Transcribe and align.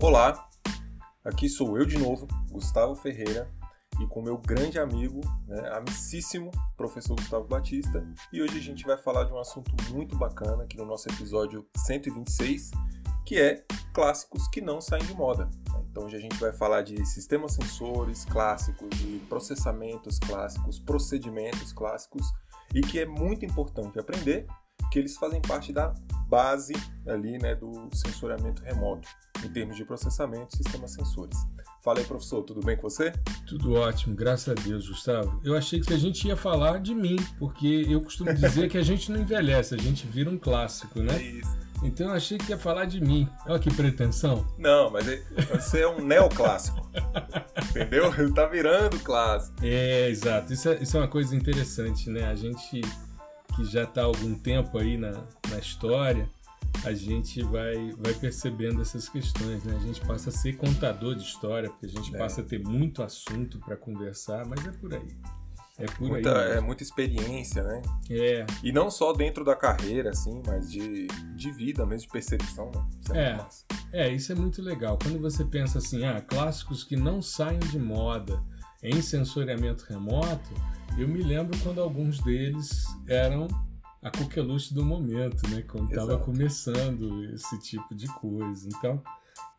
Olá, 0.00 0.48
aqui 1.24 1.48
sou 1.48 1.76
eu 1.76 1.84
de 1.84 1.98
novo, 1.98 2.28
Gustavo 2.52 2.94
Ferreira, 2.94 3.50
e 4.00 4.06
com 4.06 4.22
meu 4.22 4.38
grande 4.38 4.78
amigo, 4.78 5.20
né, 5.48 5.70
amicíssimo 5.70 6.52
professor 6.76 7.16
Gustavo 7.16 7.48
Batista, 7.48 8.06
e 8.32 8.40
hoje 8.40 8.58
a 8.58 8.62
gente 8.62 8.86
vai 8.86 8.96
falar 8.96 9.24
de 9.24 9.32
um 9.32 9.40
assunto 9.40 9.72
muito 9.92 10.16
bacana 10.16 10.62
aqui 10.62 10.76
no 10.76 10.84
nosso 10.84 11.08
episódio 11.08 11.66
126, 11.76 12.70
que 13.26 13.40
é 13.40 13.64
clássicos 13.92 14.46
que 14.46 14.60
não 14.60 14.80
saem 14.80 15.04
de 15.04 15.14
moda. 15.14 15.50
Então 15.90 16.04
hoje 16.04 16.14
a 16.14 16.20
gente 16.20 16.38
vai 16.38 16.52
falar 16.52 16.82
de 16.82 17.04
sistemas 17.04 17.54
sensores 17.54 18.24
clássicos, 18.24 18.88
de 18.98 19.18
processamentos 19.28 20.20
clássicos, 20.20 20.78
procedimentos 20.78 21.72
clássicos, 21.72 22.24
e 22.72 22.82
que 22.82 23.00
é 23.00 23.04
muito 23.04 23.44
importante 23.44 23.98
aprender 23.98 24.46
que 24.92 24.98
eles 25.00 25.16
fazem 25.16 25.40
parte 25.40 25.72
da 25.72 25.92
base 26.28 26.72
ali, 27.06 27.36
né, 27.38 27.56
do 27.56 27.88
sensoriamento 27.92 28.62
remoto, 28.62 29.08
em 29.44 29.48
termos 29.48 29.76
de 29.76 29.84
processamento 29.84 30.54
e 30.54 30.56
sistemas 30.58 30.92
sensores. 30.92 31.36
Fala 31.82 32.00
aí, 32.00 32.04
professor, 32.04 32.42
tudo 32.42 32.60
bem 32.60 32.76
com 32.76 32.82
você? 32.82 33.12
Tudo 33.46 33.74
ótimo, 33.74 34.14
graças 34.14 34.48
a 34.48 34.54
Deus, 34.54 34.88
Gustavo. 34.88 35.40
Eu 35.44 35.56
achei 35.56 35.80
que 35.80 35.92
a 35.92 35.98
gente 35.98 36.26
ia 36.26 36.36
falar 36.36 36.80
de 36.80 36.94
mim, 36.94 37.16
porque 37.38 37.86
eu 37.88 38.00
costumo 38.00 38.32
dizer 38.34 38.68
que 38.68 38.76
a 38.76 38.82
gente 38.82 39.10
não 39.10 39.20
envelhece, 39.20 39.74
a 39.74 39.78
gente 39.78 40.06
vira 40.06 40.28
um 40.28 40.38
clássico, 40.38 41.00
né? 41.00 41.16
É 41.16 41.22
isso. 41.22 41.58
Então 41.82 42.08
eu 42.08 42.14
achei 42.14 42.38
que 42.38 42.50
ia 42.50 42.58
falar 42.58 42.86
de 42.86 43.00
mim. 43.00 43.28
Olha 43.46 43.58
que 43.58 43.72
pretensão. 43.72 44.44
Não, 44.58 44.90
mas 44.90 45.06
você 45.48 45.82
é 45.82 45.88
um 45.88 46.04
neoclássico. 46.04 46.90
entendeu? 47.70 48.12
Ele 48.18 48.32
tá 48.32 48.46
virando 48.46 48.98
clássico. 49.00 49.56
É, 49.62 50.08
exato. 50.08 50.52
Isso 50.52 50.68
é, 50.68 50.82
isso 50.82 50.96
é 50.96 51.00
uma 51.00 51.08
coisa 51.08 51.36
interessante, 51.36 52.10
né? 52.10 52.26
A 52.26 52.34
gente 52.34 52.80
que 53.54 53.64
já 53.64 53.84
está 53.84 54.02
há 54.02 54.04
algum 54.04 54.34
tempo 54.34 54.78
aí 54.78 54.96
na, 54.96 55.12
na 55.50 55.58
história, 55.58 56.28
a 56.84 56.92
gente 56.92 57.42
vai, 57.42 57.92
vai 57.98 58.14
percebendo 58.14 58.80
essas 58.80 59.08
questões, 59.08 59.64
né? 59.64 59.76
A 59.76 59.86
gente 59.86 60.00
passa 60.02 60.30
a 60.30 60.32
ser 60.32 60.56
contador 60.56 61.14
de 61.14 61.22
história, 61.22 61.68
porque 61.70 61.86
a 61.86 61.88
gente 61.88 62.14
é. 62.14 62.18
passa 62.18 62.40
a 62.40 62.44
ter 62.44 62.60
muito 62.60 63.02
assunto 63.02 63.58
para 63.58 63.76
conversar, 63.76 64.46
mas 64.46 64.64
é 64.66 64.70
por 64.70 64.94
aí. 64.94 65.16
É 65.78 65.86
por 65.86 66.08
muita, 66.08 66.40
aí. 66.40 66.52
É 66.56 66.60
muita 66.60 66.82
experiência, 66.82 67.62
né? 67.62 67.82
É. 68.10 68.44
E 68.64 68.72
não 68.72 68.90
só 68.90 69.12
dentro 69.12 69.44
da 69.44 69.54
carreira, 69.54 70.10
assim, 70.10 70.42
mas 70.44 70.70
de, 70.70 71.06
de 71.36 71.52
vida 71.52 71.86
mesmo, 71.86 72.06
de 72.06 72.12
percepção, 72.12 72.70
né? 72.74 72.86
Isso 73.00 73.14
é, 73.14 73.46
é, 73.92 74.08
é, 74.08 74.12
isso 74.12 74.32
é 74.32 74.34
muito 74.34 74.60
legal. 74.60 74.98
Quando 75.00 75.20
você 75.20 75.44
pensa 75.44 75.78
assim, 75.78 76.04
ah, 76.04 76.20
clássicos 76.20 76.82
que 76.82 76.96
não 76.96 77.22
saem 77.22 77.60
de 77.60 77.78
moda 77.78 78.42
em 78.82 79.00
sensoriamento 79.00 79.84
remoto, 79.88 80.50
eu 80.96 81.06
me 81.06 81.22
lembro 81.22 81.56
quando 81.62 81.80
alguns 81.80 82.20
deles 82.20 82.84
eram 83.06 83.46
a 84.02 84.10
coqueluche 84.10 84.72
do 84.72 84.84
momento, 84.84 85.48
né? 85.50 85.62
Quando 85.62 85.88
estava 85.90 86.18
começando 86.18 87.24
esse 87.32 87.58
tipo 87.60 87.94
de 87.94 88.06
coisa. 88.06 88.68
Então, 88.68 89.02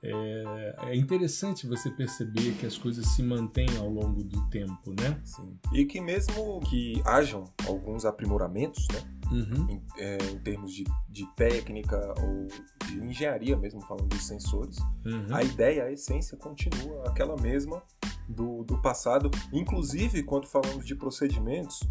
é, 0.02 0.76
é, 0.84 0.96
interessante 0.96 1.68
você 1.68 1.90
perceber 1.90 2.54
que 2.54 2.66
as 2.66 2.78
coisas 2.78 3.06
se 3.08 3.22
mantêm 3.22 3.68
ao 3.78 3.90
longo 3.90 4.24
do 4.24 4.50
tempo, 4.50 4.92
né? 4.92 5.20
Sim. 5.26 5.58
E 5.74 5.86
que 5.86 6.00
mesmo 6.00 6.62
que 6.62 7.02
hajam 7.06 7.44
alguns 7.68 8.06
aprimoramentos, 8.06 8.88
né? 8.94 9.02
Uhum. 9.30 9.70
Em, 9.70 9.84
é, 9.98 10.18
em, 10.32 10.40
termos 10.40 10.74
de, 10.74 10.86
de, 11.08 11.26
técnica 11.36 11.98
ou 12.20 12.48
de 12.88 12.98
engenharia 12.98 13.56
mesmo, 13.56 13.80
falando 13.82 14.08
dos 14.08 14.26
sensores, 14.26 14.80
uhum. 15.06 15.28
a 15.32 15.44
ideia, 15.44 15.84
a 15.84 15.92
essência 15.92 16.36
continua 16.36 17.08
aquela 17.08 17.36
mesma 17.40 17.84
do, 18.28 18.64
do 18.64 18.82
passado. 18.82 19.30
Inclusive, 19.54 20.24
quando 20.24 20.48
falamos 20.48 20.86
de 20.86 20.96
procedimentos, 20.96 21.82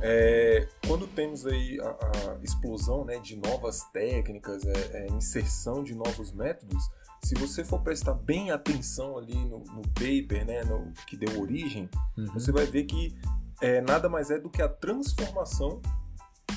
é, 0.00 0.68
quando 0.86 1.06
temos 1.06 1.46
aí 1.46 1.78
a, 1.80 1.88
a, 1.88 2.38
explosão 2.42 3.04
né, 3.04 3.18
de 3.18 3.36
novas 3.36 3.82
técnicas, 3.92 4.64
é, 4.64 5.04
é, 5.04 5.06
inserção 5.12 5.82
de 5.82 5.94
novos 5.94 6.32
métodos, 6.32 6.82
se 7.22 7.34
você 7.34 7.64
for 7.64 7.80
prestar 7.80 8.14
bem 8.14 8.50
atenção 8.50 9.18
ali 9.18 9.34
no, 9.34 9.58
no 9.58 9.82
paper, 9.88 10.46
né, 10.46 10.62
no, 10.64 10.92
que 11.06 11.16
deu 11.16 11.40
origem, 11.40 11.88
uhum. 12.16 12.26
você 12.26 12.52
vai 12.52 12.64
ver 12.64 12.84
que 12.84 13.16
é, 13.60 13.80
nada 13.80 14.08
mais 14.08 14.30
é 14.30 14.38
do 14.38 14.48
que 14.48 14.62
a 14.62 14.68
transformação 14.68 15.82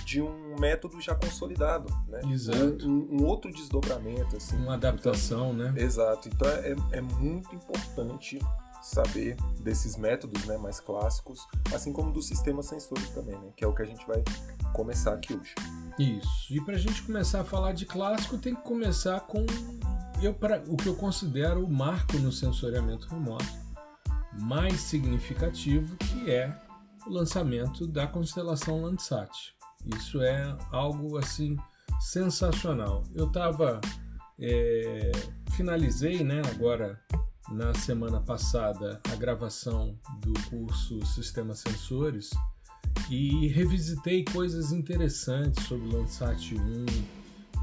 de 0.05 0.21
um 0.21 0.55
método 0.59 0.99
já 1.01 1.15
consolidado, 1.15 1.91
né? 2.07 2.19
Exato. 2.31 2.87
Um, 2.87 3.21
um 3.21 3.25
outro 3.25 3.51
desdobramento, 3.51 4.37
assim. 4.37 4.57
Uma 4.57 4.73
adaptação, 4.73 5.53
então, 5.53 5.71
né? 5.71 5.81
Exato. 5.81 6.27
Então 6.27 6.47
é, 6.49 6.75
é 6.91 7.01
muito 7.01 7.55
importante 7.55 8.39
saber 8.81 9.35
desses 9.59 9.95
métodos 9.95 10.45
né, 10.45 10.57
mais 10.57 10.79
clássicos, 10.79 11.47
assim 11.73 11.93
como 11.93 12.11
dos 12.11 12.27
sistemas 12.27 12.65
sensores 12.65 13.09
também, 13.09 13.37
né, 13.39 13.51
que 13.55 13.63
é 13.63 13.67
o 13.67 13.73
que 13.73 13.81
a 13.81 13.85
gente 13.85 14.05
vai 14.07 14.23
começar 14.73 15.13
aqui 15.13 15.33
hoje. 15.33 15.53
Isso. 15.99 16.53
E 16.53 16.59
para 16.61 16.75
a 16.75 16.79
gente 16.79 17.03
começar 17.03 17.41
a 17.41 17.45
falar 17.45 17.73
de 17.73 17.85
clássico, 17.85 18.37
tem 18.37 18.55
que 18.55 18.61
começar 18.61 19.19
com 19.21 19.45
eu, 20.21 20.33
pra, 20.33 20.63
o 20.67 20.77
que 20.77 20.87
eu 20.87 20.95
considero 20.95 21.63
o 21.63 21.71
marco 21.71 22.17
no 22.17 22.31
sensoriamento 22.31 23.07
remoto 23.07 23.45
mais 24.39 24.79
significativo, 24.79 25.95
que 25.97 26.31
é 26.31 26.55
o 27.05 27.09
lançamento 27.11 27.85
da 27.85 28.07
constelação 28.07 28.81
Landsat. 28.81 29.55
Isso 29.97 30.21
é 30.21 30.55
algo 30.71 31.17
assim 31.17 31.57
sensacional. 31.99 33.03
Eu 33.13 33.27
estava 33.27 33.81
é, 34.39 35.11
finalizei, 35.51 36.23
né, 36.23 36.41
agora 36.53 36.99
na 37.51 37.73
semana 37.73 38.21
passada 38.21 39.01
a 39.11 39.15
gravação 39.15 39.97
do 40.21 40.33
curso 40.49 41.05
Sistemas 41.05 41.59
Sensores 41.59 42.29
e 43.09 43.47
revisitei 43.47 44.23
coisas 44.23 44.71
interessantes 44.71 45.65
sobre 45.65 45.87
o 45.87 45.97
Landsat 45.97 46.55
1, 46.55 46.85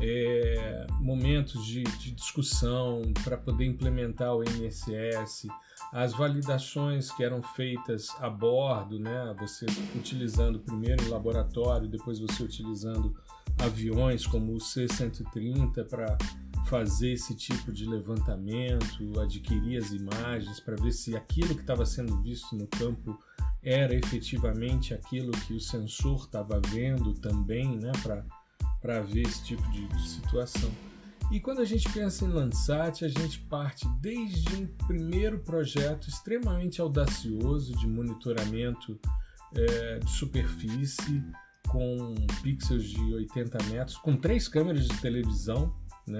é, 0.00 0.86
momentos 1.00 1.64
de, 1.64 1.82
de 1.82 2.12
discussão 2.12 3.02
para 3.24 3.36
poder 3.36 3.64
implementar 3.64 4.34
o 4.34 4.42
MSS, 4.42 5.48
as 5.92 6.12
validações 6.12 7.10
que 7.10 7.24
eram 7.24 7.42
feitas 7.42 8.08
a 8.20 8.28
bordo, 8.28 8.98
né? 8.98 9.34
Você 9.40 9.66
utilizando 9.96 10.58
primeiro 10.60 11.02
em 11.04 11.08
laboratório, 11.08 11.88
depois 11.88 12.18
você 12.18 12.42
utilizando 12.42 13.16
aviões 13.58 14.26
como 14.26 14.54
o 14.54 14.60
C-130 14.60 15.84
para 15.88 16.16
fazer 16.68 17.12
esse 17.12 17.34
tipo 17.34 17.72
de 17.72 17.86
levantamento, 17.86 19.18
adquirir 19.20 19.78
as 19.78 19.90
imagens 19.90 20.60
para 20.60 20.76
ver 20.76 20.92
se 20.92 21.16
aquilo 21.16 21.54
que 21.54 21.62
estava 21.62 21.86
sendo 21.86 22.20
visto 22.20 22.54
no 22.54 22.66
campo 22.66 23.18
era 23.62 23.94
efetivamente 23.94 24.92
aquilo 24.92 25.32
que 25.32 25.54
o 25.54 25.60
sensor 25.60 26.24
estava 26.24 26.60
vendo 26.68 27.14
também, 27.14 27.76
né, 27.78 27.90
para 28.80 29.00
ver 29.00 29.22
esse 29.22 29.44
tipo 29.44 29.62
de, 29.70 29.86
de, 29.88 30.08
situação. 30.08 30.70
E 31.30 31.40
quando 31.40 31.60
a 31.60 31.64
gente 31.64 31.90
pensa 31.90 32.24
em 32.24 32.28
Landsat, 32.28 33.04
a 33.04 33.08
gente 33.08 33.40
parte 33.40 33.86
desde 34.00 34.56
um 34.56 34.66
primeiro 34.86 35.38
projeto 35.40 36.08
extremamente 36.08 36.80
audacioso 36.80 37.74
de 37.76 37.86
monitoramento 37.86 38.98
é, 39.54 39.98
de 39.98 40.10
superfície 40.10 41.22
com 41.68 42.14
pixels 42.42 42.84
de 42.84 43.00
80 43.14 43.58
metros, 43.64 43.96
com 43.98 44.16
três 44.16 44.48
câmeras 44.48 44.86
de 44.86 45.00
televisão, 45.00 45.74
né? 46.06 46.18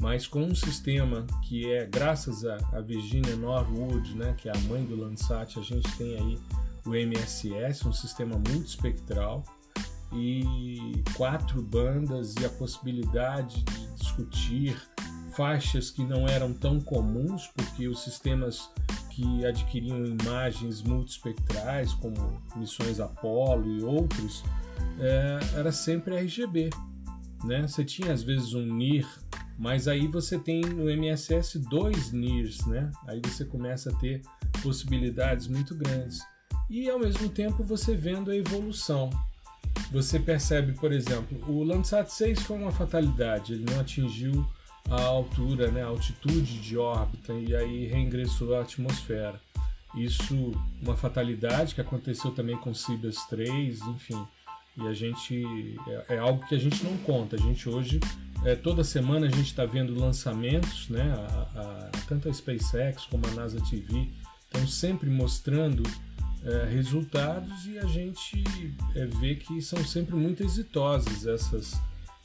Mas 0.00 0.26
com 0.26 0.42
um 0.42 0.54
sistema 0.54 1.26
que 1.42 1.70
é 1.70 1.84
graças 1.86 2.44
a, 2.44 2.56
a 2.72 2.80
Virginia 2.80 3.36
Norwood, 3.36 4.16
né, 4.16 4.34
que 4.36 4.48
é 4.48 4.52
a 4.52 4.60
mãe 4.60 4.82
do 4.84 4.96
Landsat, 4.96 5.58
a 5.58 5.62
gente 5.62 5.90
tem 5.96 6.16
aí 6.16 6.38
o 6.86 6.94
MSS, 6.94 7.86
um 7.86 7.92
sistema 7.92 8.36
multispectral 8.48 9.44
e 10.12 11.04
quatro 11.16 11.62
bandas 11.62 12.34
e 12.40 12.44
a 12.44 12.48
possibilidade 12.48 13.62
de 13.62 13.86
discutir 13.94 14.80
faixas 15.32 15.90
que 15.90 16.02
não 16.04 16.26
eram 16.26 16.52
tão 16.52 16.80
comuns, 16.80 17.46
porque 17.48 17.86
os 17.86 18.02
sistemas 18.02 18.70
que 19.10 19.44
adquiriam 19.44 20.04
imagens 20.04 20.82
multispectrais, 20.82 21.92
como 21.94 22.42
missões 22.56 23.00
Apollo 23.00 23.70
e 23.78 23.82
outros, 23.82 24.42
é, 24.98 25.58
era 25.58 25.70
sempre 25.70 26.16
RGB. 26.16 26.70
Né? 27.44 27.66
Você 27.66 27.84
tinha 27.84 28.12
às 28.12 28.22
vezes 28.22 28.54
um 28.54 28.64
NIR 28.64 29.06
mas 29.60 29.86
aí 29.86 30.08
você 30.08 30.38
tem 30.38 30.62
no 30.62 30.88
MSS 30.88 31.58
dois 31.58 32.12
NIRs, 32.12 32.64
né? 32.64 32.90
Aí 33.06 33.20
você 33.22 33.44
começa 33.44 33.90
a 33.90 33.94
ter 33.96 34.22
possibilidades 34.62 35.48
muito 35.48 35.74
grandes. 35.74 36.20
E 36.70 36.88
ao 36.88 36.98
mesmo 36.98 37.28
tempo 37.28 37.62
você 37.62 37.94
vendo 37.94 38.30
a 38.30 38.36
evolução. 38.36 39.10
Você 39.92 40.18
percebe, 40.18 40.72
por 40.72 40.92
exemplo, 40.92 41.38
o 41.46 41.62
Landsat 41.62 42.08
6 42.10 42.40
foi 42.40 42.56
uma 42.56 42.72
fatalidade, 42.72 43.52
ele 43.52 43.66
não 43.70 43.78
atingiu 43.78 44.46
a 44.88 45.02
altura, 45.02 45.70
né, 45.70 45.82
a 45.82 45.88
altitude 45.88 46.58
de 46.58 46.78
órbita 46.78 47.34
e 47.34 47.54
aí 47.54 47.86
reingressou 47.86 48.56
à 48.56 48.62
atmosfera. 48.62 49.38
Isso, 49.94 50.52
uma 50.80 50.96
fatalidade 50.96 51.74
que 51.74 51.82
aconteceu 51.82 52.30
também 52.30 52.56
com 52.56 52.72
Cibers 52.72 53.26
3, 53.26 53.78
enfim. 53.82 54.26
E 54.78 54.86
a 54.86 54.94
gente, 54.94 55.44
é, 56.08 56.14
é 56.14 56.18
algo 56.18 56.46
que 56.46 56.54
a 56.54 56.58
gente 56.58 56.82
não 56.82 56.96
conta. 56.98 57.36
A 57.36 57.38
gente 57.38 57.68
hoje 57.68 58.00
é, 58.44 58.54
toda 58.54 58.82
semana 58.82 59.26
a 59.26 59.30
gente 59.30 59.46
está 59.46 59.66
vendo 59.66 59.98
lançamentos, 59.98 60.88
né? 60.88 61.12
A, 61.12 61.60
a, 61.60 61.90
tanto 62.08 62.28
a 62.28 62.32
SpaceX 62.32 63.04
como 63.06 63.26
a 63.26 63.30
NASA 63.32 63.60
TV 63.68 64.08
estão 64.46 64.66
sempre 64.66 65.10
mostrando 65.10 65.82
é, 66.44 66.64
resultados 66.70 67.66
e 67.66 67.78
a 67.78 67.86
gente 67.86 68.42
é, 68.94 69.06
vê 69.06 69.34
que 69.34 69.60
são 69.60 69.84
sempre 69.84 70.16
muito 70.16 70.42
exitosas 70.42 71.26
essas, 71.26 71.74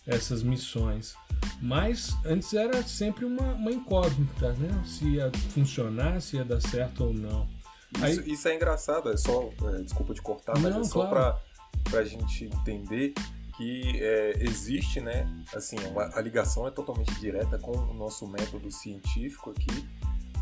essas 0.08 0.42
missões. 0.42 1.16
Mas 1.62 2.16
antes 2.26 2.54
era 2.54 2.82
sempre 2.84 3.26
uma, 3.26 3.54
uma 3.54 3.72
incógnita, 3.72 4.54
né? 4.54 4.84
Se 4.86 5.06
ia 5.06 5.32
funcionar, 5.50 6.22
se 6.22 6.38
ia 6.38 6.46
dar 6.46 6.62
certo 6.62 7.06
ou 7.06 7.14
não. 7.14 7.48
Isso, 7.96 8.22
Aí... 8.22 8.32
isso 8.32 8.48
é 8.48 8.56
engraçado, 8.56 9.10
é 9.10 9.18
só. 9.18 9.50
É, 9.74 9.82
desculpa 9.82 10.14
de 10.14 10.22
cortar, 10.22 10.58
mas 10.60 10.74
não, 10.74 10.82
é 10.82 10.84
só 10.86 11.08
claro. 11.08 11.38
para 11.84 12.00
a 12.00 12.06
gente 12.06 12.46
entender 12.46 13.14
que 13.58 14.02
é, 14.02 14.34
existe, 14.40 15.00
né? 15.00 15.28
Assim, 15.54 15.78
uma, 15.88 16.10
a 16.16 16.22
ligação 16.22 16.68
é 16.68 16.72
totalmente 16.72 17.14
direta 17.20 17.58
com 17.58 17.72
o 17.72 17.94
nosso 17.94 18.28
método 18.28 18.72
científico 18.72 19.52
aqui, 19.52 19.88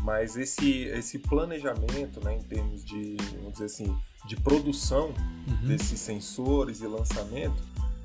mas 0.00 0.36
esse, 0.36 0.84
esse 0.84 1.18
planejamento, 1.18 2.22
né, 2.22 2.34
em 2.34 2.42
termos 2.42 2.84
de, 2.84 3.16
vamos 3.36 3.52
dizer 3.52 3.66
assim, 3.66 3.96
de 4.26 4.36
produção 4.36 5.14
uhum. 5.46 5.66
desses 5.66 5.98
sensores 6.00 6.80
e 6.80 6.86
lançamento, 6.86 7.62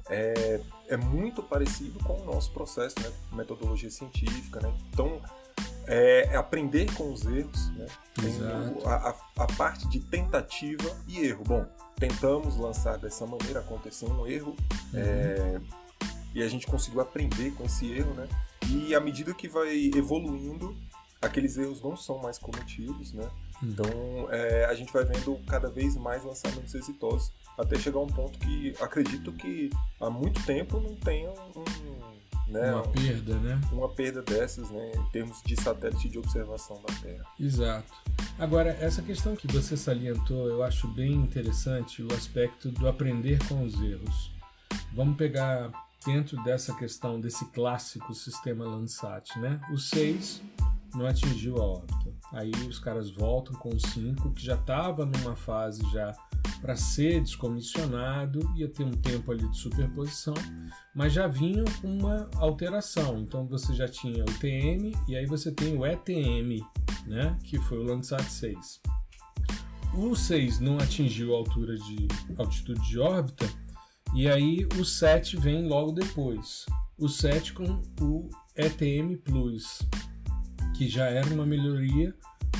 é, 0.09 0.61
é 0.87 0.97
muito 0.97 1.43
parecido 1.43 1.99
com 2.03 2.13
o 2.21 2.25
nosso 2.25 2.51
processo, 2.51 2.95
né? 2.99 3.11
Metodologia 3.31 3.91
científica, 3.91 4.59
né? 4.59 4.73
Então, 4.91 5.21
é, 5.89 6.29
é 6.31 6.35
aprender 6.35 6.93
com 6.93 7.11
os 7.11 7.25
erros, 7.25 7.69
né? 7.71 7.87
A, 8.85 9.09
a, 9.09 9.43
a, 9.43 9.47
parte 9.57 9.87
de 9.89 9.99
tentativa 9.99 10.95
e 11.07 11.25
erro. 11.25 11.43
Bom, 11.43 11.65
tentamos 11.95 12.57
lançar 12.57 12.97
dessa 12.99 13.25
maneira, 13.25 13.59
aconteceu 13.61 14.07
um 14.07 14.27
erro 14.27 14.55
uhum. 14.93 14.99
é, 14.99 15.59
e 16.35 16.43
a 16.43 16.47
gente 16.47 16.67
conseguiu 16.67 17.01
aprender 17.01 17.51
com 17.55 17.65
esse 17.65 17.91
erro, 17.91 18.13
né? 18.13 18.27
E 18.69 18.93
à 18.93 18.99
medida 18.99 19.33
que 19.33 19.47
vai 19.47 19.89
evoluindo, 19.95 20.77
aqueles 21.19 21.57
erros 21.57 21.81
não 21.81 21.97
são 21.97 22.19
mais 22.19 22.37
cometidos, 22.37 23.11
né? 23.13 23.27
Uhum. 23.61 23.69
Então 23.69 24.27
é, 24.29 24.65
a 24.65 24.75
gente 24.75 24.93
vai 24.93 25.03
vendo 25.03 25.39
cada 25.47 25.69
vez 25.71 25.95
mais 25.95 26.23
lançamentos 26.23 26.75
exitosos 26.75 27.31
até 27.57 27.77
chegar 27.79 27.97
a 27.97 28.03
um 28.03 28.07
ponto 28.07 28.37
que 28.37 28.75
acredito 28.79 29.33
que 29.33 29.71
há 29.99 30.09
muito 30.09 30.45
tempo 30.45 30.79
não 30.79 30.95
tenha 30.95 31.31
um, 31.31 32.18
né, 32.49 32.73
uma 32.73 32.87
perda, 32.87 33.35
né? 33.35 33.61
Uma 33.71 33.89
perda 33.89 34.21
dessas, 34.21 34.69
né, 34.69 34.91
em 34.95 35.11
termos 35.11 35.41
de 35.43 35.55
satélite 35.55 36.09
de 36.09 36.17
observação 36.17 36.81
da 36.87 36.93
Terra. 36.95 37.25
Exato. 37.39 37.93
Agora, 38.37 38.69
essa 38.79 39.01
questão 39.01 39.35
que 39.35 39.47
você 39.47 39.77
salientou, 39.77 40.47
eu 40.47 40.63
acho 40.63 40.87
bem 40.87 41.13
interessante 41.13 42.01
o 42.01 42.13
aspecto 42.13 42.71
do 42.71 42.87
aprender 42.87 43.39
com 43.47 43.63
os 43.63 43.79
erros. 43.81 44.31
Vamos 44.93 45.17
pegar 45.17 45.71
dentro 46.05 46.41
dessa 46.43 46.73
questão 46.73 47.19
desse 47.19 47.45
clássico 47.51 48.13
sistema 48.13 48.65
Landsat, 48.65 49.37
né? 49.39 49.59
O 49.71 49.77
6 49.77 50.41
não 50.95 51.05
atingiu 51.05 51.57
a 51.57 51.65
órbita. 51.65 52.13
Aí 52.31 52.51
os 52.67 52.79
caras 52.79 53.09
voltam 53.09 53.53
com 53.55 53.69
o 53.69 53.79
5, 53.79 54.31
que 54.31 54.43
já 54.43 54.55
estava 54.55 55.05
numa 55.05 55.35
fase 55.35 55.81
já 55.91 56.15
para 56.61 56.75
ser 56.75 57.21
descomissionado, 57.21 58.39
ia 58.55 58.67
ter 58.67 58.83
um 58.83 58.91
tempo 58.91 59.31
ali 59.31 59.47
de 59.47 59.57
superposição, 59.57 60.33
mas 60.93 61.13
já 61.13 61.27
vinham 61.27 61.65
com 61.81 61.87
uma 61.87 62.29
alteração. 62.35 63.19
Então 63.19 63.47
você 63.47 63.73
já 63.73 63.87
tinha 63.87 64.23
o 64.23 64.39
TM 64.39 64.91
e 65.07 65.15
aí 65.15 65.25
você 65.25 65.51
tem 65.51 65.77
o 65.77 65.85
ETM, 65.85 66.63
né, 67.07 67.37
que 67.43 67.57
foi 67.59 67.79
o 67.79 67.83
Landsat 67.83 68.23
6. 68.23 68.81
O 69.93 70.15
6 70.15 70.59
não 70.59 70.77
atingiu 70.77 71.33
a 71.33 71.37
altura 71.37 71.75
de 71.75 72.07
altitude 72.37 72.81
de 72.87 72.99
órbita 72.99 73.49
e 74.13 74.27
aí 74.27 74.67
o 74.79 74.85
7 74.85 75.37
vem 75.37 75.67
logo 75.67 75.91
depois. 75.91 76.65
O 76.97 77.07
7 77.07 77.53
com 77.53 77.81
o 78.01 78.29
ETM 78.55 79.15
Plus, 79.23 79.79
que 80.75 80.87
já 80.87 81.05
era 81.05 81.33
uma 81.33 81.45
melhoria 81.45 82.13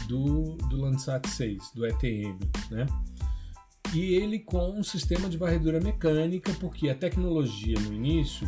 do, 0.07 0.55
do 0.69 0.77
Landsat 0.77 1.27
6, 1.27 1.71
do 1.75 1.85
ETM, 1.85 2.39
né? 2.71 2.85
E 3.93 4.13
ele 4.13 4.39
com 4.39 4.71
um 4.71 4.83
sistema 4.83 5.27
de 5.29 5.37
varredura 5.37 5.79
mecânica, 5.79 6.53
porque 6.59 6.89
a 6.89 6.95
tecnologia 6.95 7.79
no 7.79 7.93
início, 7.93 8.47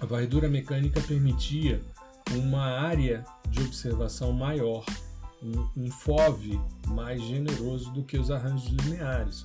a 0.00 0.06
varredura 0.06 0.48
mecânica 0.48 1.00
permitia 1.00 1.82
uma 2.32 2.64
área 2.64 3.24
de 3.50 3.60
observação 3.60 4.32
maior, 4.32 4.84
um, 5.42 5.84
um 5.84 5.90
FOV 5.90 6.58
mais 6.88 7.22
generoso 7.22 7.90
do 7.92 8.02
que 8.02 8.18
os 8.18 8.30
arranjos 8.30 8.68
lineares. 8.68 9.42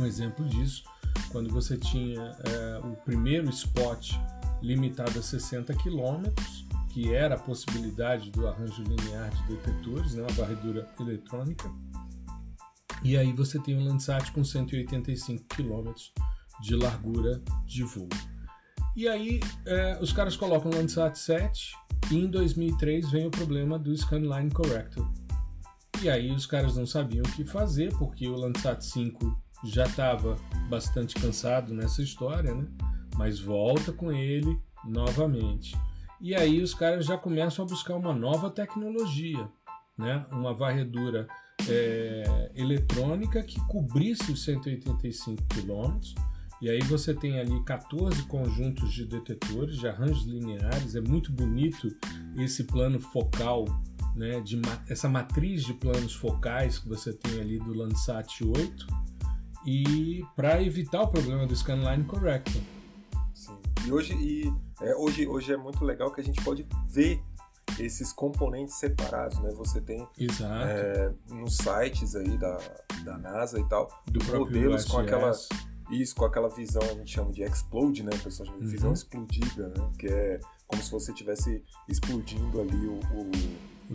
Um 0.00 0.06
exemplo 0.06 0.44
disso, 0.46 0.84
quando 1.30 1.50
você 1.50 1.76
tinha 1.76 2.20
é, 2.44 2.80
o 2.82 2.96
primeiro 3.04 3.48
spot 3.50 4.12
limitado 4.62 5.18
a 5.18 5.22
60 5.22 5.74
quilômetros, 5.74 6.64
que 6.90 7.12
era 7.12 7.34
a 7.34 7.38
possibilidade 7.38 8.30
do 8.30 8.46
arranjo 8.46 8.82
linear 8.82 9.30
de 9.30 9.56
detetores, 9.56 10.14
né, 10.14 10.22
uma 10.22 10.32
varredura 10.32 10.88
eletrônica. 10.98 11.70
E 13.04 13.18
aí 13.18 13.32
você 13.32 13.58
tem 13.58 13.76
um 13.76 13.84
Landsat 13.84 14.32
com 14.32 14.42
185 14.42 15.44
km 15.44 15.92
de 16.62 16.74
largura 16.74 17.42
de 17.66 17.84
voo. 17.84 18.08
E 18.96 19.06
aí 19.06 19.40
é, 19.66 19.98
os 20.00 20.12
caras 20.12 20.36
colocam 20.36 20.70
o 20.70 20.74
Landsat 20.74 21.18
7 21.18 21.76
e 22.10 22.16
em 22.16 22.26
2003 22.26 23.10
vem 23.10 23.26
o 23.26 23.30
problema 23.30 23.78
do 23.78 23.94
Scanline 23.94 24.50
Corrector. 24.50 25.06
E 26.00 26.08
aí 26.08 26.30
os 26.32 26.46
caras 26.46 26.76
não 26.76 26.86
sabiam 26.86 27.22
o 27.22 27.32
que 27.32 27.44
fazer, 27.44 27.94
porque 27.98 28.26
o 28.26 28.36
Landsat 28.36 28.82
5 28.82 29.44
já 29.64 29.84
estava 29.84 30.36
bastante 30.68 31.14
cansado 31.14 31.74
nessa 31.74 32.02
história, 32.02 32.54
né? 32.54 32.66
Mas 33.16 33.38
volta 33.38 33.92
com 33.92 34.10
ele 34.10 34.58
novamente. 34.84 35.76
E 36.20 36.34
aí 36.34 36.62
os 36.62 36.72
caras 36.72 37.04
já 37.04 37.18
começam 37.18 37.64
a 37.64 37.68
buscar 37.68 37.96
uma 37.96 38.14
nova 38.14 38.50
tecnologia, 38.50 39.48
né? 39.96 40.24
uma 40.30 40.54
varredura 40.54 41.28
é, 41.68 42.50
eletrônica 42.54 43.42
que 43.42 43.60
cobrisse 43.66 44.32
os 44.32 44.44
185 44.44 45.42
quilômetros. 45.48 46.14
E 46.60 46.70
aí 46.70 46.80
você 46.82 47.12
tem 47.12 47.38
ali 47.38 47.62
14 47.64 48.22
conjuntos 48.24 48.92
de 48.92 49.04
detetores, 49.04 49.76
de 49.76 49.88
arranjos 49.88 50.24
lineares. 50.24 50.94
É 50.94 51.00
muito 51.00 51.32
bonito 51.32 51.94
esse 52.38 52.64
plano 52.64 52.98
focal, 52.98 53.64
né, 54.14 54.40
de 54.40 54.60
essa 54.88 55.08
matriz 55.08 55.64
de 55.64 55.74
planos 55.74 56.14
focais 56.14 56.78
que 56.78 56.88
você 56.88 57.12
tem 57.12 57.40
ali 57.40 57.58
do 57.58 57.74
Landsat 57.74 58.42
8. 58.42 58.86
E 59.66 60.22
para 60.36 60.62
evitar 60.62 61.02
o 61.02 61.08
problema 61.08 61.46
do 61.46 61.56
Scanline 61.56 62.04
Corrector. 62.04 62.60
Sim. 63.34 63.58
E 63.86 63.92
hoje 63.92 64.14
e 64.14 64.52
é, 64.80 64.94
hoje, 64.96 65.26
hoje 65.26 65.52
é 65.52 65.56
muito 65.56 65.84
legal 65.84 66.10
que 66.12 66.20
a 66.20 66.24
gente 66.24 66.42
pode 66.42 66.66
ver 66.88 67.20
esses 67.78 68.12
componentes 68.12 68.74
separados, 68.74 69.38
né? 69.40 69.50
Você 69.52 69.80
tem 69.80 70.06
é, 70.66 71.10
nos 71.28 71.56
sites 71.56 72.14
aí 72.14 72.36
da, 72.38 72.58
da 73.04 73.18
NASA 73.18 73.58
e 73.58 73.68
tal, 73.68 73.88
do 74.06 74.24
modelos 74.24 74.84
com 74.84 74.98
aquela 74.98 75.32
isso, 75.90 76.16
com 76.16 76.24
aquela 76.24 76.48
visão 76.48 76.82
a 76.82 76.94
gente 76.94 77.12
chama 77.12 77.30
de 77.30 77.42
explode, 77.42 78.02
né? 78.02 78.10
O 78.14 78.22
pessoal 78.22 78.46
chama 78.46 78.60
de 78.60 78.66
visão 78.66 78.88
uhum. 78.88 78.94
explodida, 78.94 79.68
né? 79.68 79.90
Que 79.98 80.06
é 80.08 80.40
como 80.66 80.82
se 80.82 80.90
você 80.90 81.12
estivesse 81.12 81.62
explodindo 81.88 82.60
ali 82.60 82.86
o, 82.86 82.94
o 82.94 83.30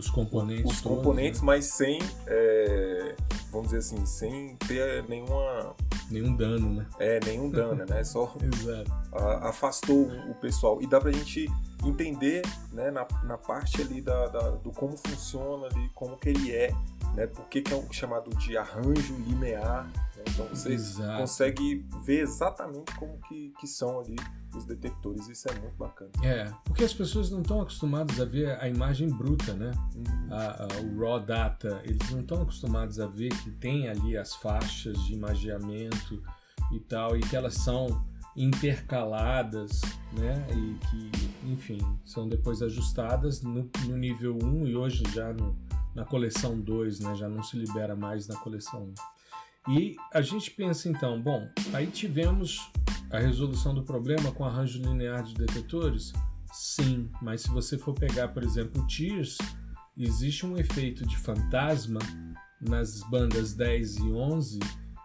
os 0.00 0.10
componentes. 0.10 0.64
Os 0.64 0.80
todos, 0.80 0.98
componentes, 0.98 1.40
né? 1.40 1.46
mas 1.46 1.66
sem, 1.66 1.98
é, 2.26 3.14
vamos 3.52 3.68
dizer 3.68 3.78
assim, 3.78 4.04
sem 4.06 4.56
ter 4.56 5.04
nenhuma. 5.08 5.74
Nenhum 6.10 6.34
dano, 6.34 6.74
né? 6.74 6.86
É, 6.98 7.20
nenhum 7.24 7.50
dano, 7.50 7.84
né? 7.86 8.02
Só 8.02 8.34
afastou 9.42 10.08
o 10.28 10.34
pessoal. 10.34 10.82
E 10.82 10.86
dá 10.86 11.00
pra 11.00 11.12
gente 11.12 11.46
entender 11.84 12.42
né, 12.72 12.90
na, 12.90 13.06
na 13.24 13.38
parte 13.38 13.80
ali 13.80 14.00
da, 14.00 14.26
da, 14.26 14.50
do 14.50 14.70
como 14.72 14.96
funciona 14.96 15.66
ali, 15.66 15.88
como 15.94 16.16
que 16.16 16.30
ele 16.30 16.52
é, 16.52 16.72
né? 17.14 17.26
Por 17.26 17.44
que, 17.46 17.62
que 17.62 17.72
é 17.72 17.76
um, 17.76 17.92
chamado 17.92 18.30
de 18.36 18.56
arranjo 18.56 19.14
linear. 19.26 19.88
Né? 20.20 20.24
Então 20.28 20.46
você 20.48 20.72
Exato. 20.72 21.20
consegue 21.20 21.86
ver 22.04 22.20
exatamente 22.20 22.94
como 22.96 23.18
que, 23.28 23.52
que 23.58 23.66
são 23.66 24.00
ali 24.00 24.16
os 24.54 24.64
detectores, 24.64 25.28
isso 25.28 25.48
é 25.48 25.58
muito 25.60 25.76
bacana. 25.76 26.10
É, 26.22 26.52
porque 26.64 26.84
as 26.84 26.92
pessoas 26.92 27.30
não 27.30 27.40
estão 27.40 27.60
acostumadas 27.60 28.20
a 28.20 28.24
ver 28.24 28.58
a 28.60 28.68
imagem 28.68 29.08
bruta, 29.08 29.52
né? 29.52 29.70
Uhum. 29.94 30.28
A, 30.30 30.64
a, 30.64 30.80
o 30.82 30.98
raw 30.98 31.20
data, 31.20 31.80
eles 31.84 32.10
não 32.10 32.20
estão 32.20 32.42
acostumados 32.42 32.98
a 32.98 33.06
ver 33.06 33.28
que 33.28 33.50
tem 33.52 33.88
ali 33.88 34.16
as 34.16 34.34
faixas 34.34 34.98
de 35.04 35.14
imageamento 35.14 36.22
e 36.72 36.80
tal, 36.80 37.16
e 37.16 37.20
que 37.20 37.36
elas 37.36 37.54
são 37.54 38.04
intercaladas, 38.36 39.80
né? 40.12 40.46
E 40.50 40.78
que, 40.86 41.50
enfim, 41.52 41.78
são 42.04 42.28
depois 42.28 42.62
ajustadas 42.62 43.42
no, 43.42 43.68
no 43.86 43.96
nível 43.96 44.36
1 44.42 44.66
e 44.66 44.76
hoje 44.76 45.02
já 45.14 45.32
no, 45.32 45.56
na 45.94 46.04
coleção 46.04 46.58
2, 46.58 47.00
né? 47.00 47.14
Já 47.14 47.28
não 47.28 47.42
se 47.42 47.56
libera 47.56 47.94
mais 47.94 48.26
na 48.28 48.36
coleção 48.36 48.82
1. 48.84 48.94
E 49.68 49.94
a 50.12 50.22
gente 50.22 50.50
pensa 50.50 50.88
então, 50.88 51.20
bom, 51.20 51.48
aí 51.72 51.86
tivemos 51.86 52.70
a 53.10 53.18
resolução 53.18 53.74
do 53.74 53.82
problema 53.82 54.32
com 54.32 54.44
arranjo 54.44 54.82
linear 54.82 55.22
de 55.22 55.34
detetores? 55.34 56.12
Sim, 56.52 57.10
mas 57.20 57.42
se 57.42 57.50
você 57.50 57.78
for 57.78 57.94
pegar, 57.94 58.28
por 58.28 58.42
exemplo, 58.42 58.82
o 58.82 58.86
TIRS, 58.86 59.38
existe 59.96 60.46
um 60.46 60.56
efeito 60.56 61.06
de 61.06 61.16
fantasma 61.16 62.00
nas 62.60 63.00
bandas 63.10 63.54
10 63.54 63.96
e 63.96 64.12
11 64.12 64.58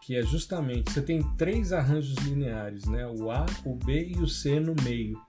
que 0.05 0.15
é 0.15 0.21
justamente 0.21 0.91
você 0.91 1.01
tem 1.01 1.23
três 1.35 1.73
arranjos 1.73 2.13
lineares, 2.17 2.85
né? 2.85 3.07
O 3.07 3.31
A, 3.31 3.43
o 3.65 3.75
B 3.75 4.11
e 4.15 4.21
o 4.21 4.27
C 4.27 4.59
no 4.59 4.75
meio. 4.83 5.19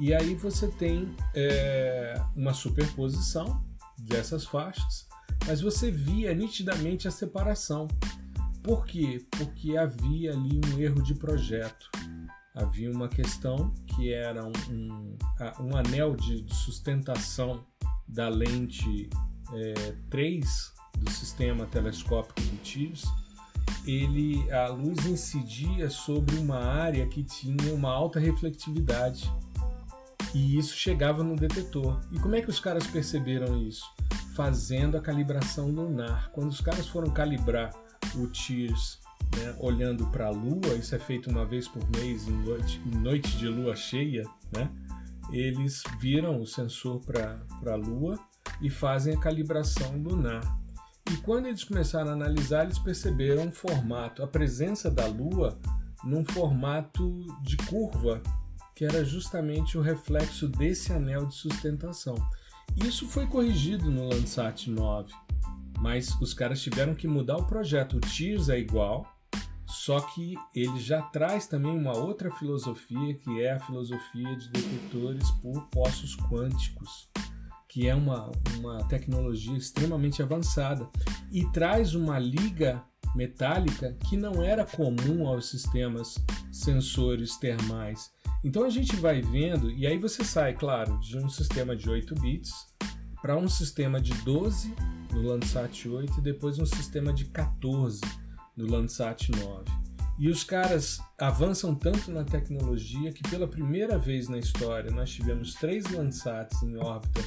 E 0.00 0.14
aí 0.14 0.34
você 0.34 0.68
tem 0.68 1.14
é, 1.34 2.14
uma 2.34 2.54
superposição 2.54 3.62
dessas 3.98 4.46
faixas, 4.46 5.06
mas 5.46 5.60
você 5.60 5.90
via 5.90 6.32
nitidamente 6.34 7.06
a 7.06 7.10
separação. 7.10 7.86
Por 8.66 8.84
quê? 8.84 9.24
Porque 9.30 9.76
havia 9.76 10.32
ali 10.32 10.60
um 10.66 10.80
erro 10.80 11.00
de 11.00 11.14
projeto. 11.14 11.88
havia 12.52 12.90
uma 12.90 13.08
questão 13.08 13.72
que 13.86 14.12
era 14.12 14.44
um, 14.44 14.52
um, 14.68 15.16
um 15.60 15.76
anel 15.76 16.16
de 16.16 16.44
sustentação 16.52 17.64
da 18.08 18.28
lente 18.28 19.08
é, 19.52 19.94
3 20.10 20.74
do 20.98 21.08
sistema 21.12 21.64
telescópico 21.66 22.40
do 22.40 22.56
TIRS, 22.56 23.04
ele, 23.86 24.50
a 24.50 24.66
luz 24.66 25.06
incidia 25.06 25.88
sobre 25.88 26.36
uma 26.36 26.58
área 26.58 27.06
que 27.06 27.22
tinha 27.22 27.72
uma 27.72 27.92
alta 27.92 28.18
reflectividade 28.18 29.32
e 30.34 30.58
isso 30.58 30.74
chegava 30.74 31.22
no 31.22 31.36
detetor. 31.36 32.00
E 32.10 32.18
como 32.18 32.34
é 32.34 32.42
que 32.42 32.50
os 32.50 32.58
caras 32.58 32.84
perceberam 32.88 33.62
isso? 33.62 33.84
Fazendo 34.34 34.96
a 34.96 35.00
calibração 35.00 35.68
lunar. 35.68 36.30
Quando 36.32 36.50
os 36.50 36.60
caras 36.60 36.88
foram 36.88 37.12
calibrar 37.12 37.70
o 38.14 38.26
TIRS 38.28 38.98
né, 39.36 39.54
olhando 39.58 40.06
para 40.08 40.28
a 40.28 40.30
Lua, 40.30 40.74
isso 40.78 40.94
é 40.94 40.98
feito 40.98 41.30
uma 41.30 41.44
vez 41.44 41.66
por 41.66 41.82
mês 41.90 42.28
em 42.28 42.32
noite, 42.44 42.80
em 42.86 42.98
noite 42.98 43.36
de 43.36 43.48
lua 43.48 43.74
cheia, 43.74 44.22
né? 44.52 44.70
eles 45.30 45.82
viram 45.98 46.40
o 46.40 46.46
sensor 46.46 47.00
para 47.00 47.40
a 47.66 47.74
Lua 47.74 48.18
e 48.60 48.70
fazem 48.70 49.14
a 49.14 49.20
calibração 49.20 49.96
lunar. 49.96 50.42
E 51.12 51.16
quando 51.18 51.46
eles 51.46 51.64
começaram 51.64 52.10
a 52.10 52.14
analisar, 52.14 52.64
eles 52.64 52.78
perceberam 52.78 53.44
um 53.44 53.52
formato, 53.52 54.22
a 54.22 54.26
presença 54.26 54.90
da 54.90 55.06
Lua 55.06 55.58
num 56.04 56.24
formato 56.24 57.26
de 57.42 57.56
curva, 57.56 58.22
que 58.74 58.84
era 58.84 59.04
justamente 59.04 59.78
o 59.78 59.80
reflexo 59.80 60.48
desse 60.48 60.92
anel 60.92 61.26
de 61.26 61.34
sustentação. 61.34 62.14
Isso 62.76 63.08
foi 63.08 63.26
corrigido 63.26 63.90
no 63.90 64.08
Landsat 64.08 64.68
9, 64.70 65.12
mas 65.78 66.14
os 66.20 66.32
caras 66.34 66.60
tiveram 66.60 66.94
que 66.94 67.08
mudar 67.08 67.36
o 67.36 67.46
projeto. 67.46 67.96
O 67.96 68.00
TIRS 68.00 68.48
é 68.48 68.58
igual, 68.58 69.06
só 69.66 70.00
que 70.00 70.34
ele 70.54 70.78
já 70.80 71.02
traz 71.02 71.46
também 71.46 71.76
uma 71.76 71.96
outra 71.96 72.30
filosofia, 72.30 73.14
que 73.14 73.42
é 73.42 73.52
a 73.52 73.60
filosofia 73.60 74.36
de 74.36 74.48
detectores 74.50 75.30
por 75.42 75.62
postos 75.68 76.16
quânticos, 76.16 77.10
que 77.68 77.88
é 77.88 77.94
uma, 77.94 78.30
uma 78.58 78.84
tecnologia 78.84 79.56
extremamente 79.56 80.22
avançada 80.22 80.88
e 81.30 81.44
traz 81.50 81.94
uma 81.94 82.18
liga 82.18 82.82
metálica 83.14 83.96
que 84.08 84.16
não 84.16 84.42
era 84.42 84.64
comum 84.64 85.26
aos 85.26 85.50
sistemas 85.50 86.16
sensores 86.52 87.36
termais. 87.36 88.10
Então 88.44 88.64
a 88.64 88.70
gente 88.70 88.94
vai 88.96 89.20
vendo, 89.20 89.70
e 89.70 89.86
aí 89.86 89.98
você 89.98 90.22
sai, 90.22 90.54
claro, 90.54 90.98
de 91.00 91.18
um 91.18 91.28
sistema 91.28 91.74
de 91.74 91.88
8 91.90 92.14
bits 92.14 92.52
para 93.20 93.36
um 93.36 93.48
sistema 93.48 94.00
de 94.00 94.14
12 94.22 94.74
no 95.16 95.28
Landsat 95.28 95.88
8 95.88 96.18
e 96.18 96.22
depois 96.22 96.58
um 96.58 96.66
sistema 96.66 97.12
de 97.12 97.24
14 97.26 98.00
no 98.56 98.70
Landsat 98.70 99.30
9. 99.32 99.64
E 100.18 100.28
os 100.28 100.44
caras 100.44 100.98
avançam 101.18 101.74
tanto 101.74 102.10
na 102.10 102.24
tecnologia 102.24 103.12
que 103.12 103.22
pela 103.28 103.46
primeira 103.46 103.98
vez 103.98 104.28
na 104.28 104.38
história 104.38 104.90
nós 104.90 105.10
tivemos 105.10 105.54
três 105.54 105.86
Landsats 105.90 106.62
em 106.62 106.76
órbita 106.76 107.22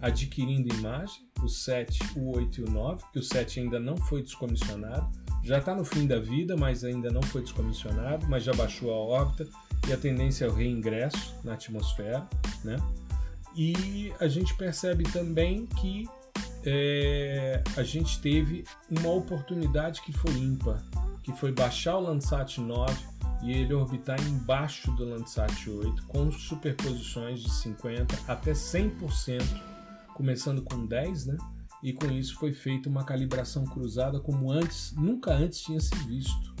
adquirindo 0.00 0.74
imagem, 0.74 1.28
o 1.42 1.48
7, 1.48 2.18
o 2.18 2.36
8 2.36 2.60
e 2.60 2.64
o 2.64 2.70
9, 2.70 3.04
que 3.12 3.18
o 3.18 3.22
7 3.22 3.60
ainda 3.60 3.78
não 3.78 3.96
foi 3.96 4.22
descomissionado, 4.22 5.10
já 5.42 5.58
está 5.58 5.74
no 5.74 5.84
fim 5.84 6.06
da 6.06 6.18
vida, 6.18 6.56
mas 6.56 6.84
ainda 6.84 7.10
não 7.10 7.22
foi 7.22 7.42
descomissionado, 7.42 8.26
mas 8.26 8.42
já 8.42 8.52
baixou 8.52 8.90
a 8.90 8.96
órbita 8.96 9.46
e 9.86 9.92
a 9.92 9.96
tendência 9.96 10.46
é 10.46 10.48
o 10.48 10.52
reingresso 10.52 11.34
na 11.44 11.54
atmosfera, 11.54 12.26
né? 12.64 12.76
E 13.54 14.12
a 14.20 14.28
gente 14.28 14.54
percebe 14.54 15.04
também 15.04 15.66
que 15.66 16.08
é, 16.64 17.62
a 17.76 17.82
gente 17.82 18.20
teve 18.20 18.64
uma 18.90 19.10
oportunidade 19.10 20.02
que 20.02 20.12
foi 20.12 20.32
ímpar, 20.32 20.82
que 21.22 21.32
foi 21.32 21.52
baixar 21.52 21.96
o 21.96 22.00
Landsat 22.00 22.60
9 22.60 22.94
e 23.42 23.52
ele 23.52 23.72
orbitar 23.72 24.20
embaixo 24.22 24.90
do 24.92 25.04
Landsat 25.04 25.68
8 25.68 26.06
com 26.06 26.30
superposições 26.30 27.40
de 27.40 27.50
50 27.50 28.18
até 28.28 28.52
100%, 28.52 29.42
começando 30.14 30.62
com 30.62 30.86
10, 30.86 31.26
né? 31.26 31.36
E 31.82 31.94
com 31.94 32.10
isso 32.10 32.34
foi 32.34 32.52
feita 32.52 32.88
uma 32.88 33.04
calibração 33.04 33.64
cruzada 33.64 34.20
como 34.20 34.52
antes, 34.52 34.92
nunca 34.92 35.32
antes 35.32 35.60
tinha 35.60 35.80
se 35.80 35.94
visto, 36.06 36.54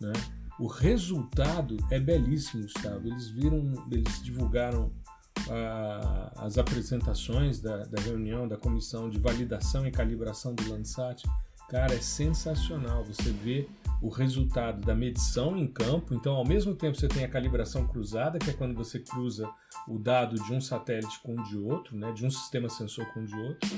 né? 0.00 0.12
O 0.58 0.66
resultado 0.66 1.76
é 1.90 1.98
belíssimo, 1.98 2.62
Gustavo. 2.62 3.06
Eles 3.06 3.28
viram, 3.28 3.72
eles 3.90 4.22
divulgaram 4.22 4.92
as 6.36 6.58
apresentações 6.58 7.60
da, 7.60 7.78
da, 7.84 8.00
reunião 8.00 8.46
da 8.46 8.56
comissão 8.56 9.08
de 9.08 9.18
validação 9.18 9.86
e 9.86 9.90
calibração 9.90 10.54
do 10.54 10.70
Landsat, 10.70 11.24
cara, 11.68 11.94
é 11.94 12.00
sensacional. 12.00 13.04
Você 13.04 13.30
vê 13.30 13.68
o 14.00 14.08
resultado 14.08 14.80
da 14.80 14.94
medição 14.94 15.56
em 15.56 15.66
campo. 15.66 16.14
Então, 16.14 16.34
ao 16.34 16.44
mesmo 16.44 16.74
tempo, 16.74 16.96
você 16.98 17.08
tem 17.08 17.24
a 17.24 17.28
calibração 17.28 17.86
cruzada, 17.86 18.38
que 18.38 18.50
é 18.50 18.52
quando 18.52 18.74
você 18.74 18.98
cruza 18.98 19.48
o 19.88 19.98
dado 19.98 20.34
de 20.34 20.52
um 20.52 20.60
satélite 20.60 21.20
com 21.22 21.34
o 21.34 21.42
de 21.44 21.56
outro, 21.56 21.96
né, 21.96 22.12
de 22.12 22.26
um 22.26 22.30
sistema 22.30 22.68
sensor 22.68 23.06
com 23.12 23.20
o 23.20 23.26
de 23.26 23.36
outro, 23.36 23.70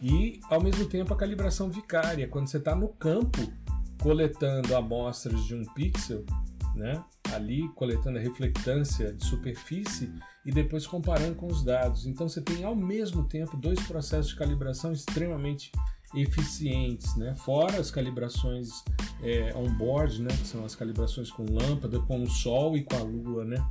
e 0.00 0.40
ao 0.48 0.62
mesmo 0.62 0.86
tempo 0.86 1.12
a 1.12 1.16
calibração 1.16 1.70
vicária, 1.70 2.28
quando 2.28 2.48
você 2.48 2.58
está 2.58 2.74
no 2.74 2.88
campo 2.88 3.40
coletando 4.00 4.74
amostras 4.74 5.44
de 5.44 5.54
um 5.54 5.64
pixel 5.74 6.24
né? 6.74 7.02
ali 7.32 7.68
coletando 7.74 8.18
a 8.18 8.20
reflectância 8.20 9.12
de 9.12 9.24
superfície 9.24 10.12
e 10.44 10.50
depois 10.50 10.86
comparando 10.86 11.34
com 11.34 11.46
os 11.46 11.64
dados. 11.64 12.06
Então 12.06 12.28
você 12.28 12.40
tem 12.40 12.64
ao 12.64 12.74
mesmo 12.74 13.24
tempo 13.24 13.56
dois 13.56 13.80
processos 13.86 14.28
de 14.28 14.36
calibração 14.36 14.92
extremamente 14.92 15.70
eficientes, 16.14 17.16
né? 17.16 17.34
fora 17.34 17.80
as 17.80 17.90
calibrações 17.90 18.84
é, 19.22 19.54
on-board, 19.56 20.22
né? 20.22 20.28
que 20.28 20.46
são 20.46 20.64
as 20.64 20.74
calibrações 20.74 21.30
com 21.30 21.44
lâmpada, 21.44 21.98
com 22.00 22.22
o 22.22 22.28
sol 22.28 22.76
e 22.76 22.82
com 22.82 22.96
a 22.96 23.02
lua. 23.02 23.44
Né? 23.44 23.64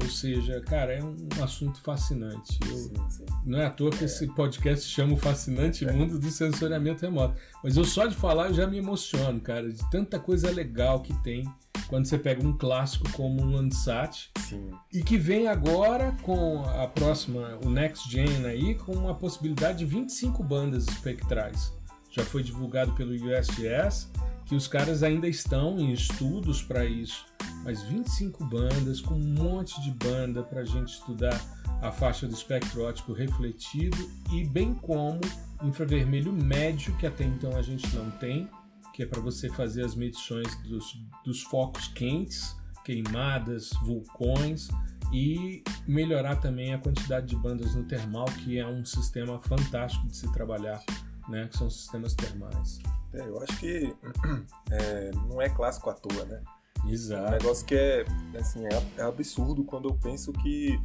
Ou 0.00 0.08
seja, 0.08 0.60
cara, 0.60 0.92
é 0.92 1.02
um 1.02 1.26
assunto 1.42 1.80
fascinante. 1.80 2.58
Eu, 2.66 2.76
sim, 2.76 2.94
sim. 3.10 3.26
Não 3.44 3.58
é 3.58 3.66
à 3.66 3.70
toa 3.70 3.90
que 3.90 4.02
é. 4.02 4.06
esse 4.06 4.26
podcast 4.28 4.88
chama 4.88 5.14
o 5.14 5.16
fascinante 5.16 5.86
é. 5.86 5.92
mundo 5.92 6.18
do 6.18 6.30
sensoriamento 6.30 7.02
remoto. 7.02 7.40
Mas 7.62 7.76
eu 7.76 7.84
só 7.84 8.06
de 8.06 8.14
falar 8.14 8.48
eu 8.48 8.54
já 8.54 8.66
me 8.66 8.78
emociono, 8.78 9.40
cara, 9.40 9.70
de 9.70 9.90
tanta 9.90 10.18
coisa 10.18 10.50
legal 10.50 11.00
que 11.00 11.14
tem 11.22 11.44
quando 11.88 12.06
você 12.06 12.18
pega 12.18 12.46
um 12.46 12.56
clássico 12.56 13.10
como 13.12 13.42
um 13.42 13.54
Landsat 13.54 14.30
Sim. 14.48 14.70
e 14.90 15.02
que 15.02 15.18
vem 15.18 15.46
agora 15.46 16.16
com 16.22 16.62
a 16.62 16.86
próxima, 16.86 17.58
o 17.62 17.68
Next 17.68 18.10
Gen 18.10 18.46
aí, 18.46 18.74
com 18.76 18.92
uma 18.92 19.14
possibilidade 19.14 19.80
de 19.80 19.84
25 19.84 20.42
bandas 20.42 20.88
espectrais. 20.88 21.70
Já 22.10 22.24
foi 22.24 22.42
divulgado 22.42 22.92
pelo 22.92 23.12
USGS 23.12 24.10
que 24.46 24.54
os 24.54 24.66
caras 24.66 25.02
ainda 25.02 25.28
estão 25.28 25.78
em 25.78 25.92
estudos 25.92 26.62
para 26.62 26.84
isso, 26.84 27.26
mas 27.62 27.82
25 27.82 28.44
bandas 28.44 29.00
com 29.00 29.14
um 29.14 29.34
monte 29.34 29.80
de 29.82 29.90
banda 29.92 30.42
para 30.42 30.60
a 30.60 30.64
gente 30.64 30.94
estudar 30.94 31.40
a 31.80 31.90
faixa 31.90 32.26
do 32.26 32.34
espectro 32.34 32.84
óptico 32.84 33.12
refletido 33.12 33.96
e 34.32 34.44
bem 34.44 34.74
como 34.74 35.20
infravermelho 35.62 36.32
médio 36.32 36.96
que 36.96 37.06
até 37.06 37.24
então 37.24 37.56
a 37.56 37.62
gente 37.62 37.94
não 37.94 38.10
tem 38.12 38.48
que 38.92 39.02
é 39.02 39.06
para 39.06 39.20
você 39.20 39.48
fazer 39.48 39.84
as 39.84 39.94
medições 39.94 40.54
dos, 40.62 41.00
dos 41.24 41.42
focos 41.42 41.88
quentes, 41.88 42.54
queimadas, 42.84 43.70
vulcões 43.82 44.68
e 45.12 45.62
melhorar 45.86 46.36
também 46.36 46.74
a 46.74 46.78
quantidade 46.78 47.26
de 47.26 47.36
bandas 47.36 47.74
no 47.74 47.84
termal, 47.84 48.26
que 48.26 48.58
é 48.58 48.66
um 48.66 48.84
sistema 48.84 49.38
fantástico 49.40 50.06
de 50.06 50.16
se 50.16 50.30
trabalhar, 50.32 50.82
né? 51.28 51.48
Que 51.48 51.58
são 51.58 51.70
sistemas 51.70 52.14
termais. 52.14 52.78
É, 53.12 53.20
eu 53.20 53.42
acho 53.42 53.58
que 53.58 53.94
é, 54.70 55.10
não 55.28 55.40
é 55.40 55.48
clássico 55.48 55.90
à 55.90 55.94
toa, 55.94 56.24
né? 56.24 56.40
Exato. 56.86 57.28
Um 57.28 57.30
negócio 57.30 57.66
que 57.66 57.74
é, 57.74 58.04
assim, 58.38 58.64
é, 58.66 59.00
é 59.00 59.02
absurdo 59.02 59.64
quando 59.64 59.88
eu 59.88 59.94
penso 59.94 60.32
que 60.32 60.80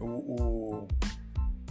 o, 0.00 0.06
o, 0.06 0.88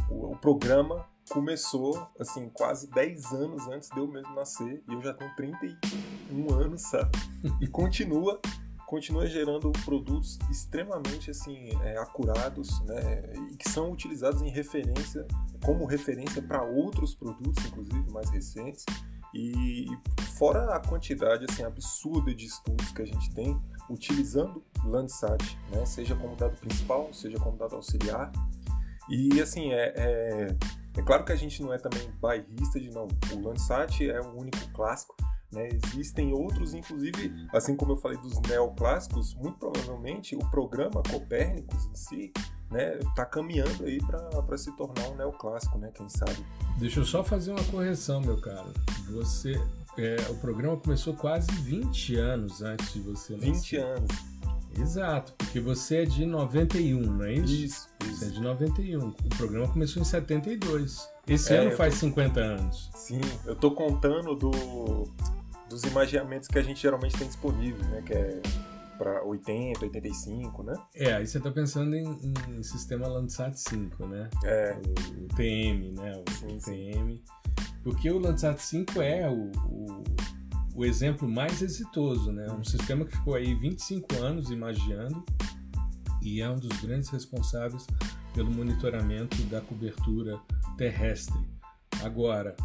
o 0.10 0.36
programa 0.38 1.05
começou, 1.29 2.08
assim, 2.20 2.50
quase 2.50 2.89
10 2.89 3.34
anos 3.34 3.67
antes 3.67 3.89
de 3.89 3.98
eu 3.98 4.08
mesmo 4.08 4.34
nascer, 4.36 4.84
e 4.88 4.93
eu 4.93 5.01
já 5.01 5.13
tenho 5.13 5.34
31 5.36 6.53
anos, 6.53 6.81
sabe? 6.81 7.12
E 7.62 7.67
continua 7.67 8.39
continua 8.91 9.25
gerando 9.25 9.72
produtos 9.86 10.38
extremamente 10.50 11.31
assim 11.31 11.70
é, 11.81 11.98
acurados, 11.98 12.81
né, 12.81 13.24
e 13.50 13.55
que 13.55 13.70
são 13.70 13.89
utilizados 13.89 14.41
em 14.41 14.50
referência 14.50 15.25
como 15.63 15.86
referência 15.86 16.41
para 16.41 16.62
outros 16.62 17.15
produtos, 17.15 17.63
inclusive 17.65 18.12
mais 18.12 18.29
recentes. 18.29 18.84
E 19.33 19.88
fora 20.38 20.75
a 20.75 20.79
quantidade 20.79 21.45
assim 21.50 21.63
absurda 21.63 22.33
de 22.33 22.45
estudos 22.45 22.91
que 22.91 23.01
a 23.01 23.05
gente 23.05 23.33
tem 23.33 23.59
utilizando 23.89 24.63
Landsat, 24.83 25.57
né, 25.71 25.85
seja 25.85 26.15
como 26.15 26.35
dado 26.35 26.57
principal, 26.57 27.13
seja 27.13 27.38
como 27.39 27.57
dado 27.57 27.75
auxiliar. 27.75 28.31
E 29.09 29.41
assim 29.41 29.71
é, 29.71 29.93
é 29.95 30.57
é 30.97 31.01
claro 31.01 31.23
que 31.23 31.31
a 31.31 31.35
gente 31.35 31.61
não 31.63 31.73
é 31.73 31.77
também 31.77 32.11
bairrista 32.19 32.79
de 32.79 32.89
não, 32.89 33.07
o 33.33 33.47
Landsat 33.47 34.09
é 34.09 34.19
o 34.19 34.38
único 34.38 34.69
clássico, 34.73 35.15
né? 35.51 35.69
Existem 35.69 36.33
outros, 36.33 36.73
inclusive, 36.73 37.33
assim 37.53 37.75
como 37.75 37.93
eu 37.93 37.97
falei 37.97 38.17
dos 38.17 38.39
neoclássicos, 38.41 39.33
muito 39.35 39.57
provavelmente 39.57 40.35
o 40.35 40.39
programa 40.50 41.01
Copérnicos 41.09 41.85
em 41.85 41.95
si 41.95 42.33
né, 42.72 42.98
tá 43.16 43.25
caminhando 43.25 43.84
aí 43.84 44.00
para 44.48 44.58
se 44.58 44.72
tornar 44.78 45.10
um 45.10 45.16
neoclássico, 45.16 45.78
né? 45.78 45.92
Quem 45.94 46.08
sabe. 46.08 46.38
Deixa 46.78 47.01
eu 47.01 47.06
só 47.06 47.24
fazer 47.24 47.51
uma 47.51 47.63
correção, 47.66 48.22
meu 48.22 48.40
caro. 48.40 48.72
Você, 49.10 49.62
é, 49.98 50.16
o 50.30 50.36
programa 50.36 50.78
começou 50.78 51.13
quase 51.13 51.51
20 51.51 52.16
anos 52.16 52.62
antes 52.62 52.94
de 52.94 53.01
você 53.01 53.34
nascer. 53.34 53.51
20 53.51 53.75
anos. 53.78 54.12
Exato, 54.80 55.34
porque 55.38 55.60
você 55.60 55.98
é 55.98 56.06
de 56.06 56.25
91, 56.25 57.01
não 57.01 57.25
é 57.25 57.34
isso? 57.34 57.54
Isso, 57.54 57.90
isso. 58.04 58.16
Você 58.16 58.25
é 58.25 58.30
de 58.30 58.42
91. 58.42 59.10
O 59.10 59.13
programa 59.38 59.68
começou 59.68 60.01
em 60.01 60.06
72. 60.06 61.10
Esse 61.28 61.54
é, 61.54 61.58
ano 61.58 61.72
faz 61.72 61.96
tô... 61.96 62.08
50 62.08 62.40
anos. 62.40 62.90
Sim, 62.96 63.20
eu 63.46 63.56
tô 63.56 63.72
contando 63.72 64.34
do, 64.34 65.12
dos 65.70 65.84
imaginamentos 65.84 66.48
que 66.48 66.58
a 66.58 66.62
gente 66.62 66.82
geralmente 66.82 67.18
tem 67.18 67.28
disponível, 67.28 67.84
né? 67.90 68.01
Que 68.06 68.13
é 68.13 68.42
para 69.01 69.25
80, 69.25 69.84
85, 69.84 70.62
né? 70.62 70.74
É, 70.93 71.13
aí 71.13 71.25
você 71.25 71.39
tá 71.39 71.50
pensando 71.50 71.96
em, 71.96 72.05
em 72.50 72.62
sistema 72.62 73.08
Landsat 73.08 73.58
5, 73.58 74.05
né? 74.05 74.29
É. 74.43 74.77
O, 74.77 75.24
o 75.24 75.27
TM, 75.29 75.91
né? 76.00 76.13
O 76.13 76.31
sim, 76.31 76.58
TM. 76.60 77.17
Sim. 77.17 77.24
Porque 77.84 78.12
o 78.12 78.20
Landsat 78.20 78.60
5 78.60 79.01
é 79.01 79.27
o, 79.27 79.51
o 79.67 80.03
o 80.74 80.86
exemplo 80.86 81.27
mais 81.27 81.62
exitoso, 81.62 82.31
né? 82.31 82.50
Um 82.51 82.63
sistema 82.63 83.03
que 83.03 83.17
ficou 83.17 83.36
aí 83.36 83.53
25 83.53 84.22
anos 84.22 84.50
imaginando 84.51 85.24
e 86.22 86.41
é 86.41 86.50
um 86.50 86.55
dos 86.55 86.79
grandes 86.79 87.10
responsáveis 87.10 87.86
pelo 88.34 88.50
monitoramento 88.50 89.41
da 89.43 89.60
cobertura 89.60 90.39
terrestre. 90.77 91.38
Agora, 92.01 92.55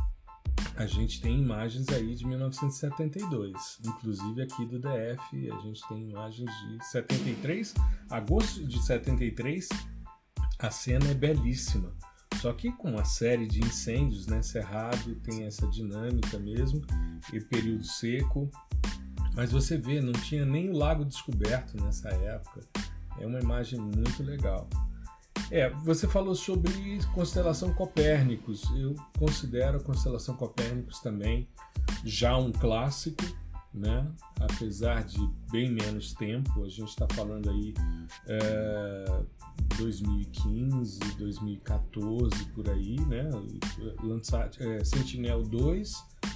a 0.77 0.87
gente 0.87 1.23
tem 1.23 1.41
imagens 1.41 1.89
aí 1.89 2.15
de 2.15 2.27
1972, 2.27 3.79
inclusive 3.85 4.43
aqui 4.43 4.67
do 4.67 4.79
DF, 4.79 5.51
a 5.51 5.59
gente 5.61 5.81
tem 5.89 6.11
imagens 6.11 6.51
de 6.51 6.87
73, 6.87 7.75
agosto 8.11 8.63
de 8.67 8.83
73. 8.85 9.69
A 10.59 10.71
cena 10.71 11.11
é 11.11 11.15
belíssima. 11.15 11.95
Só 12.41 12.53
que 12.53 12.71
com 12.73 12.91
uma 12.91 13.05
série 13.05 13.47
de 13.47 13.61
incêndios, 13.61 14.27
né? 14.27 14.43
Cerrado 14.43 15.15
tem 15.17 15.45
essa 15.45 15.67
dinâmica 15.69 16.39
mesmo, 16.39 16.83
e 17.33 17.41
período 17.41 17.85
seco. 17.85 18.51
Mas 19.35 19.51
você 19.51 19.79
vê, 19.79 20.01
não 20.01 20.13
tinha 20.13 20.45
nem 20.45 20.71
o 20.71 20.77
lago 20.77 21.05
descoberto 21.05 21.83
nessa 21.83 22.09
época. 22.11 22.61
É 23.19 23.27
uma 23.27 23.41
imagem 23.41 23.81
muito 23.81 24.23
legal. 24.23 24.69
É, 25.51 25.71
você 25.71 26.09
falou 26.09 26.35
sobre 26.35 26.99
constelação 27.15 27.73
Copérnicos. 27.73 28.65
Eu 28.77 28.95
considero 29.19 29.79
a 29.79 29.81
constelação 29.81 30.37
Copérnicos 30.37 31.01
também 31.01 31.49
já 32.05 32.37
um 32.37 32.51
clássico, 32.51 33.25
né? 33.73 34.11
Apesar 34.41 35.05
de 35.05 35.19
bem 35.51 35.71
menos 35.71 36.15
tempo, 36.15 36.65
a 36.65 36.69
gente 36.69 36.89
está 36.89 37.07
falando 37.09 37.51
aí 37.51 37.75
é, 38.27 39.23
2015, 39.77 40.99
2014 41.19 42.45
por 42.47 42.69
aí, 42.71 42.99
né? 43.07 43.29
Landsat, 44.03 44.61
é, 44.61 44.85
Sentinel 44.85 45.43
2 45.43 45.95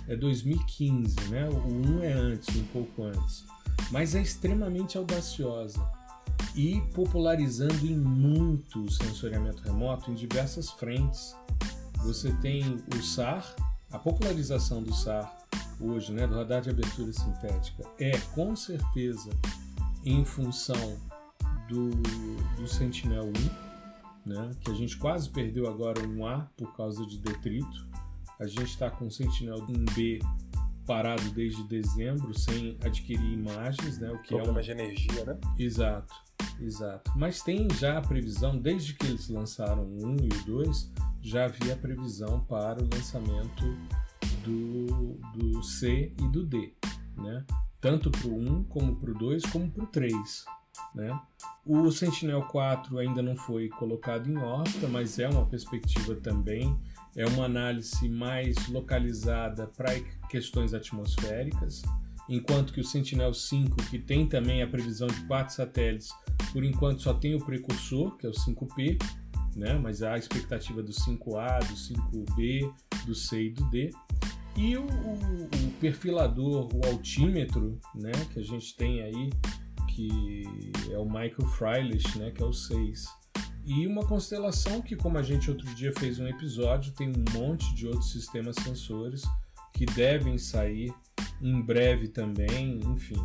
é 0.09 0.17
2015, 0.17 1.17
né? 1.31 1.49
O 1.49 1.99
1 1.99 2.03
é 2.05 2.13
antes, 2.13 2.55
um 2.57 2.65
pouco 2.67 3.03
antes, 3.03 3.45
mas 3.91 4.15
é 4.15 4.23
extremamente 4.23 4.97
audaciosa 4.97 5.81
e 6.55 6.81
popularizando 6.95 7.87
em 7.87 7.97
muito 7.97 8.83
o 8.83 8.91
sensoriamento 8.91 9.63
remoto 9.63 10.11
em 10.11 10.15
diversas 10.15 10.71
frentes. 10.71 11.35
Você 12.05 12.33
tem 12.35 12.83
o 12.95 13.03
SAR, 13.03 13.55
a 13.91 13.99
popularização 13.99 14.83
do 14.83 14.95
SAR 14.95 15.37
hoje, 15.81 16.13
né, 16.13 16.27
do 16.27 16.35
radar 16.35 16.61
de 16.61 16.71
abertura 16.71 17.13
sintética, 17.13 17.85
é 17.99 18.17
com 18.35 18.55
certeza 18.55 19.31
em 20.05 20.25
função 20.25 20.99
do, 21.69 21.91
do 22.57 22.69
Sentinel 22.69 23.25
1, 24.27 24.31
né, 24.31 24.51
que 24.61 24.71
a 24.71 24.75
gente 24.75 24.97
quase 24.97 25.31
perdeu 25.31 25.67
agora 25.69 26.07
um 26.07 26.27
A 26.27 26.47
por 26.57 26.75
causa 26.77 27.05
de 27.07 27.19
detrito. 27.19 27.89
A 28.39 28.47
gente 28.47 28.65
está 28.71 28.91
com 28.91 29.07
o 29.07 29.11
Sentinel 29.11 29.59
1B 29.67 30.21
parado 30.91 31.31
desde 31.31 31.63
dezembro 31.69 32.37
sem 32.37 32.77
adquirir 32.85 33.33
imagens, 33.33 34.01
né? 34.01 34.11
O 34.11 34.19
que 34.19 34.35
Problema 34.35 34.59
é 34.59 34.61
um... 34.61 34.65
de 34.65 34.71
energia, 34.73 35.25
né? 35.25 35.39
Exato, 35.57 36.13
exato. 36.61 37.13
Mas 37.15 37.41
tem 37.43 37.69
já 37.79 37.99
a 37.99 38.01
previsão, 38.01 38.59
desde 38.59 38.95
que 38.95 39.07
eles 39.07 39.29
lançaram 39.29 39.85
o 39.85 40.05
1 40.05 40.17
e 40.17 40.27
o 40.27 40.45
2, 40.47 40.93
já 41.23 41.45
havia 41.45 41.75
a 41.75 41.77
previsão 41.77 42.41
para 42.41 42.83
o 42.83 42.89
lançamento 42.93 43.65
do, 44.43 45.15
do 45.33 45.63
C 45.63 46.13
e 46.19 46.29
do 46.29 46.45
D, 46.45 46.75
né? 47.17 47.45
Tanto 47.81 48.11
para 48.11 48.27
o 48.27 48.37
1 48.37 48.65
como 48.65 48.97
para 48.97 49.13
o 49.13 49.15
2 49.15 49.45
como 49.45 49.71
para 49.71 49.85
o 49.85 49.87
3. 49.87 50.45
Né? 50.93 51.21
O 51.65 51.91
Sentinel 51.93 52.43
4 52.43 52.99
ainda 52.99 53.23
não 53.23 53.37
foi 53.37 53.69
colocado 53.69 54.29
em 54.29 54.37
órbita, 54.37 54.89
mas 54.89 55.21
é 55.21 55.29
uma 55.29 55.47
perspectiva 55.47 56.17
também, 56.17 56.77
é 57.17 57.27
uma 57.27 57.45
análise 57.45 58.09
mais 58.09 58.69
localizada 58.69 59.67
para 59.67 59.99
questões 60.29 60.73
atmosféricas, 60.75 61.83
enquanto 62.29 62.73
que 62.73 62.81
o 62.81 62.85
Sentinel 62.85 63.35
5, 63.35 63.77
que 63.91 63.99
tem 63.99 64.27
também 64.27 64.63
a 64.63 64.67
previsão 64.67 65.09
de 65.09 65.21
quatro 65.27 65.55
satélites, 65.55 66.11
por 66.53 66.65
enquanto 66.65 67.03
só 67.03 67.13
tem 67.13 67.35
o 67.35 67.45
precursor, 67.45 68.17
que 68.17 68.27
é 68.27 68.29
o 68.29 68.33
5P, 68.33 69.03
né? 69.57 69.75
mas 69.75 70.03
há 70.03 70.15
a 70.15 70.19
expectativa 70.19 70.83
do 70.83 70.93
5A, 70.93 71.59
do 71.67 71.75
5B, 71.75 72.73
do 73.07 73.15
C 73.15 73.45
e 73.45 73.51
do 73.51 73.65
D. 73.71 73.91
E 74.57 74.77
o, 74.77 74.83
o, 74.83 75.45
o 75.45 75.71
perfilador, 75.81 76.69
o 76.75 76.87
altímetro, 76.87 77.79
né, 77.95 78.13
que 78.33 78.41
a 78.41 78.43
gente 78.43 78.77
tem 78.77 79.01
aí, 79.01 79.31
que 79.89 80.43
é 80.91 80.99
o 80.99 81.05
Michael 81.05 81.47
Freilich, 81.57 82.19
né, 82.19 82.31
que 82.31 82.43
é 82.43 82.47
o 82.47 82.53
6. 82.53 83.20
E 83.71 83.87
uma 83.87 84.05
constelação 84.05 84.83
que, 84.83 84.97
como 84.97 85.17
a 85.17 85.23
gente 85.23 85.49
outro 85.49 85.65
dia 85.77 85.93
fez 85.97 86.19
um 86.19 86.27
episódio, 86.27 86.93
tem 86.93 87.09
um 87.09 87.39
monte 87.39 87.73
de 87.73 87.87
outros 87.87 88.11
sistemas 88.11 88.57
sensores 88.57 89.23
que 89.73 89.87
devem 89.87 90.37
sair 90.39 90.93
em 91.41 91.63
breve 91.63 92.09
também, 92.09 92.81
enfim. 92.81 93.25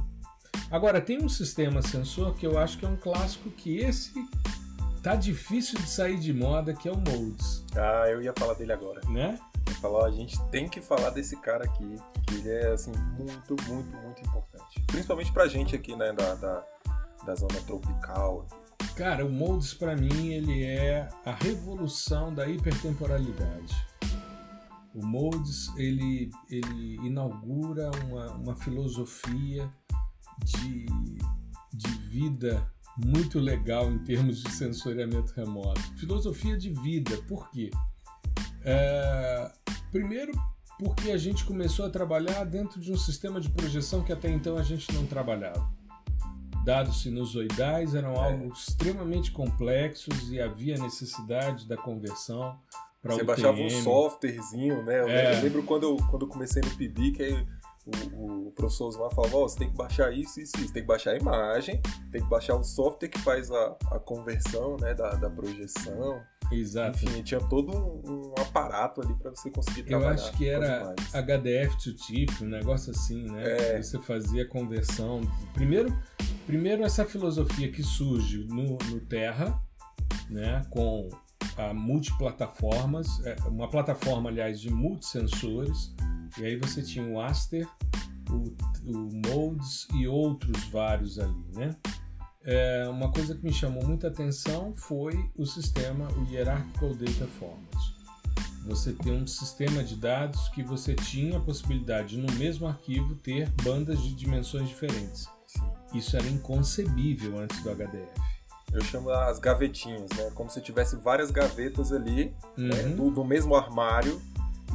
Agora, 0.69 1.01
tem 1.01 1.19
um 1.19 1.27
sistema 1.27 1.81
sensor 1.81 2.36
que 2.36 2.45
eu 2.45 2.60
acho 2.60 2.77
que 2.77 2.86
é 2.86 2.88
um 2.88 2.95
clássico 2.95 3.49
que 3.49 3.79
esse 3.79 4.13
tá 5.01 5.15
difícil 5.15 5.79
de 5.79 5.89
sair 5.89 6.19
de 6.19 6.31
moda, 6.31 6.75
que 6.75 6.88
é 6.88 6.91
o 6.91 6.95
Modes. 6.95 7.65
Ah, 7.75 8.08
eu 8.08 8.21
ia 8.21 8.34
falar 8.38 8.53
dele 8.53 8.71
agora. 8.71 9.01
Né? 9.10 9.39
Falou, 9.81 10.05
a 10.05 10.12
gente 10.12 10.39
tem 10.51 10.69
que 10.69 10.79
falar 10.79 11.10
desse 11.10 11.38
cara 11.38 11.65
aqui, 11.65 11.95
que 12.27 12.36
ele 12.36 12.49
é 12.51 12.71
assim 12.71 12.91
muito, 13.17 13.55
muito, 13.67 13.97
muito 13.97 14.21
importante. 14.21 14.79
Principalmente 14.86 15.31
pra 15.31 15.47
gente 15.47 15.75
aqui, 15.75 15.95
né, 15.95 16.13
da, 16.13 16.36
da, 16.36 16.63
da 17.25 17.36
zona 17.36 17.60
tropical. 17.65 18.45
Cara, 18.95 19.25
o 19.25 19.31
Modes 19.31 19.73
para 19.73 19.95
mim 19.95 20.29
ele 20.29 20.63
é 20.63 21.09
a 21.25 21.31
revolução 21.33 22.33
da 22.33 22.47
hipertemporalidade. 22.47 23.75
O 24.93 25.05
Modes 25.05 25.69
ele, 25.75 26.29
ele 26.49 26.95
inaugura 27.05 27.91
uma, 28.05 28.31
uma 28.33 28.55
filosofia 28.55 29.69
de, 30.45 30.85
de 31.73 31.91
vida 32.09 32.65
muito 32.97 33.39
legal 33.39 33.91
em 33.91 33.99
termos 33.99 34.41
de 34.41 34.49
sensoriamento 34.51 35.33
remoto. 35.33 35.81
Filosofia 35.97 36.57
de 36.57 36.69
vida, 36.69 37.17
por 37.27 37.49
quê? 37.51 37.69
É, 38.63 39.51
primeiro, 39.91 40.31
porque 40.79 41.11
a 41.11 41.17
gente 41.17 41.43
começou 41.45 41.85
a 41.85 41.89
trabalhar 41.89 42.43
dentro 42.45 42.79
de 42.79 42.91
um 42.91 42.97
sistema 42.97 43.41
de 43.41 43.49
projeção 43.49 44.03
que 44.03 44.13
até 44.13 44.29
então 44.29 44.57
a 44.57 44.63
gente 44.63 44.91
não 44.93 45.05
trabalhava. 45.05 45.69
Dados 46.65 47.04
sinusoidais 47.04 47.93
eram 47.93 48.13
é. 48.13 48.17
algo 48.17 48.51
extremamente 48.51 49.32
complexos 49.32 50.32
e 50.32 50.41
havia 50.41 50.75
necessidade 50.78 51.67
da 51.67 51.78
conversão 51.78 52.58
para 53.04 53.13
Você 53.13 53.23
baixava 53.23 53.60
um 53.60 53.69
softwarezinho, 53.69 54.82
né? 54.82 54.99
Eu, 54.99 55.08
é. 55.08 55.39
lembro 55.41 55.62
quando 55.62 55.84
eu, 55.84 55.97
quando 56.10 56.23
eu 56.23 56.28
comecei 56.28 56.63
no 56.63 56.75
PIB, 56.75 57.12
que 57.12 57.21
aí 57.21 57.47
o, 58.15 58.47
o 58.47 58.51
professor 58.51 58.88
Osmar 58.88 59.12
falava, 59.12 59.38
oh, 59.38 59.47
você 59.47 59.60
tem 59.60 59.69
que 59.69 59.78
baixar 59.78 60.12
isso, 60.12 60.41
isso, 60.41 60.54
isso, 60.58 60.73
tem 60.73 60.82
que 60.82 60.88
baixar 60.88 61.12
a 61.12 61.17
imagem, 61.17 61.80
tem 62.12 62.23
que 62.23 62.28
baixar 62.28 62.56
o 62.56 62.63
software 62.63 63.10
que 63.10 63.19
faz 63.19 63.51
a, 63.51 63.78
a 63.91 63.99
conversão 63.99 64.75
né, 64.78 64.95
da, 64.95 65.12
da 65.12 65.30
projeção. 65.30 66.19
Exato. 66.51 67.03
Enfim, 67.03 67.23
tinha 67.23 67.39
todo 67.39 67.71
um, 67.71 68.31
um 68.31 68.41
aparato 68.41 69.01
ali 69.01 69.13
para 69.15 69.31
você 69.31 69.49
conseguir 69.49 69.84
trabalhar. 69.84 70.12
Eu 70.12 70.13
acho 70.13 70.38
que 70.38 70.47
era 70.47 70.95
HDF 71.13 71.77
to 71.77 71.93
TIFF, 71.93 72.43
um 72.43 72.47
negócio 72.47 72.91
assim, 72.91 73.23
né? 73.23 73.43
É. 73.77 73.81
Você 73.81 73.99
fazia 73.99 74.43
a 74.43 74.47
conversão. 74.47 75.21
Primeiro, 75.53 75.95
primeiro 76.45 76.84
essa 76.84 77.05
filosofia 77.05 77.71
que 77.71 77.84
surge 77.84 78.45
no, 78.45 78.77
no 78.89 78.99
Terra, 79.01 79.62
né? 80.29 80.62
Com 80.69 81.10
a 81.58 81.73
multiplataformas, 81.73 83.08
é, 83.25 83.36
uma 83.47 83.69
plataforma, 83.69 84.29
aliás, 84.29 84.60
de 84.60 84.69
multisensores 84.69 85.93
e 86.38 86.45
aí 86.45 86.58
você 86.58 86.81
tinha 86.81 87.05
o 87.05 87.21
Aster, 87.21 87.65
o, 88.29 88.53
o 88.86 89.10
Modes 89.25 89.88
e 89.93 90.05
outros 90.05 90.65
vários 90.65 91.17
ali, 91.17 91.45
né? 91.53 91.73
É, 92.45 92.88
uma 92.88 93.12
coisa 93.12 93.34
que 93.34 93.43
me 93.43 93.51
chamou 93.51 93.84
muita 93.84 94.08
atenção 94.08 94.73
foi 94.75 95.29
o 95.36 95.45
sistema, 95.45 96.08
o 96.12 96.31
Hierarchical 96.31 96.93
Data 96.93 97.25
Format. 97.39 97.95
Você 98.67 98.93
tem 98.93 99.13
um 99.13 99.27
sistema 99.27 99.84
de 99.84 99.95
dados 99.95 100.49
que 100.49 100.63
você 100.63 100.95
tinha 100.95 101.38
a 101.38 101.41
possibilidade 101.41 102.10
de, 102.10 102.17
no 102.17 102.31
mesmo 102.34 102.67
arquivo, 102.67 103.15
ter 103.15 103.49
bandas 103.63 104.01
de 104.01 104.13
dimensões 104.13 104.67
diferentes. 104.67 105.27
Isso 105.93 106.15
era 106.15 106.27
inconcebível 106.27 107.39
antes 107.39 107.62
do 107.63 107.69
HDF. 107.69 108.12
Eu 108.73 108.81
chamo 108.81 109.10
as 109.10 109.39
gavetinhas, 109.39 110.10
né? 110.17 110.31
Como 110.34 110.49
se 110.49 110.62
tivesse 110.62 110.95
várias 110.97 111.31
gavetas 111.31 111.91
ali, 111.91 112.25
né? 112.25 112.34
uhum. 112.58 112.89
né? 112.89 112.95
do, 112.95 113.12
do 113.12 113.23
mesmo 113.23 113.55
armário, 113.55 114.21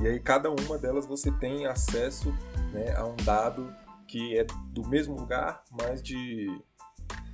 e 0.00 0.06
aí 0.06 0.18
cada 0.18 0.50
uma 0.50 0.78
delas 0.78 1.06
você 1.06 1.30
tem 1.32 1.66
acesso 1.66 2.32
né, 2.72 2.94
a 2.96 3.04
um 3.04 3.16
dado 3.16 3.72
que 4.06 4.38
é 4.38 4.46
do 4.72 4.88
mesmo 4.88 5.14
lugar, 5.14 5.62
mas 5.70 6.02
de, 6.02 6.48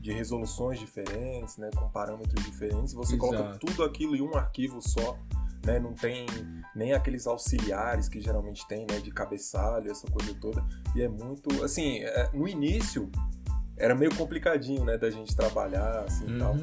de 0.07 0.13
resoluções 0.13 0.79
diferentes, 0.79 1.57
né, 1.57 1.69
com 1.75 1.89
parâmetros 1.89 2.45
diferentes, 2.45 2.95
você 2.95 3.17
Exato. 3.17 3.33
coloca 3.33 3.59
tudo 3.59 3.83
aquilo 3.83 4.15
em 4.15 4.23
um 4.23 4.37
arquivo 4.37 4.81
só, 4.81 5.19
né, 5.65 5.81
não 5.81 5.95
tem 5.95 6.27
nem 6.77 6.93
aqueles 6.93 7.27
auxiliares 7.27 8.09
que 8.09 8.21
geralmente 8.21 8.65
tem, 8.69 8.87
né, 8.89 9.01
de 9.01 9.11
cabeçalho, 9.11 9.91
essa 9.91 10.09
coisa 10.09 10.33
toda, 10.41 10.65
e 10.95 11.03
é 11.03 11.09
muito, 11.09 11.65
assim, 11.65 12.05
é, 12.05 12.31
no 12.33 12.47
início 12.47 13.11
era 13.77 13.97
meio 13.97 14.15
complicadinho, 14.15 14.85
né, 14.85 14.97
da 14.97 15.11
gente 15.11 15.35
trabalhar, 15.35 16.05
assim, 16.05 16.25
uhum. 16.33 16.39
tal. 16.39 16.55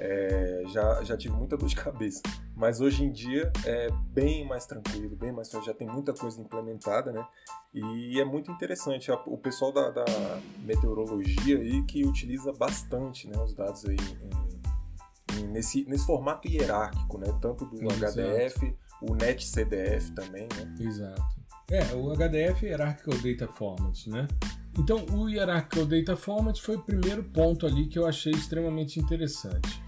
É, 0.00 0.64
já, 0.72 1.02
já 1.04 1.16
tive 1.16 1.34
muita 1.34 1.56
dor 1.56 1.68
de 1.68 1.76
cabeça. 1.76 2.20
Mas 2.58 2.80
hoje 2.80 3.04
em 3.04 3.12
dia 3.12 3.52
é 3.64 3.88
bem 4.12 4.44
mais 4.44 4.66
tranquilo, 4.66 5.14
bem 5.14 5.30
mais 5.30 5.48
já 5.48 5.72
tem 5.72 5.86
muita 5.86 6.12
coisa 6.12 6.40
implementada, 6.40 7.12
né? 7.12 7.24
E 7.72 8.20
é 8.20 8.24
muito 8.24 8.50
interessante. 8.50 9.12
O 9.26 9.38
pessoal 9.38 9.72
da, 9.72 9.90
da 9.90 10.04
meteorologia 10.64 11.56
aí 11.56 11.84
que 11.84 12.04
utiliza 12.04 12.52
bastante 12.52 13.28
né, 13.28 13.40
os 13.40 13.54
dados 13.54 13.84
aí 13.84 13.96
em, 13.96 15.38
em, 15.38 15.46
nesse, 15.46 15.84
nesse 15.84 16.04
formato 16.04 16.48
hierárquico, 16.48 17.16
né? 17.18 17.26
Tanto 17.40 17.64
do 17.64 17.76
Exato. 17.76 18.20
HDF, 18.20 18.76
o 19.02 19.14
NetCDF 19.14 20.10
também, 20.10 20.48
né? 20.56 20.74
Exato. 20.80 21.38
É, 21.70 21.94
o 21.94 22.10
HDF 22.12 22.66
é 22.66 22.70
Hierarchical 22.70 23.14
Data 23.18 23.46
Format, 23.46 24.06
né? 24.08 24.26
Então, 24.76 25.04
o 25.12 25.28
Hierarchical 25.28 25.84
Data 25.84 26.16
Format 26.16 26.58
foi 26.58 26.76
o 26.76 26.82
primeiro 26.82 27.22
ponto 27.22 27.66
ali 27.66 27.86
que 27.86 27.98
eu 27.98 28.06
achei 28.06 28.32
extremamente 28.32 28.98
interessante. 28.98 29.80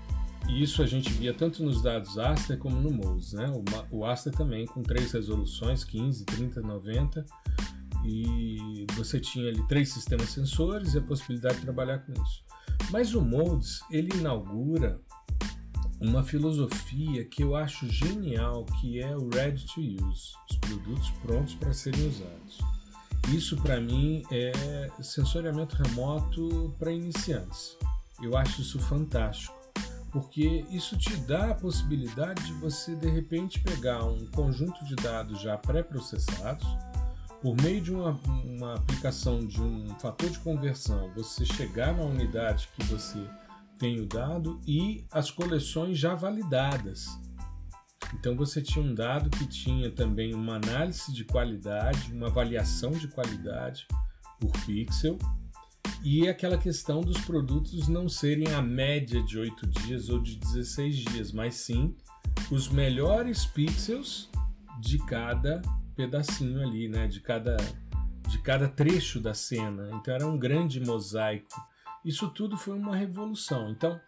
E 0.51 0.63
isso 0.65 0.83
a 0.83 0.87
gente 0.87 1.13
via 1.13 1.33
tanto 1.33 1.63
nos 1.63 1.81
dados 1.81 2.19
Aster 2.19 2.59
como 2.59 2.81
no 2.81 2.91
MODES, 2.91 3.35
né? 3.35 3.47
O, 3.91 4.05
Aster 4.05 4.33
também 4.33 4.67
com 4.67 4.83
três 4.83 5.13
resoluções, 5.13 5.85
15, 5.85 6.25
30, 6.25 6.61
90, 6.61 7.25
e 8.05 8.85
você 8.97 9.21
tinha 9.21 9.49
ali 9.49 9.63
três 9.69 9.93
sistemas 9.93 10.31
sensores 10.31 10.95
e 10.95 10.99
a 10.99 11.03
possibilidade 11.03 11.57
de 11.57 11.63
trabalhar 11.63 12.01
com 12.01 12.13
isso. 12.13 12.43
Mas 12.91 13.15
o 13.15 13.21
MODES, 13.21 13.81
ele 13.93 14.11
inaugura 14.17 15.01
uma 16.01 16.25
filosofia 16.25 17.25
que 17.25 17.45
eu 17.45 17.55
acho 17.55 17.89
genial, 17.89 18.65
que 18.81 19.01
é 19.01 19.17
o 19.17 19.29
ready 19.29 19.65
to 19.67 19.81
use, 19.81 20.33
os 20.51 20.57
produtos 20.57 21.11
prontos 21.23 21.55
para 21.55 21.73
serem 21.73 22.09
usados. 22.09 22.59
Isso 23.33 23.57
para 23.59 23.81
mim 23.81 24.25
é 24.33 24.91
sensoriamento 25.01 25.77
remoto 25.77 26.75
para 26.77 26.91
iniciantes. 26.91 27.77
Eu 28.21 28.37
acho 28.37 28.63
isso 28.63 28.81
fantástico 28.81 29.60
porque 30.11 30.65
isso 30.71 30.97
te 30.97 31.17
dá 31.17 31.51
a 31.51 31.55
possibilidade 31.55 32.45
de 32.45 32.53
você 32.55 32.95
de 32.95 33.09
repente 33.09 33.61
pegar 33.61 34.05
um 34.05 34.27
conjunto 34.27 34.85
de 34.85 34.97
dados 34.97 35.41
já 35.41 35.57
pré-processados, 35.57 36.67
por 37.41 37.57
meio 37.63 37.81
de 37.81 37.93
uma, 37.93 38.21
uma, 38.45 38.75
aplicação 38.75 39.47
de 39.47 39.63
um 39.63 39.89
fator 39.99 40.29
de 40.29 40.39
conversão, 40.41 41.11
você 41.15 41.45
chegar 41.45 41.97
na 41.97 42.03
unidade 42.03 42.69
que 42.77 42.85
você 42.85 43.19
tem 43.79 43.99
o 44.01 44.07
dado 44.07 44.61
e 44.67 45.07
as 45.11 45.31
coleções 45.31 45.97
já 45.97 46.15
validadas. 46.15 47.07
Então 48.13 48.37
você 48.37 48.61
tinha 48.61 48.85
um 48.85 48.95
dado 48.95 49.31
que 49.31 49.47
tinha 49.47 49.91
também 49.91 50.35
uma 50.35 50.57
análise 50.57 51.13
de 51.15 51.25
qualidade, 51.25 52.13
uma 52.13 52.27
avaliação 52.27 52.91
de 52.91 53.09
qualidade 53.09 53.87
por 54.39 54.53
pixel 54.67 55.17
e 56.03 56.29
aquela 56.29 56.57
questão 56.57 57.01
dos 57.01 57.21
produtos 57.21 57.89
não 57.89 58.09
serem 58.09 58.53
a 58.55 58.63
média 58.63 59.23
de 59.23 59.39
8 59.39 59.67
dias 59.67 60.09
ou 60.09 60.21
de 60.21 60.37
16 60.37 60.97
dias, 60.97 61.33
mas 61.33 61.55
sim 61.55 61.95
os 62.51 62.69
melhores 62.69 63.45
pixels 63.45 64.29
de 64.81 64.99
cada 64.99 65.61
pedacinho 65.95 66.63
ali, 66.63 66.89
né? 66.89 67.07
De 67.07 67.21
cada, 67.21 67.57
de 68.29 68.39
cada 68.39 68.69
trecho 68.69 69.21
da 69.21 69.35
cena. 69.35 69.91
Então 69.95 70.15
era 70.15 70.27
um 70.27 70.39
grande 70.39 70.81
mosaico. 70.81 71.49
Isso 72.05 72.29
tudo 72.29 72.57
foi 72.57 72.79
uma 72.79 72.97
revolução. 72.97 73.71
Então 73.71 74.01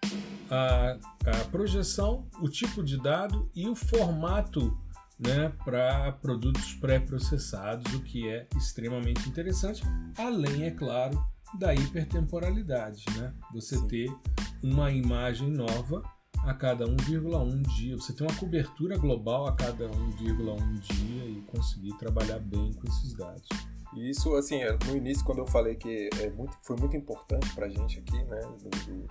a, 0.51 0.99
a 1.27 1.45
projeção, 1.51 2.27
o 2.41 2.49
tipo 2.49 2.83
de 2.83 3.01
dado 3.01 3.51
e 3.55 3.69
o 3.69 3.75
formato 3.75 4.77
né, 5.19 5.53
para 5.65 6.13
produtos 6.13 6.75
pré-processados, 6.75 7.93
o 7.95 8.03
que 8.03 8.29
é 8.29 8.47
extremamente 8.57 9.29
interessante, 9.29 9.83
além, 10.19 10.65
é 10.65 10.71
claro, 10.71 11.25
da 11.59 11.75
hipertemporalidade, 11.75 13.05
né? 13.17 13.35
Você 13.53 13.77
Sim. 13.77 13.87
ter 13.89 14.17
uma 14.63 14.91
imagem 14.91 15.51
nova 15.51 16.03
a 16.45 16.55
cada 16.55 16.87
1,1 16.87 17.63
dia, 17.77 17.97
você 17.97 18.13
tem 18.13 18.27
uma 18.27 18.37
cobertura 18.37 18.97
global 18.99 19.47
a 19.47 19.55
cada 19.55 19.89
1,1 19.89 20.79
dia 20.81 21.25
e 21.25 21.43
conseguir 21.47 21.97
trabalhar 21.99 22.41
bem 22.41 22.73
com 22.73 22.89
esses 22.89 23.15
dados. 23.15 23.49
E 23.95 24.11
isso, 24.11 24.35
assim, 24.35 24.57
é, 24.57 24.77
no 24.87 24.97
início, 24.97 25.25
quando 25.25 25.39
eu 25.39 25.47
falei 25.47 25.77
que 25.77 26.09
é 26.21 26.31
muito, 26.31 26.57
foi 26.63 26.77
muito 26.77 26.97
importante 26.97 27.55
para 27.55 27.67
a 27.67 27.69
gente 27.69 27.99
aqui, 28.01 28.25
né, 28.25 28.41
do, 28.41 28.71
do, 28.71 29.07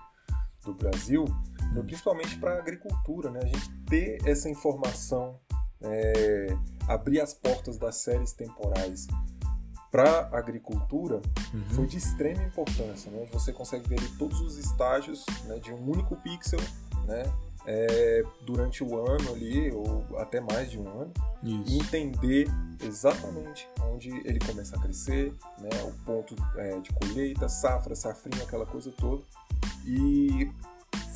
do 0.64 0.74
Brasil, 0.74 1.24
hum. 1.24 1.82
principalmente 1.84 2.36
para 2.38 2.56
a 2.56 2.58
agricultura, 2.58 3.30
né, 3.30 3.40
a 3.42 3.46
gente 3.46 3.70
ter 3.86 4.18
essa 4.26 4.50
informação, 4.50 5.38
é, 5.80 6.46
abrir 6.88 7.20
as 7.20 7.32
portas 7.32 7.78
das 7.78 7.96
séries 7.96 8.32
temporais 8.32 9.06
para 9.92 10.30
a 10.32 10.38
agricultura 10.38 11.20
uhum. 11.52 11.64
foi 11.74 11.86
de 11.86 11.98
extrema 11.98 12.42
importância. 12.42 13.10
Né? 13.10 13.28
Você 13.30 13.52
consegue 13.52 13.86
ver 13.86 14.00
todos 14.18 14.40
os 14.40 14.56
estágios 14.56 15.26
né, 15.44 15.58
de 15.58 15.70
um 15.70 15.90
único 15.90 16.16
pixel 16.16 16.58
né, 17.06 17.22
é, 17.66 18.24
durante 18.40 18.82
o 18.82 18.96
ano 18.96 19.32
ali, 19.34 19.70
ou 19.70 20.04
até 20.18 20.40
mais 20.40 20.70
de 20.70 20.78
um 20.78 20.88
ano, 20.88 21.12
Isso. 21.42 21.78
entender 21.78 22.48
exatamente 22.82 23.68
onde 23.82 24.08
ele 24.26 24.38
começa 24.40 24.74
a 24.76 24.80
crescer, 24.80 25.34
né, 25.58 25.68
o 25.84 25.92
ponto 26.04 26.34
é, 26.56 26.80
de 26.80 26.90
colheita, 26.94 27.46
safra, 27.48 27.94
safrinha, 27.94 28.42
aquela 28.42 28.64
coisa 28.64 28.90
toda. 28.92 29.22
E 29.84 30.50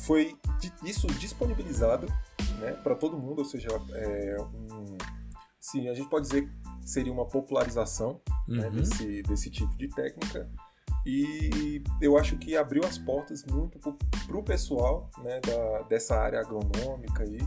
foi 0.05 0.37
isso 0.83 1.07
disponibilizado 1.07 2.07
né, 2.59 2.73
para 2.83 2.95
todo 2.95 3.17
mundo, 3.17 3.39
ou 3.39 3.45
seja, 3.45 3.69
é 3.93 4.37
um, 4.39 4.97
sim, 5.59 5.89
a 5.89 5.93
gente 5.95 6.09
pode 6.09 6.27
dizer 6.27 6.47
seria 6.87 7.11
uma 7.11 7.25
popularização 7.25 8.21
né, 8.47 8.67
uhum. 8.67 8.71
né, 8.73 8.81
desse, 8.81 9.21
desse 9.23 9.49
tipo 9.51 9.75
de 9.77 9.89
técnica. 9.89 10.49
E 11.05 11.81
eu 12.01 12.17
acho 12.17 12.37
que 12.37 12.55
abriu 12.55 12.83
as 12.85 12.97
portas 12.97 13.43
muito 13.45 13.79
para 13.79 14.37
o 14.37 14.43
pessoal 14.43 15.09
né, 15.23 15.39
da, 15.39 15.83
dessa 15.83 16.15
área 16.17 16.39
agronômica 16.39 17.23
aí. 17.23 17.39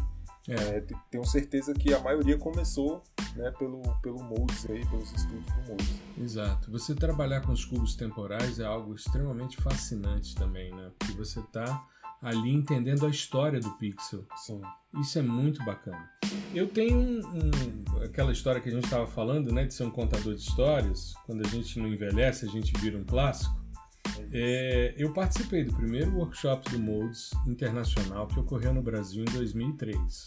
É. 0.49 0.79
É, 0.79 0.85
tenho 1.11 1.25
certeza 1.27 1.75
que 1.75 1.93
a 1.93 2.01
maioria 2.01 2.39
começou 2.39 3.03
né, 3.37 3.51
pelo, 3.53 3.83
pelo 4.01 4.23
MODES 4.23 4.69
aí, 4.71 4.87
pelos 4.87 5.13
estudos 5.13 5.47
do 5.47 5.71
MODES. 5.71 6.01
Exato. 6.19 6.71
Você 6.71 6.95
trabalhar 6.95 7.43
com 7.43 7.53
os 7.53 7.65
cubos 7.65 7.95
temporais 7.95 8.59
é 8.59 8.65
algo 8.65 8.95
extremamente 8.95 9.59
fascinante 9.59 10.35
também, 10.35 10.75
né? 10.75 10.91
Porque 10.99 11.13
você 11.13 11.41
está 11.41 11.87
ali 12.23 12.53
entendendo 12.53 13.07
a 13.07 13.11
história 13.11 13.61
do 13.61 13.71
pixel. 13.73 14.27
Sim. 14.37 14.61
Isso 15.01 15.19
é 15.19 15.23
muito 15.23 15.65
bacana. 15.65 16.11
Eu 16.55 16.67
tenho 16.67 16.97
um, 16.97 17.21
um, 17.21 18.05
aquela 18.05 18.33
história 18.33 18.61
que 18.61 18.69
a 18.69 18.73
gente 18.73 18.85
estava 18.85 19.07
falando, 19.07 19.53
né, 19.53 19.65
de 19.65 19.75
ser 19.75 19.85
um 19.85 19.91
contador 19.91 20.35
de 20.35 20.41
histórias. 20.41 21.15
Quando 21.27 21.47
a 21.47 21.49
gente 21.49 21.79
não 21.79 21.89
envelhece, 21.89 22.45
a 22.45 22.49
gente 22.49 22.73
vira 22.81 22.99
um 22.99 23.05
clássico. 23.05 23.59
É, 24.33 24.95
eu 24.97 25.13
participei 25.13 25.65
do 25.65 25.73
primeiro 25.75 26.15
workshop 26.17 26.71
do 26.71 26.79
Modes 26.79 27.31
internacional 27.47 28.27
que 28.27 28.39
ocorreu 28.39 28.75
no 28.75 28.83
Brasil 28.83 29.23
em 29.23 29.33
2003. 29.33 30.27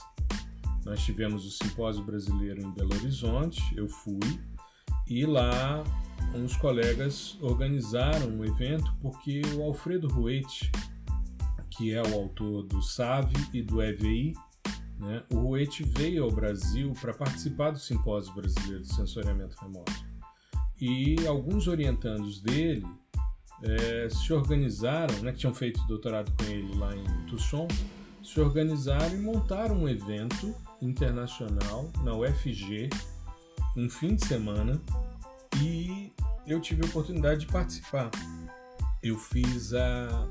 Nós 0.85 1.01
tivemos 1.03 1.45
o 1.45 1.51
simpósio 1.51 2.03
brasileiro 2.03 2.61
em 2.61 2.71
Belo 2.71 2.93
Horizonte, 2.95 3.61
eu 3.75 3.87
fui, 3.87 4.19
e 5.07 5.25
lá 5.25 5.83
uns 6.35 6.55
colegas 6.57 7.37
organizaram 7.41 8.27
um 8.27 8.43
evento 8.43 8.93
porque 9.01 9.41
o 9.55 9.63
Alfredo 9.63 10.07
Ruete, 10.07 10.69
que 11.75 11.93
é 11.93 12.01
o 12.01 12.13
autor 12.13 12.63
do 12.63 12.81
SAVE 12.81 13.35
e 13.53 13.61
do 13.61 13.81
EVI, 13.81 14.33
né, 14.99 15.23
o 15.31 15.37
Ruete 15.37 15.83
veio 15.83 16.23
ao 16.23 16.31
Brasil 16.31 16.93
para 17.01 17.13
participar 17.13 17.71
do 17.71 17.79
Simpósio 17.79 18.33
Brasileiro 18.33 18.83
de 18.83 18.93
Sensoriamento 18.93 19.57
Remoto. 19.59 19.91
E 20.79 21.15
alguns 21.27 21.67
orientandos 21.67 22.41
dele 22.41 22.85
é, 23.63 24.07
se 24.09 24.31
organizaram, 24.31 25.15
né, 25.21 25.31
que 25.31 25.39
tinham 25.39 25.53
feito 25.53 25.81
doutorado 25.87 26.31
com 26.37 26.51
ele 26.51 26.75
lá 26.75 26.95
em 26.95 27.03
Tucson, 27.25 27.67
se 28.23 28.39
organizaram 28.39 29.15
e 29.15 29.19
montaram 29.19 29.75
um 29.75 29.89
evento 29.89 30.53
internacional 30.81 31.91
na 32.03 32.13
UFG, 32.15 32.89
um 33.75 33.89
fim 33.89 34.15
de 34.15 34.25
semana, 34.25 34.81
e 35.61 36.13
eu 36.45 36.59
tive 36.61 36.83
a 36.83 36.85
oportunidade 36.85 37.41
de 37.41 37.51
participar. 37.51 38.11
Eu 39.01 39.17
fiz 39.17 39.73
a 39.73 40.29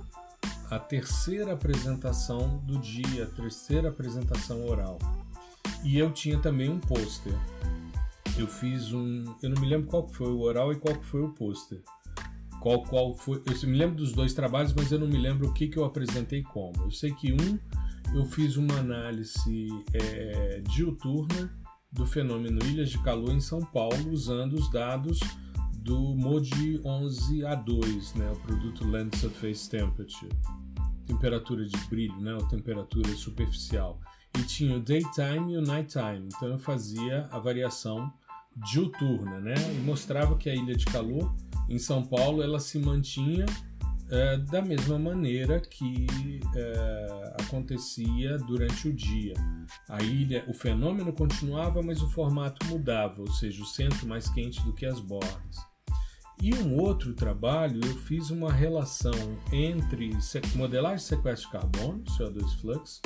a 0.72 0.78
terceira 0.78 1.52
apresentação 1.52 2.56
do 2.64 2.78
dia, 2.78 3.24
a 3.24 3.26
terceira 3.26 3.90
apresentação 3.90 4.66
oral. 4.66 4.98
E 5.84 5.98
eu 5.98 6.10
tinha 6.10 6.38
também 6.38 6.70
um 6.70 6.80
pôster. 6.80 7.34
Eu 8.38 8.46
fiz 8.46 8.90
um. 8.90 9.22
Eu 9.42 9.50
não 9.50 9.60
me 9.60 9.68
lembro 9.68 9.86
qual 9.86 10.08
foi 10.08 10.28
o 10.28 10.40
oral 10.40 10.72
e 10.72 10.76
qual 10.76 10.94
foi 11.02 11.20
o 11.20 11.28
pôster. 11.28 11.82
Qual, 12.58 12.82
qual 12.84 13.14
foi. 13.14 13.42
Eu 13.44 13.68
me 13.68 13.76
lembro 13.76 13.96
dos 13.96 14.12
dois 14.12 14.32
trabalhos, 14.32 14.72
mas 14.72 14.90
eu 14.90 14.98
não 14.98 15.06
me 15.06 15.18
lembro 15.18 15.46
o 15.48 15.52
que, 15.52 15.68
que 15.68 15.76
eu 15.76 15.84
apresentei 15.84 16.42
como. 16.42 16.72
Eu 16.84 16.90
sei 16.90 17.12
que 17.12 17.34
um 17.34 17.58
eu 18.14 18.24
fiz 18.24 18.56
uma 18.56 18.78
análise 18.78 19.68
é, 19.92 20.62
diuturna 20.70 21.54
do 21.92 22.06
fenômeno 22.06 22.64
Ilhas 22.64 22.88
de 22.88 22.98
Calor 23.02 23.32
em 23.32 23.40
São 23.40 23.60
Paulo, 23.60 24.10
usando 24.10 24.54
os 24.54 24.70
dados 24.70 25.20
do 25.82 26.14
MODI 26.14 26.78
11A2, 26.78 28.14
né, 28.14 28.30
o 28.30 28.36
produto 28.36 28.86
Land 28.86 29.16
Surface 29.16 29.68
Temperature, 29.68 30.30
temperatura 31.06 31.66
de 31.66 31.76
brilho, 31.88 32.20
né, 32.20 32.34
ou 32.34 32.46
temperatura 32.46 33.08
superficial. 33.16 34.00
E 34.38 34.42
tinha 34.44 34.76
o 34.76 34.80
daytime 34.80 35.54
e 35.54 35.56
o 35.56 35.60
nighttime, 35.60 36.28
então 36.28 36.48
eu 36.48 36.58
fazia 36.58 37.28
a 37.30 37.38
variação 37.38 38.12
diuturna, 38.70 39.40
né, 39.40 39.54
e 39.74 39.80
mostrava 39.80 40.36
que 40.36 40.48
a 40.48 40.54
ilha 40.54 40.76
de 40.76 40.84
calor 40.86 41.34
em 41.68 41.78
São 41.78 42.04
Paulo 42.04 42.42
ela 42.42 42.60
se 42.60 42.78
mantinha 42.78 43.44
é, 44.08 44.36
da 44.36 44.62
mesma 44.62 44.98
maneira 44.98 45.58
que 45.58 46.06
é, 46.54 47.34
acontecia 47.40 48.38
durante 48.38 48.88
o 48.88 48.92
dia. 48.92 49.34
A 49.88 50.00
ilha, 50.02 50.44
o 50.46 50.54
fenômeno 50.54 51.12
continuava, 51.12 51.82
mas 51.82 52.02
o 52.02 52.08
formato 52.08 52.64
mudava, 52.66 53.20
ou 53.20 53.30
seja, 53.32 53.62
o 53.62 53.66
centro 53.66 54.06
mais 54.06 54.28
quente 54.28 54.62
do 54.62 54.72
que 54.72 54.86
as 54.86 55.00
bordas. 55.00 55.71
E 56.42 56.52
um 56.56 56.76
outro 56.76 57.14
trabalho, 57.14 57.80
eu 57.84 57.96
fiz 57.98 58.30
uma 58.30 58.52
relação 58.52 59.12
entre 59.52 60.10
modelagem 60.56 60.96
de 60.96 61.04
sequestro 61.04 61.46
de 61.46 61.52
carbono, 61.52 62.02
CO2 62.02 62.60
flux, 62.60 63.00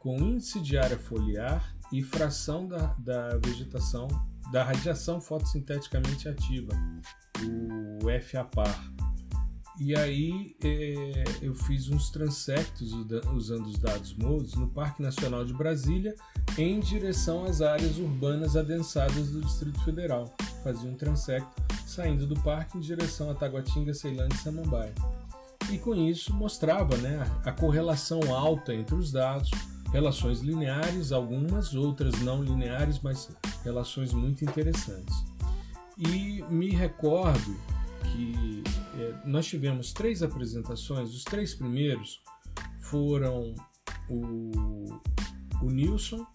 com 0.00 0.16
índice 0.16 0.58
de 0.60 0.76
área 0.76 0.98
foliar 0.98 1.72
e 1.92 2.02
fração 2.02 2.66
da, 2.66 2.96
da 2.98 3.38
vegetação, 3.38 4.08
da 4.50 4.64
radiação 4.64 5.20
fotossinteticamente 5.20 6.28
ativa, 6.28 6.72
o 7.44 8.20
FAPAR. 8.20 8.92
E 9.80 9.96
aí 9.96 10.54
é, 10.62 11.24
eu 11.40 11.54
fiz 11.54 11.88
uns 11.88 12.10
transectos 12.10 12.92
usando 13.34 13.64
os 13.64 13.78
dados 13.78 14.12
MODES 14.12 14.54
no 14.54 14.68
Parque 14.68 15.00
Nacional 15.00 15.42
de 15.42 15.54
Brasília 15.54 16.14
em 16.58 16.78
direção 16.80 17.46
às 17.46 17.62
áreas 17.62 17.96
urbanas 17.96 18.56
adensadas 18.56 19.30
do 19.30 19.40
Distrito 19.40 19.82
Federal. 19.82 20.36
Fazia 20.62 20.90
um 20.90 20.94
transecto 20.94 21.62
saindo 21.86 22.26
do 22.26 22.38
parque 22.42 22.76
em 22.76 22.80
direção 22.80 23.30
a 23.30 23.34
Taguatinga, 23.34 23.94
Ceilândia 23.94 24.36
e 24.36 24.40
Samambaia. 24.40 24.94
E 25.70 25.78
com 25.78 25.94
isso 25.94 26.34
mostrava 26.34 26.98
né, 26.98 27.18
a 27.42 27.50
correlação 27.50 28.20
alta 28.34 28.74
entre 28.74 28.94
os 28.94 29.10
dados, 29.10 29.50
relações 29.90 30.40
lineares, 30.40 31.10
algumas, 31.10 31.74
outras 31.74 32.20
não 32.20 32.42
lineares, 32.42 33.00
mas 33.02 33.30
relações 33.64 34.12
muito 34.12 34.44
interessantes. 34.44 35.24
E 35.96 36.44
me 36.50 36.68
recordo 36.68 37.56
que 38.00 38.62
é, 38.98 39.14
nós 39.24 39.46
tivemos 39.46 39.92
três 39.92 40.22
apresentações. 40.22 41.10
Os 41.10 41.24
três 41.24 41.54
primeiros 41.54 42.22
foram 42.80 43.54
o, 44.08 45.00
o 45.62 45.70
Nilson, 45.70 46.26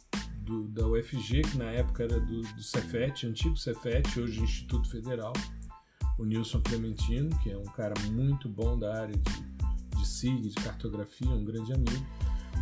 do, 0.46 0.68
da 0.68 0.88
UFG, 0.88 1.42
que 1.42 1.58
na 1.58 1.72
época 1.72 2.04
era 2.04 2.20
do, 2.20 2.42
do 2.42 2.64
Cefet, 2.64 3.28
antigo 3.28 3.58
Cefet, 3.58 4.20
hoje 4.20 4.42
Instituto 4.42 4.90
Federal. 4.90 5.34
O 6.18 6.24
Nilson 6.24 6.62
Clementino, 6.62 7.30
que 7.40 7.52
é 7.52 7.58
um 7.58 7.64
cara 7.64 7.94
muito 8.12 8.48
bom 8.48 8.78
da 8.78 9.02
área 9.02 9.18
de, 9.18 9.98
de 9.98 10.08
SIG, 10.08 10.50
de 10.50 10.56
cartografia, 10.56 11.30
um 11.30 11.44
grande 11.44 11.74
amigo. 11.74 12.06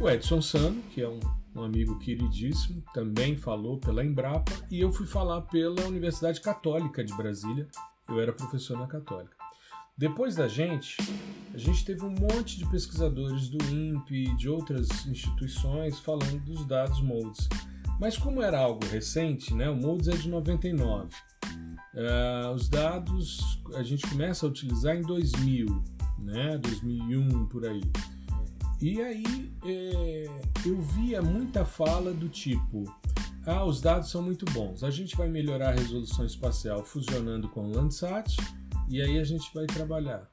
O 0.02 0.10
Edson 0.10 0.42
Sano, 0.42 0.82
que 0.89 1.02
é 1.02 1.08
um, 1.08 1.20
um 1.56 1.62
amigo 1.62 2.00
queridíssimo, 2.00 2.84
também 2.94 3.36
falou 3.36 3.78
pela 3.78 4.04
Embrapa, 4.04 4.52
e 4.72 4.80
eu 4.80 4.92
fui 4.92 5.06
falar 5.06 5.42
pela 5.42 5.86
Universidade 5.86 6.42
Católica 6.42 7.04
de 7.04 7.16
Brasília, 7.16 7.68
eu 8.08 8.20
era 8.20 8.34
professor 8.34 8.78
na 8.78 8.88
Católica. 8.88 9.36
Depois 9.98 10.36
da 10.36 10.48
gente, 10.48 10.98
a 11.54 11.58
gente 11.58 11.86
teve 11.86 12.04
um 12.04 12.10
monte 12.10 12.58
de 12.58 12.66
pesquisadores 12.66 13.48
do 13.48 13.63
INPE 13.72 14.24
e 14.24 14.36
de 14.36 14.50
outras 14.50 15.06
instituições 15.06 16.00
falando 16.00 16.39
dos 16.44 16.66
dados 16.66 17.00
MODES. 17.00 17.48
Mas 18.00 18.18
como 18.18 18.42
era 18.42 18.60
algo 18.60 18.84
recente, 18.88 19.54
né, 19.54 19.70
o 19.70 19.76
MODES 19.76 20.08
é 20.08 20.18
de 20.18 20.30
99. 20.30 21.06
Uh, 21.06 21.10
eh, 21.96 22.52
os 22.56 22.68
dados 22.68 23.62
a 23.76 23.84
gente 23.84 24.08
começa 24.08 24.46
a 24.46 24.50
utilizar 24.50 24.96
em 24.96 25.04
2000, 25.04 25.84
né, 26.18 26.58
2001 26.58 27.46
por 27.46 27.66
aí. 27.68 27.84
E 28.82 29.02
aí 29.02 29.54
é, 29.63 30.26
eu 30.66 30.82
via 30.82 31.22
muita 31.22 31.63
fala 31.63 32.12
do 32.12 32.28
tipo: 32.28 32.84
ah, 33.45 33.65
os 33.65 33.82
dados 33.82 34.10
são 34.10 34.21
muito 34.21 34.45
bons, 34.51 34.84
a 34.84 34.89
gente 34.89 35.15
vai 35.17 35.27
melhorar 35.27 35.69
a 35.69 35.73
resolução 35.73 36.25
espacial 36.25 36.84
fusionando 36.84 37.49
com 37.49 37.67
o 37.67 37.75
Landsat 37.75 38.38
e 38.88 39.01
aí 39.01 39.19
a 39.19 39.23
gente 39.23 39.53
vai 39.53 39.65
trabalhar. 39.65 40.29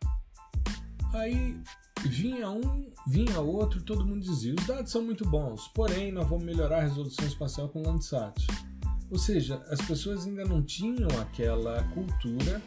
Aí 1.12 1.60
vinha 2.02 2.48
um, 2.48 2.90
vinha 3.06 3.40
outro, 3.40 3.82
todo 3.82 4.06
mundo 4.06 4.20
dizia: 4.20 4.54
os 4.54 4.66
dados 4.66 4.92
são 4.92 5.02
muito 5.02 5.28
bons, 5.28 5.68
porém 5.68 6.12
nós 6.12 6.28
vamos 6.28 6.44
melhorar 6.44 6.78
a 6.78 6.82
resolução 6.82 7.26
espacial 7.26 7.68
com 7.68 7.80
o 7.80 7.86
Landsat. 7.86 8.46
Ou 9.10 9.18
seja, 9.18 9.60
as 9.68 9.80
pessoas 9.80 10.24
ainda 10.24 10.44
não 10.44 10.62
tinham 10.62 11.08
aquela 11.20 11.82
cultura, 11.94 12.62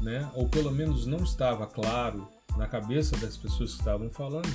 né? 0.00 0.30
ou 0.34 0.48
pelo 0.48 0.70
menos 0.70 1.06
não 1.06 1.18
estava 1.18 1.66
claro 1.66 2.26
na 2.56 2.66
cabeça 2.66 3.14
das 3.18 3.36
pessoas 3.36 3.74
que 3.74 3.80
estavam 3.80 4.08
falando, 4.08 4.48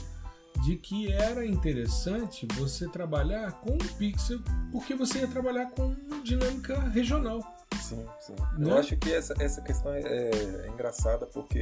de 0.63 0.75
que 0.75 1.11
era 1.11 1.45
interessante 1.45 2.47
você 2.55 2.87
trabalhar 2.87 3.51
com 3.53 3.73
um 3.73 3.97
pixel, 3.97 4.39
porque 4.71 4.95
você 4.95 5.19
ia 5.19 5.27
trabalhar 5.27 5.71
com 5.71 5.95
dinâmica 6.23 6.79
regional. 6.89 7.41
Sim, 7.81 8.05
sim. 8.19 8.35
Né? 8.57 8.71
Eu 8.71 8.77
acho 8.77 8.97
que 8.97 9.13
essa, 9.13 9.33
essa 9.39 9.61
questão 9.61 9.93
é, 9.93 10.01
é 10.01 10.67
engraçada 10.67 11.25
porque 11.25 11.61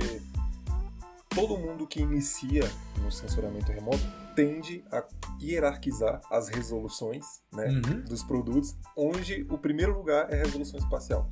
todo 1.29 1.57
mundo 1.57 1.85
que 1.85 1.99
inicia 1.99 2.63
no 3.01 3.11
sensoramento 3.11 3.71
remoto 3.71 4.03
tende 4.35 4.83
a 4.91 5.03
hierarquizar 5.41 6.21
as 6.31 6.47
resoluções 6.47 7.25
né, 7.53 7.67
uhum. 7.67 8.01
dos 8.01 8.23
produtos, 8.23 8.75
onde 8.95 9.45
o 9.49 9.57
primeiro 9.57 9.95
lugar 9.97 10.31
é 10.31 10.41
a 10.41 10.45
resolução 10.45 10.79
espacial. 10.79 11.29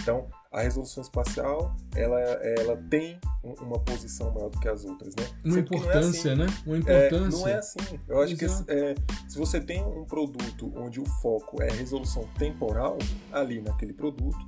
Então, 0.00 0.28
a 0.56 0.62
resolução 0.62 1.02
espacial 1.02 1.76
ela, 1.94 2.18
ela 2.18 2.76
tem 2.88 3.20
uma 3.60 3.78
posição 3.78 4.32
maior 4.32 4.48
do 4.48 4.58
que 4.58 4.66
as 4.66 4.86
outras, 4.86 5.14
né? 5.14 5.28
Uma 5.44 5.58
importância, 5.58 6.30
é 6.30 6.32
assim, 6.32 6.42
né? 6.42 6.46
Uma 6.64 6.78
importância. 6.78 7.16
É, 7.16 7.30
não 7.30 7.48
é 7.48 7.54
assim. 7.56 8.00
Eu 8.08 8.22
acho 8.22 8.32
Exato. 8.32 8.64
que 8.64 8.72
é, 8.72 8.94
se 9.28 9.38
você 9.38 9.60
tem 9.60 9.84
um 9.84 10.06
produto 10.06 10.72
onde 10.74 10.98
o 10.98 11.04
foco 11.04 11.62
é 11.62 11.70
a 11.70 11.74
resolução 11.74 12.26
temporal 12.38 12.96
ali 13.30 13.60
naquele 13.60 13.92
produto, 13.92 14.38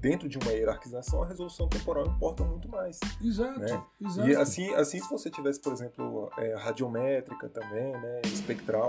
dentro 0.00 0.26
de 0.26 0.38
uma 0.38 0.50
hierarquização, 0.52 1.22
a 1.22 1.26
resolução 1.26 1.68
temporal 1.68 2.06
importa 2.06 2.42
muito 2.42 2.66
mais. 2.70 2.98
Exato. 3.22 3.60
Né? 3.60 3.82
exato. 4.06 4.28
E 4.28 4.34
assim, 4.34 4.74
assim, 4.74 5.02
se 5.02 5.10
você 5.10 5.30
tivesse, 5.30 5.60
por 5.60 5.74
exemplo, 5.74 6.30
é, 6.38 6.54
radiométrica 6.56 7.46
também, 7.50 7.92
né, 7.92 8.22
espectral, 8.24 8.88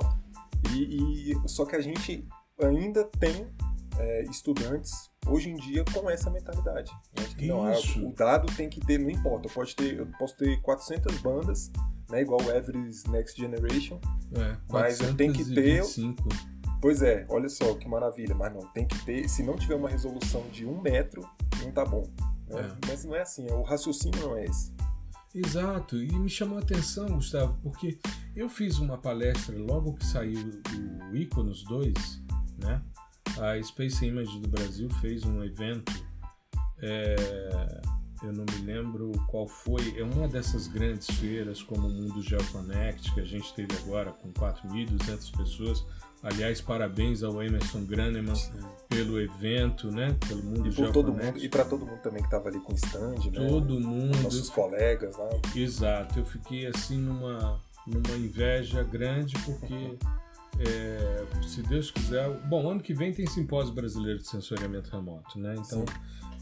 e, 0.73 1.33
e, 1.33 1.49
só 1.49 1.65
que 1.65 1.75
a 1.75 1.81
gente 1.81 2.25
ainda 2.57 3.03
tem 3.19 3.47
é, 3.99 4.23
estudantes 4.23 5.11
hoje 5.29 5.49
em 5.49 5.55
dia 5.55 5.83
com 5.93 6.09
essa 6.09 6.29
mentalidade. 6.29 6.91
Né? 7.17 7.25
Que 7.37 7.47
não, 7.47 7.71
o 8.05 8.13
dado 8.13 8.51
tem 8.55 8.69
que 8.69 8.79
ter, 8.79 8.97
não 8.97 9.09
importa, 9.09 9.49
pode 9.49 9.75
ter, 9.75 9.97
eu 9.97 10.07
posso 10.17 10.35
ter 10.37 10.61
400 10.61 11.17
bandas, 11.19 11.71
né, 12.09 12.21
igual 12.21 12.41
o 12.41 12.49
Everest 12.49 13.09
Next 13.09 13.39
Generation, 13.39 13.99
é, 14.35 14.57
mas 14.69 14.99
eu 14.99 15.13
tenho 15.15 15.33
que 15.33 15.43
ter. 15.43 15.83
Pois 16.79 17.01
é, 17.01 17.25
olha 17.27 17.49
só 17.49 17.73
que 17.73 17.87
maravilha, 17.87 18.35
mas 18.35 18.53
não, 18.53 18.61
tem 18.67 18.85
que 18.85 19.03
ter, 19.03 19.27
se 19.27 19.41
não 19.41 19.55
tiver 19.55 19.75
uma 19.75 19.89
resolução 19.89 20.43
de 20.51 20.65
um 20.65 20.79
metro, 20.79 21.27
não 21.63 21.71
tá 21.71 21.83
bom. 21.83 22.03
Né? 22.47 22.61
É. 22.61 22.87
Mas 22.87 23.03
não 23.03 23.15
é 23.15 23.21
assim, 23.21 23.47
o 23.51 23.63
raciocínio 23.63 24.21
não 24.21 24.37
é 24.37 24.45
esse. 24.45 24.71
Exato, 25.33 25.97
e 25.97 26.11
me 26.13 26.29
chamou 26.29 26.57
a 26.57 26.61
atenção, 26.61 27.07
Gustavo, 27.07 27.57
porque 27.61 27.99
eu 28.35 28.47
fiz 28.47 28.79
uma 28.79 28.97
palestra 28.97 29.57
logo 29.57 29.93
que 29.93 30.05
saiu 30.05 30.61
o 31.11 31.15
Iconos 31.15 31.63
2, 31.63 31.93
né? 32.59 32.81
A 33.39 33.61
Space 33.63 34.05
Image 34.05 34.39
do 34.39 34.47
Brasil 34.47 34.89
fez 35.01 35.23
um 35.23 35.43
evento, 35.43 35.91
é, 36.81 37.15
eu 38.23 38.33
não 38.33 38.45
me 38.45 38.65
lembro 38.65 39.11
qual 39.27 39.47
foi, 39.47 39.97
é 39.97 40.03
uma 40.03 40.27
dessas 40.27 40.67
grandes 40.67 41.07
feiras 41.19 41.61
como 41.61 41.87
o 41.87 41.91
Mundo 41.91 42.21
GeoConnect, 42.21 43.13
que 43.13 43.19
a 43.19 43.25
gente 43.25 43.53
teve 43.53 43.75
agora 43.83 44.11
com 44.11 44.31
4.200 44.31 45.37
pessoas. 45.37 45.85
Aliás, 46.23 46.59
parabéns 46.59 47.21
ao 47.21 47.43
Emerson 47.43 47.85
Graneman 47.85 48.33
pelo 48.89 49.21
evento, 49.21 49.91
né? 49.91 50.17
Pelo 50.27 50.43
Mundo 50.43 50.67
e 50.67 50.91
todo 50.91 51.13
mundo 51.13 51.37
E 51.37 51.47
para 51.47 51.63
todo 51.63 51.85
mundo 51.85 52.01
também 52.01 52.21
que 52.21 52.27
estava 52.27 52.49
ali 52.49 52.59
com 52.59 52.73
stand, 52.73 53.29
né? 53.31 53.47
Todo 53.47 53.79
mundo. 53.79 54.17
Nossos 54.23 54.49
colegas 54.49 55.15
lá. 55.15 55.29
Exato. 55.55 56.19
Eu 56.19 56.25
fiquei 56.25 56.65
assim 56.65 56.97
numa, 56.97 57.61
numa 57.85 58.17
inveja 58.17 58.81
grande 58.81 59.35
porque 59.45 59.95
é, 60.59 61.25
se 61.43 61.61
Deus 61.61 61.91
quiser. 61.91 62.29
Bom, 62.47 62.69
ano 62.69 62.81
que 62.81 62.93
vem 62.93 63.13
tem 63.13 63.27
simpósio 63.27 63.73
brasileiro 63.73 64.19
de 64.19 64.27
sensoriamento 64.27 64.89
remoto, 64.89 65.39
né? 65.39 65.53
Então, 65.53 65.85
Sim. 65.85 65.85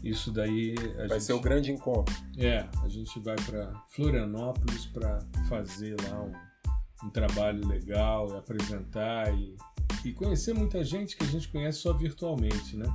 isso 0.02 0.30
daí. 0.30 0.74
vai 0.96 1.08
gente, 1.08 1.22
ser 1.24 1.32
o 1.34 1.40
grande 1.40 1.70
encontro. 1.70 2.14
É, 2.36 2.66
a 2.82 2.88
gente 2.88 3.18
vai 3.20 3.36
para 3.36 3.72
Florianópolis 3.90 4.86
para 4.86 5.18
fazer 5.48 5.96
lá 6.08 6.22
um, 6.22 7.06
um 7.06 7.10
trabalho 7.10 7.66
legal, 7.66 8.30
e 8.30 8.36
apresentar 8.36 9.32
e, 9.34 9.56
e 10.04 10.12
conhecer 10.12 10.54
muita 10.54 10.82
gente 10.82 11.16
que 11.16 11.24
a 11.24 11.28
gente 11.28 11.48
conhece 11.48 11.78
só 11.78 11.92
virtualmente, 11.92 12.76
né? 12.76 12.86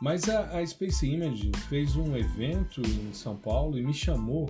Mas 0.00 0.28
a, 0.28 0.58
a 0.58 0.66
Space 0.66 1.06
Image 1.06 1.50
fez 1.68 1.96
um 1.96 2.16
evento 2.16 2.80
em 2.80 3.12
São 3.12 3.36
Paulo 3.36 3.78
e 3.78 3.82
me 3.82 3.92
chamou 3.92 4.48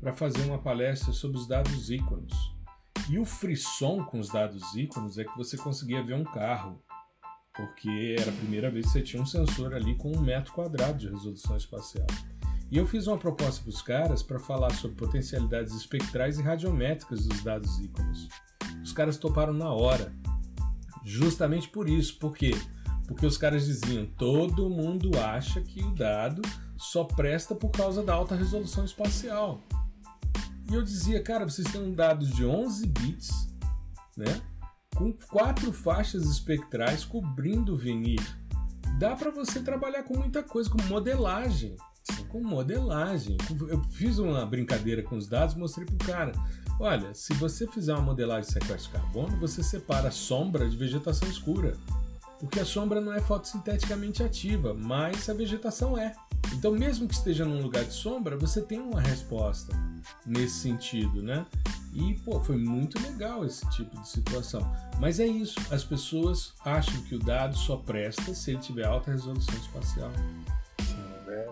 para 0.00 0.12
fazer 0.12 0.42
uma 0.44 0.58
palestra 0.58 1.12
sobre 1.12 1.38
os 1.38 1.46
dados 1.46 1.90
íconos. 1.90 2.57
E 3.08 3.18
o 3.18 3.24
frisson 3.24 4.04
com 4.04 4.18
os 4.18 4.28
dados 4.28 4.74
íconos 4.74 5.18
é 5.18 5.24
que 5.24 5.36
você 5.36 5.56
conseguia 5.56 6.02
ver 6.02 6.14
um 6.14 6.24
carro, 6.24 6.82
porque 7.54 8.16
era 8.18 8.30
a 8.30 8.34
primeira 8.34 8.70
vez 8.70 8.86
que 8.86 8.92
você 8.92 9.02
tinha 9.02 9.22
um 9.22 9.26
sensor 9.26 9.74
ali 9.74 9.96
com 9.96 10.12
um 10.12 10.20
metro 10.20 10.52
quadrado 10.52 10.98
de 10.98 11.08
resolução 11.08 11.56
espacial. 11.56 12.06
E 12.70 12.76
eu 12.76 12.86
fiz 12.86 13.06
uma 13.06 13.16
proposta 13.16 13.62
para 13.62 13.70
os 13.70 13.80
caras 13.80 14.22
para 14.22 14.38
falar 14.38 14.70
sobre 14.74 14.94
potencialidades 14.96 15.74
espectrais 15.74 16.38
e 16.38 16.42
radiométricas 16.42 17.26
dos 17.26 17.42
dados 17.42 17.78
íconos. 17.78 18.28
Os 18.82 18.92
caras 18.92 19.16
toparam 19.16 19.54
na 19.54 19.72
hora. 19.72 20.12
Justamente 21.02 21.66
por 21.68 21.88
isso. 21.88 22.18
Por 22.18 22.36
quê? 22.36 22.50
Porque 23.06 23.24
os 23.24 23.38
caras 23.38 23.64
diziam: 23.64 24.04
todo 24.18 24.68
mundo 24.68 25.18
acha 25.18 25.62
que 25.62 25.82
o 25.82 25.94
dado 25.94 26.42
só 26.76 27.04
presta 27.04 27.54
por 27.54 27.70
causa 27.70 28.02
da 28.02 28.12
alta 28.12 28.34
resolução 28.34 28.84
espacial. 28.84 29.62
E 30.70 30.74
eu 30.74 30.82
dizia, 30.82 31.22
cara, 31.22 31.48
vocês 31.48 31.70
têm 31.70 31.80
um 31.80 31.92
dado 31.92 32.26
de 32.26 32.44
11 32.44 32.86
bits, 32.86 33.48
né? 34.16 34.40
Com 34.94 35.12
quatro 35.12 35.72
faixas 35.72 36.24
espectrais 36.24 37.04
cobrindo 37.04 37.74
o 37.74 37.76
vinir. 37.76 38.20
Dá 38.98 39.14
para 39.16 39.30
você 39.30 39.60
trabalhar 39.60 40.02
com 40.02 40.18
muita 40.18 40.42
coisa, 40.42 40.68
com 40.68 40.82
modelagem. 40.82 41.76
Com 42.28 42.42
modelagem. 42.42 43.38
Eu 43.68 43.82
fiz 43.84 44.18
uma 44.18 44.44
brincadeira 44.44 45.02
com 45.02 45.16
os 45.16 45.26
dados, 45.26 45.54
mostrei 45.54 45.86
pro 45.86 46.06
cara. 46.06 46.32
Olha, 46.80 47.14
se 47.14 47.32
você 47.34 47.66
fizer 47.66 47.94
uma 47.94 48.02
modelagem 48.02 48.46
de 48.46 48.52
sequestro 48.52 48.92
de 48.92 48.98
carbono, 48.98 49.38
você 49.38 49.62
separa 49.62 50.10
sombra 50.10 50.68
de 50.68 50.76
vegetação 50.76 51.28
escura. 51.28 51.76
Porque 52.38 52.60
a 52.60 52.64
sombra 52.64 53.00
não 53.00 53.12
é 53.12 53.20
fotossinteticamente 53.20 54.22
ativa, 54.22 54.74
mas 54.74 55.28
a 55.28 55.34
vegetação 55.34 55.96
é. 55.96 56.14
Então, 56.54 56.72
mesmo 56.72 57.06
que 57.06 57.14
esteja 57.14 57.44
num 57.44 57.62
lugar 57.62 57.84
de 57.84 57.92
sombra, 57.92 58.36
você 58.36 58.60
tem 58.60 58.80
uma 58.80 59.00
resposta 59.00 59.72
nesse 60.26 60.60
sentido, 60.60 61.22
né? 61.22 61.46
E, 61.92 62.14
pô, 62.24 62.40
foi 62.40 62.56
muito 62.56 63.00
legal 63.02 63.44
esse 63.44 63.68
tipo 63.70 64.00
de 64.00 64.08
situação. 64.08 64.60
Mas 64.98 65.20
é 65.20 65.26
isso, 65.26 65.58
as 65.70 65.84
pessoas 65.84 66.54
acham 66.64 67.00
que 67.02 67.14
o 67.14 67.18
dado 67.18 67.56
só 67.56 67.76
presta 67.76 68.34
se 68.34 68.50
ele 68.50 68.60
tiver 68.60 68.86
alta 68.86 69.10
resolução 69.10 69.54
espacial. 69.56 70.10
Sim, 70.80 71.26
né? 71.26 71.46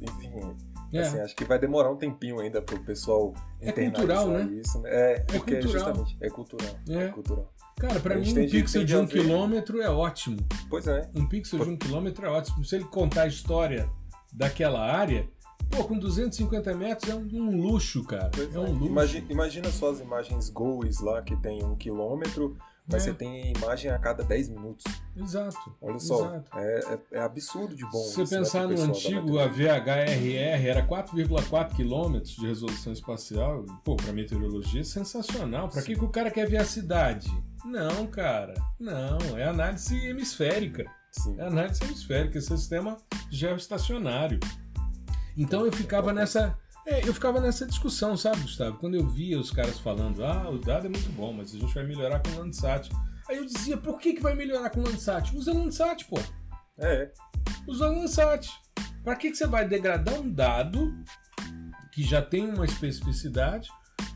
Enfim, 0.00 0.56
é. 0.92 1.00
Assim, 1.00 1.20
acho 1.20 1.34
que 1.34 1.44
vai 1.44 1.58
demorar 1.58 1.90
um 1.90 1.96
tempinho 1.96 2.38
ainda 2.38 2.62
para 2.62 2.76
o 2.76 2.84
pessoal 2.84 3.34
é 3.60 3.72
cultural, 3.72 4.28
né? 4.28 4.44
isso. 4.60 4.80
Né? 4.80 4.90
É, 4.92 5.26
é 5.28 5.38
cultural. 5.38 5.62
justamente 5.62 6.16
é 6.20 6.30
cultural. 6.30 6.74
É. 6.88 6.94
é 6.94 7.08
cultural. 7.08 7.52
Cara, 7.78 8.00
para 8.00 8.16
mim 8.16 8.30
um 8.30 8.48
pixel 8.48 8.84
de 8.84 8.96
um 8.96 9.06
quilômetro 9.06 9.82
é 9.82 9.90
ótimo. 9.90 10.38
Pois 10.70 10.86
é. 10.86 11.10
Um 11.14 11.26
pixel 11.26 11.62
de 11.64 11.70
um 11.70 11.76
quilômetro 11.76 12.24
é 12.24 12.30
ótimo. 12.30 12.64
Se 12.64 12.76
ele 12.76 12.84
contar 12.84 13.22
a 13.22 13.26
história 13.26 13.90
daquela 14.36 14.80
área, 14.80 15.28
pô, 15.70 15.84
com 15.84 15.98
250 15.98 16.74
metros 16.74 17.10
é 17.10 17.14
um, 17.14 17.60
luxo, 17.60 18.04
cara. 18.04 18.30
Pois 18.32 18.54
é 18.54 18.58
um 18.58 18.72
luxo. 18.72 18.86
Imagina, 18.86 19.26
imagina 19.30 19.70
só 19.70 19.90
as 19.90 20.00
imagens 20.00 20.50
GOES 20.50 21.00
lá 21.00 21.22
que 21.22 21.34
tem 21.36 21.64
um 21.64 21.74
quilômetro 21.74 22.56
mas 22.88 23.02
é. 23.02 23.06
você 23.06 23.14
tem 23.14 23.52
imagem 23.52 23.90
a 23.90 23.98
cada 23.98 24.22
10 24.22 24.50
minutos. 24.50 24.84
Exato. 25.16 25.74
Olha 25.82 25.98
só, 25.98 26.26
exato. 26.26 26.58
É, 26.58 26.78
é, 26.78 27.18
é, 27.18 27.20
absurdo 27.20 27.74
de 27.74 27.84
bom. 27.84 27.98
Se 28.04 28.16
você 28.16 28.36
né, 28.36 28.40
pensar 28.42 28.68
no 28.68 28.80
antigo, 28.80 29.38
a 29.40 29.48
VHRR 29.48 30.68
era 30.68 30.86
4,4 30.86 31.74
km 31.74 32.20
de 32.22 32.46
resolução 32.46 32.92
espacial, 32.92 33.64
pô, 33.82 33.96
para 33.96 34.12
meteorologia 34.12 34.82
é 34.82 34.84
sensacional. 34.84 35.68
Para 35.68 35.82
que, 35.82 35.96
que 35.96 36.04
o 36.04 36.08
cara 36.08 36.30
quer 36.30 36.48
ver 36.48 36.58
a 36.58 36.64
cidade? 36.64 37.28
Não, 37.64 38.06
cara, 38.06 38.54
não, 38.78 39.18
é 39.36 39.44
análise 39.44 39.96
hemisférica. 40.06 40.86
Sim. 41.22 41.36
É 41.38 41.46
análise 41.46 41.82
hemisférica, 41.84 42.38
esse 42.38 42.56
sistema 42.56 42.96
geoestacionário. 43.30 44.40
Então 45.36 45.64
eu 45.64 45.72
ficava 45.72 46.12
nessa 46.12 46.56
é, 46.86 47.00
eu 47.00 47.12
ficava 47.12 47.40
nessa 47.40 47.66
discussão, 47.66 48.16
sabe, 48.16 48.42
Gustavo? 48.42 48.78
Quando 48.78 48.94
eu 48.94 49.04
via 49.04 49.40
os 49.40 49.50
caras 49.50 49.76
falando, 49.80 50.24
ah, 50.24 50.48
o 50.48 50.56
dado 50.56 50.86
é 50.86 50.88
muito 50.88 51.10
bom, 51.10 51.32
mas 51.32 51.52
a 51.52 51.58
gente 51.58 51.74
vai 51.74 51.84
melhorar 51.84 52.20
com 52.20 52.30
o 52.30 52.38
Landsat. 52.38 52.90
Aí 53.28 53.38
eu 53.38 53.44
dizia, 53.44 53.76
por 53.76 53.98
que, 53.98 54.12
que 54.12 54.22
vai 54.22 54.36
melhorar 54.36 54.70
com 54.70 54.78
o 54.78 54.84
Landsat? 54.84 55.36
Usa 55.36 55.52
Landsat, 55.52 56.04
pô. 56.04 56.16
É. 56.78 57.10
Usa 57.66 57.88
Landsat. 57.88 58.48
Pra 59.02 59.16
que, 59.16 59.30
que 59.30 59.36
você 59.36 59.48
vai 59.48 59.66
degradar 59.66 60.14
um 60.14 60.30
dado 60.30 60.94
que 61.92 62.04
já 62.04 62.22
tem 62.22 62.48
uma 62.48 62.64
especificidade 62.64 63.68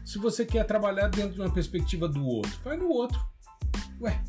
se 0.04 0.18
você 0.18 0.46
quer 0.46 0.64
trabalhar 0.64 1.08
dentro 1.08 1.34
de 1.34 1.40
uma 1.40 1.52
perspectiva 1.52 2.08
do 2.08 2.24
outro? 2.24 2.56
Vai 2.62 2.76
no 2.76 2.88
outro. 2.88 3.20
Ué, 4.00 4.22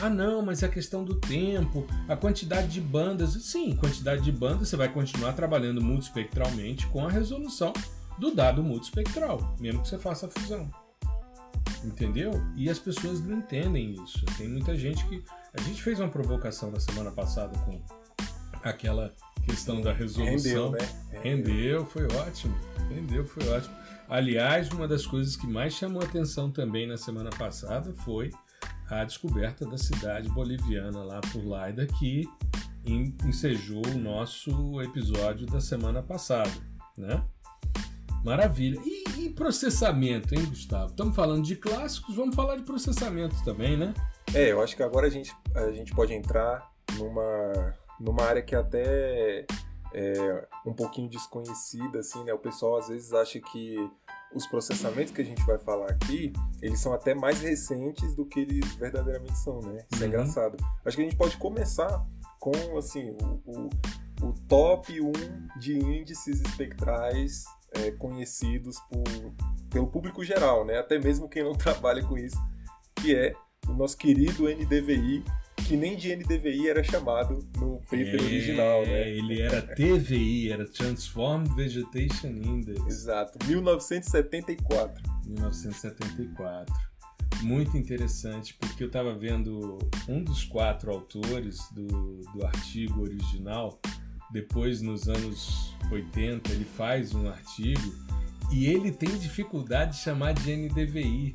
ah, 0.00 0.10
não, 0.10 0.42
mas 0.42 0.62
é 0.62 0.66
a 0.66 0.68
questão 0.68 1.04
do 1.04 1.14
tempo, 1.16 1.86
a 2.08 2.16
quantidade 2.16 2.68
de 2.68 2.80
bandas. 2.80 3.30
Sim, 3.44 3.76
quantidade 3.76 4.22
de 4.22 4.30
bandas 4.30 4.68
você 4.68 4.76
vai 4.76 4.88
continuar 4.88 5.32
trabalhando 5.32 5.80
multispectralmente 5.80 6.86
com 6.88 7.06
a 7.06 7.10
resolução 7.10 7.72
do 8.18 8.34
dado 8.34 8.62
multispectral, 8.62 9.56
mesmo 9.58 9.82
que 9.82 9.88
você 9.88 9.98
faça 9.98 10.26
a 10.26 10.28
fusão. 10.28 10.70
Entendeu? 11.84 12.32
E 12.56 12.68
as 12.68 12.78
pessoas 12.78 13.20
não 13.20 13.38
entendem 13.38 13.94
isso. 14.02 14.24
Tem 14.36 14.48
muita 14.48 14.76
gente 14.76 15.04
que. 15.06 15.22
A 15.54 15.60
gente 15.62 15.82
fez 15.82 15.98
uma 15.98 16.08
provocação 16.08 16.70
na 16.70 16.78
semana 16.78 17.10
passada 17.10 17.56
com 17.60 17.80
aquela 18.62 19.14
questão 19.44 19.80
da 19.80 19.92
resolução. 19.92 20.70
Rendeu, 20.70 20.70
né? 20.70 20.78
Rendeu, 21.22 21.54
Rendeu 21.54 21.86
foi 21.86 22.04
ótimo. 22.04 22.54
Rendeu, 22.88 23.24
foi 23.24 23.48
ótimo. 23.48 23.74
Aliás, 24.08 24.70
uma 24.70 24.88
das 24.88 25.06
coisas 25.06 25.36
que 25.36 25.46
mais 25.46 25.74
chamou 25.74 26.02
atenção 26.02 26.50
também 26.50 26.86
na 26.86 26.96
semana 26.96 27.30
passada 27.30 27.92
foi 28.04 28.30
a 28.90 29.04
descoberta 29.04 29.66
da 29.66 29.76
cidade 29.76 30.28
boliviana 30.30 31.02
lá 31.02 31.20
por 31.32 31.44
Laida, 31.46 31.86
que 31.86 32.28
ensejou 32.84 33.82
o 33.86 33.98
nosso 33.98 34.80
episódio 34.80 35.46
da 35.46 35.60
semana 35.60 36.02
passada, 36.02 36.50
né? 36.96 37.22
Maravilha. 38.24 38.80
E, 38.84 39.26
e, 39.26 39.30
processamento, 39.30 40.34
hein, 40.34 40.44
Gustavo? 40.46 40.90
Estamos 40.90 41.14
falando 41.14 41.44
de 41.44 41.56
clássicos, 41.56 42.16
vamos 42.16 42.34
falar 42.34 42.56
de 42.56 42.62
processamento 42.62 43.36
também, 43.44 43.76
né? 43.76 43.94
É, 44.34 44.52
eu 44.52 44.62
acho 44.62 44.74
que 44.74 44.82
agora 44.82 45.06
a 45.06 45.10
gente, 45.10 45.34
a 45.54 45.70
gente 45.70 45.94
pode 45.94 46.12
entrar 46.12 46.68
numa, 46.96 47.74
numa 48.00 48.22
área 48.22 48.42
que 48.42 48.54
até 48.54 49.46
é 49.94 50.48
um 50.66 50.72
pouquinho 50.74 51.08
desconhecida, 51.08 52.00
assim, 52.00 52.24
né? 52.24 52.32
O 52.32 52.38
pessoal 52.38 52.78
às 52.78 52.88
vezes 52.88 53.12
acha 53.12 53.40
que 53.40 53.76
os 54.38 54.46
processamentos 54.46 55.12
que 55.12 55.20
a 55.20 55.24
gente 55.24 55.44
vai 55.44 55.58
falar 55.58 55.90
aqui, 55.90 56.32
eles 56.62 56.80
são 56.80 56.92
até 56.92 57.14
mais 57.14 57.40
recentes 57.40 58.14
do 58.14 58.24
que 58.24 58.40
eles 58.40 58.74
verdadeiramente 58.76 59.36
são, 59.38 59.60
né? 59.60 59.84
Isso 59.92 60.02
é 60.02 60.06
uhum. 60.06 60.12
é 60.12 60.14
engraçado. 60.14 60.56
Acho 60.84 60.96
que 60.96 61.02
a 61.02 61.04
gente 61.04 61.16
pode 61.16 61.36
começar 61.36 62.06
com, 62.38 62.78
assim, 62.78 63.10
o, 63.10 63.42
o, 63.46 63.68
o 64.22 64.32
top 64.48 65.00
1 65.00 65.12
de 65.58 65.78
índices 65.78 66.40
espectrais 66.40 67.44
é, 67.72 67.90
conhecidos 67.90 68.78
por, 68.88 69.04
pelo 69.70 69.88
público 69.88 70.24
geral, 70.24 70.64
né? 70.64 70.78
Até 70.78 70.98
mesmo 70.98 71.28
quem 71.28 71.42
não 71.42 71.54
trabalha 71.58 72.02
com 72.02 72.16
isso, 72.16 72.38
que 72.94 73.14
é 73.14 73.34
o 73.68 73.72
nosso 73.72 73.96
querido 73.96 74.44
NDVI, 74.44 75.24
que 75.68 75.76
nem 75.76 75.94
de 75.96 76.16
NDVI 76.16 76.70
era 76.70 76.82
chamado 76.82 77.46
no 77.58 77.76
paper 77.82 78.18
é, 78.18 78.22
original, 78.22 78.86
né? 78.86 79.10
Ele 79.10 79.42
era 79.42 79.60
TVI, 79.60 80.50
era 80.50 80.66
Transformed 80.66 81.54
Vegetation 81.54 82.28
Index. 82.28 82.86
Exato, 82.86 83.38
1974. 83.46 85.02
1974. 85.26 86.74
Muito 87.42 87.76
interessante, 87.76 88.54
porque 88.54 88.82
eu 88.82 88.86
estava 88.86 89.14
vendo 89.14 89.78
um 90.08 90.24
dos 90.24 90.42
quatro 90.42 90.90
autores 90.90 91.60
do, 91.72 92.22
do 92.32 92.46
artigo 92.46 93.02
original, 93.02 93.78
depois 94.32 94.80
nos 94.80 95.06
anos 95.06 95.76
80 95.92 96.50
ele 96.50 96.64
faz 96.64 97.14
um 97.14 97.28
artigo 97.28 97.94
e 98.50 98.66
ele 98.66 98.90
tem 98.90 99.10
dificuldade 99.18 99.98
de 99.98 100.02
chamar 100.02 100.32
de 100.32 100.50
NDVI. 100.50 101.34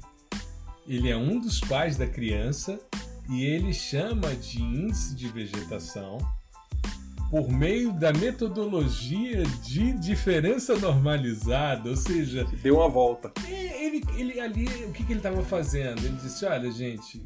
Ele 0.88 1.12
é 1.12 1.16
um 1.16 1.40
dos 1.40 1.60
pais 1.60 1.98
da 1.98 2.08
criança 2.08 2.80
e 3.30 3.46
ele 3.46 3.74
chama 3.74 4.36
de 4.36 4.62
índice 4.62 5.16
de 5.16 5.28
vegetação 5.28 6.18
por 7.30 7.52
meio 7.52 7.92
da 7.92 8.14
metodologia 8.14 9.44
de 9.64 9.94
diferença 9.94 10.78
normalizada, 10.78 11.90
ou 11.90 11.96
seja, 11.96 12.46
deu 12.62 12.76
uma 12.76 12.88
volta. 12.88 13.32
Ele, 13.48 14.04
ele 14.16 14.40
ali, 14.40 14.66
o 14.86 14.92
que, 14.92 15.04
que 15.04 15.14
ele 15.14 15.20
estava 15.20 15.42
fazendo? 15.42 16.00
Ele 16.06 16.16
disse: 16.22 16.46
olha, 16.46 16.70
gente, 16.70 17.24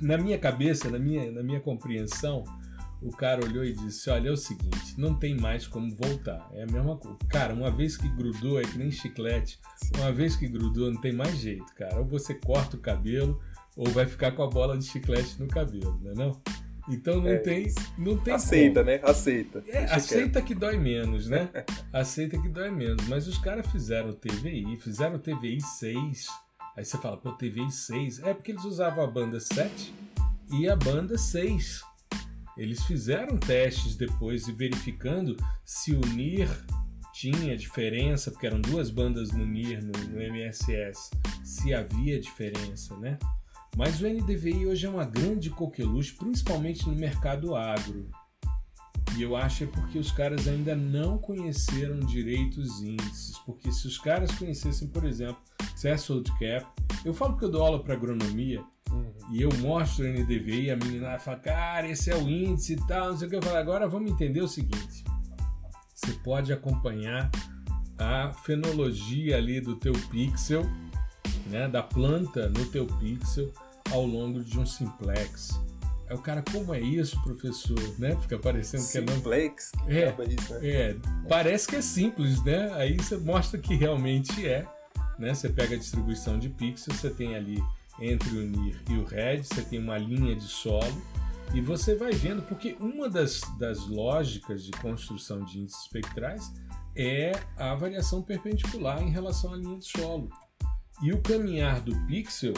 na 0.00 0.18
minha 0.18 0.38
cabeça, 0.38 0.90
na 0.90 0.98
minha, 0.98 1.30
na 1.30 1.42
minha 1.42 1.60
compreensão, 1.60 2.44
o 3.00 3.10
cara 3.10 3.44
olhou 3.44 3.64
e 3.64 3.72
disse: 3.72 4.10
Olha, 4.10 4.28
é 4.28 4.32
o 4.32 4.36
seguinte, 4.36 4.94
não 4.98 5.14
tem 5.14 5.36
mais 5.36 5.66
como 5.66 5.94
voltar. 5.94 6.48
É 6.52 6.62
a 6.62 6.66
mesma 6.66 6.96
coisa. 6.96 7.18
Cara, 7.28 7.54
uma 7.54 7.70
vez 7.70 7.96
que 7.96 8.08
grudou, 8.08 8.60
é 8.60 8.62
que 8.62 8.78
nem 8.78 8.90
chiclete. 8.90 9.58
Uma 9.96 10.12
vez 10.12 10.36
que 10.36 10.48
grudou, 10.48 10.90
não 10.90 11.00
tem 11.00 11.12
mais 11.12 11.36
jeito, 11.38 11.66
cara. 11.74 11.98
Ou 11.98 12.04
você 12.04 12.34
corta 12.34 12.76
o 12.76 12.80
cabelo, 12.80 13.40
ou 13.76 13.86
vai 13.90 14.06
ficar 14.06 14.32
com 14.32 14.42
a 14.42 14.48
bola 14.48 14.76
de 14.78 14.86
chiclete 14.86 15.38
no 15.38 15.46
cabelo, 15.46 16.00
né? 16.02 16.12
Não? 16.16 16.40
Então 16.88 17.20
não 17.20 17.28
é, 17.28 17.38
tem, 17.38 17.66
não 17.98 18.16
tem 18.16 18.32
aceita, 18.32 18.80
como. 18.80 18.92
né? 18.92 19.00
Aceita. 19.02 19.64
É, 19.68 19.84
aceita 19.84 20.40
que 20.40 20.54
dói 20.54 20.78
menos, 20.78 21.28
né? 21.28 21.50
aceita 21.92 22.40
que 22.40 22.48
dói 22.48 22.70
menos. 22.70 23.06
Mas 23.08 23.26
os 23.26 23.38
caras 23.38 23.66
fizeram 23.70 24.12
TVI, 24.12 24.76
fizeram 24.78 25.18
TVI 25.18 25.60
6. 25.60 26.26
Aí 26.76 26.84
você 26.84 26.96
fala, 26.98 27.16
pô, 27.16 27.32
TVI 27.32 27.70
6. 27.70 28.20
É 28.20 28.32
porque 28.32 28.52
eles 28.52 28.64
usavam 28.64 29.02
a 29.02 29.06
banda 29.06 29.40
7 29.40 29.92
e 30.52 30.68
a 30.68 30.76
banda 30.76 31.18
6. 31.18 31.82
Eles 32.56 32.84
fizeram 32.84 33.36
testes 33.36 33.96
depois 33.96 34.46
e 34.48 34.52
verificando 34.52 35.36
se 35.64 35.92
o 35.92 36.00
NIR 36.00 36.48
tinha 37.12 37.56
diferença, 37.56 38.30
porque 38.30 38.46
eram 38.46 38.60
duas 38.60 38.90
bandas 38.90 39.32
no 39.32 39.44
NIR, 39.44 39.82
no, 39.82 39.92
no 39.92 40.22
MSS, 40.22 41.10
se 41.42 41.74
havia 41.74 42.20
diferença, 42.20 42.96
né? 42.98 43.18
Mas 43.76 44.00
o 44.00 44.08
NDVI 44.08 44.66
hoje 44.66 44.86
é 44.86 44.88
uma 44.88 45.04
grande 45.04 45.50
coqueluche, 45.50 46.14
principalmente 46.14 46.88
no 46.88 46.96
mercado 46.96 47.54
agro. 47.54 48.08
E 49.18 49.22
eu 49.22 49.36
acho 49.36 49.64
é 49.64 49.66
porque 49.66 49.98
os 49.98 50.10
caras 50.10 50.48
ainda 50.48 50.74
não 50.74 51.18
conheceram 51.18 52.00
direito 52.00 52.58
os 52.58 52.80
índices. 52.80 53.36
Porque 53.44 53.70
se 53.70 53.86
os 53.86 53.98
caras 53.98 54.32
conhecessem, 54.32 54.88
por 54.88 55.04
exemplo, 55.04 55.36
threshold 55.78 56.30
cap, 56.38 56.66
eu 57.04 57.12
falo 57.12 57.36
que 57.36 57.44
eu 57.44 57.50
dou 57.50 57.62
aula 57.62 57.78
para 57.82 57.92
agronomia 57.92 58.64
uhum. 58.90 59.12
e 59.30 59.42
eu 59.42 59.50
mostro 59.58 60.06
o 60.06 60.08
NDVI 60.08 60.70
a 60.70 60.76
menina 60.76 61.18
fala, 61.18 61.38
cara, 61.38 61.86
esse 61.86 62.10
é 62.10 62.16
o 62.16 62.28
índice 62.28 62.72
e 62.72 62.86
tal, 62.86 63.10
não 63.10 63.18
sei 63.18 63.26
o 63.26 63.30
que. 63.30 63.36
Eu 63.36 63.42
falo, 63.42 63.58
agora 63.58 63.86
vamos 63.86 64.10
entender 64.10 64.40
o 64.40 64.48
seguinte: 64.48 65.04
você 65.94 66.14
pode 66.24 66.50
acompanhar 66.50 67.30
a 67.98 68.32
fenologia 68.32 69.36
ali 69.36 69.60
do 69.60 69.76
teu 69.76 69.92
pixel, 70.10 70.62
né, 71.46 71.68
da 71.68 71.82
planta 71.82 72.48
no 72.48 72.64
teu 72.66 72.86
pixel 72.86 73.52
ao 73.90 74.04
longo 74.04 74.42
de 74.42 74.58
um 74.58 74.66
simplex. 74.66 75.60
Aí 76.08 76.16
o 76.16 76.20
cara, 76.20 76.42
como 76.52 76.72
é 76.72 76.80
isso, 76.80 77.20
professor? 77.22 77.78
Né? 77.98 78.16
Fica 78.20 78.38
parecendo 78.38 78.82
simplex, 78.82 79.72
que 79.72 79.92
é 79.92 80.14
não. 80.16 80.24
É, 80.24 80.28
isso, 80.28 80.54
né? 80.54 80.68
é, 80.68 80.96
parece 81.28 81.66
que 81.66 81.76
é 81.76 81.82
simples, 81.82 82.42
né? 82.44 82.72
Aí 82.74 82.96
você 82.96 83.16
mostra 83.16 83.58
que 83.58 83.74
realmente 83.74 84.46
é. 84.46 84.66
Né? 85.18 85.34
Você 85.34 85.48
pega 85.48 85.74
a 85.74 85.78
distribuição 85.78 86.38
de 86.38 86.48
pixels, 86.48 87.00
você 87.00 87.10
tem 87.10 87.34
ali 87.34 87.62
entre 88.00 88.28
o 88.28 88.42
NIR 88.42 88.80
e 88.90 88.94
o 88.98 89.04
RED, 89.04 89.44
você 89.44 89.62
tem 89.62 89.78
uma 89.78 89.98
linha 89.98 90.36
de 90.36 90.44
solo 90.44 91.02
e 91.54 91.60
você 91.60 91.94
vai 91.94 92.12
vendo, 92.12 92.42
porque 92.42 92.76
uma 92.78 93.08
das, 93.08 93.40
das 93.58 93.86
lógicas 93.86 94.62
de 94.64 94.72
construção 94.72 95.42
de 95.44 95.60
índices 95.60 95.82
espectrais 95.82 96.52
é 96.94 97.32
a 97.56 97.74
variação 97.74 98.22
perpendicular 98.22 99.02
em 99.02 99.10
relação 99.10 99.52
à 99.52 99.56
linha 99.56 99.78
de 99.78 99.84
solo. 99.86 100.28
E 101.02 101.12
o 101.12 101.20
caminhar 101.20 101.80
do 101.80 101.94
pixel 102.06 102.54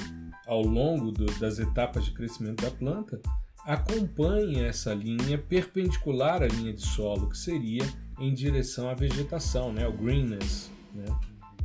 ao 0.46 0.62
longo 0.62 1.10
do, 1.10 1.26
das 1.38 1.58
etapas 1.58 2.04
de 2.04 2.12
crescimento 2.12 2.62
da 2.62 2.70
planta 2.70 3.20
acompanha 3.64 4.66
essa 4.66 4.94
linha 4.94 5.36
perpendicular 5.36 6.42
à 6.42 6.46
linha 6.46 6.72
de 6.72 6.80
solo, 6.80 7.28
que 7.28 7.36
seria 7.36 7.82
em 8.18 8.32
direção 8.32 8.88
à 8.88 8.94
vegetação, 8.94 9.72
né? 9.72 9.86
o 9.86 9.92
greenness. 9.92 10.70
Né? 10.94 11.04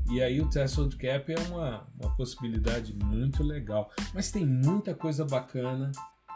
E 0.10 0.22
aí 0.22 0.42
o 0.42 0.50
Threshold 0.50 0.98
Cap 0.98 1.32
é 1.32 1.40
uma, 1.50 1.88
uma 2.00 2.16
possibilidade 2.16 2.94
muito 3.06 3.44
legal. 3.44 3.90
Mas 4.14 4.32
tem 4.32 4.46
muita 4.46 4.94
coisa 4.94 5.24
bacana 5.24 5.92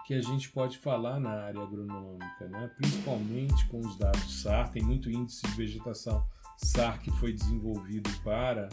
que 0.06 0.14
a 0.14 0.22
gente 0.22 0.50
pode 0.52 0.78
falar 0.78 1.20
na 1.20 1.32
área 1.32 1.62
agronômica, 1.62 2.48
né? 2.48 2.72
principalmente 2.78 3.68
com 3.68 3.80
os 3.80 3.98
dados 3.98 4.42
SAR, 4.42 4.72
tem 4.72 4.82
muito 4.82 5.12
índice 5.12 5.46
de 5.48 5.54
vegetação 5.54 6.26
SAR 6.58 7.02
que 7.02 7.12
foi 7.12 7.34
desenvolvido 7.34 8.10
para 8.24 8.70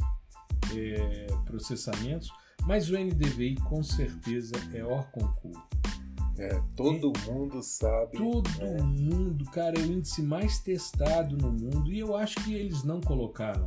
é, 0.74 1.26
processamentos, 1.44 2.30
mas 2.66 2.90
o 2.90 2.98
NDVI 2.98 3.56
com 3.56 3.82
certeza 3.82 4.54
é 4.72 4.84
ORCONCUR. 4.84 5.62
É, 6.38 6.60
todo 6.76 7.12
e, 7.16 7.30
mundo 7.30 7.62
sabe. 7.62 8.18
Todo 8.18 8.50
é. 8.60 8.82
mundo, 8.82 9.44
cara, 9.46 9.78
é 9.78 9.82
o 9.82 9.86
índice 9.86 10.22
mais 10.22 10.58
testado 10.58 11.36
no 11.36 11.52
mundo 11.52 11.92
e 11.92 12.00
eu 12.00 12.16
acho 12.16 12.36
que 12.42 12.54
eles 12.54 12.82
não 12.82 13.00
colocaram, 13.00 13.64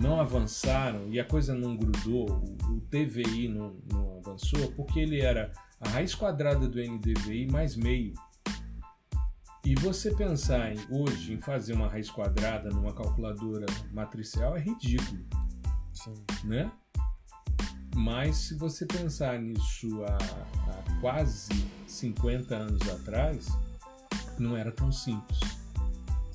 não 0.00 0.18
avançaram 0.18 1.08
e 1.08 1.20
a 1.20 1.24
coisa 1.24 1.54
não 1.54 1.76
grudou, 1.76 2.30
o, 2.30 2.72
o 2.72 2.80
TVI 2.82 3.48
não, 3.48 3.76
não 3.92 4.18
avançou 4.18 4.72
porque 4.72 5.00
ele 5.00 5.20
era 5.20 5.52
a 5.80 5.88
raiz 5.88 6.14
quadrada 6.14 6.68
do 6.68 6.80
NDVI 6.80 7.50
mais 7.50 7.76
meio. 7.76 8.14
E 9.62 9.74
você 9.74 10.14
pensar 10.14 10.72
em, 10.72 10.78
hoje 10.90 11.34
em 11.34 11.40
fazer 11.40 11.74
uma 11.74 11.86
raiz 11.86 12.10
quadrada 12.10 12.70
numa 12.70 12.94
calculadora 12.94 13.66
matricial 13.92 14.56
é 14.56 14.60
ridículo. 14.60 15.22
Sim. 16.04 16.14
Né? 16.44 16.70
Mas 17.94 18.36
se 18.36 18.54
você 18.54 18.86
pensar 18.86 19.38
nisso 19.38 20.04
há, 20.04 20.16
há 20.16 21.00
quase 21.00 21.52
50 21.86 22.54
anos 22.54 22.88
atrás, 22.88 23.48
não 24.38 24.56
era 24.56 24.70
tão 24.70 24.90
simples. 24.90 25.38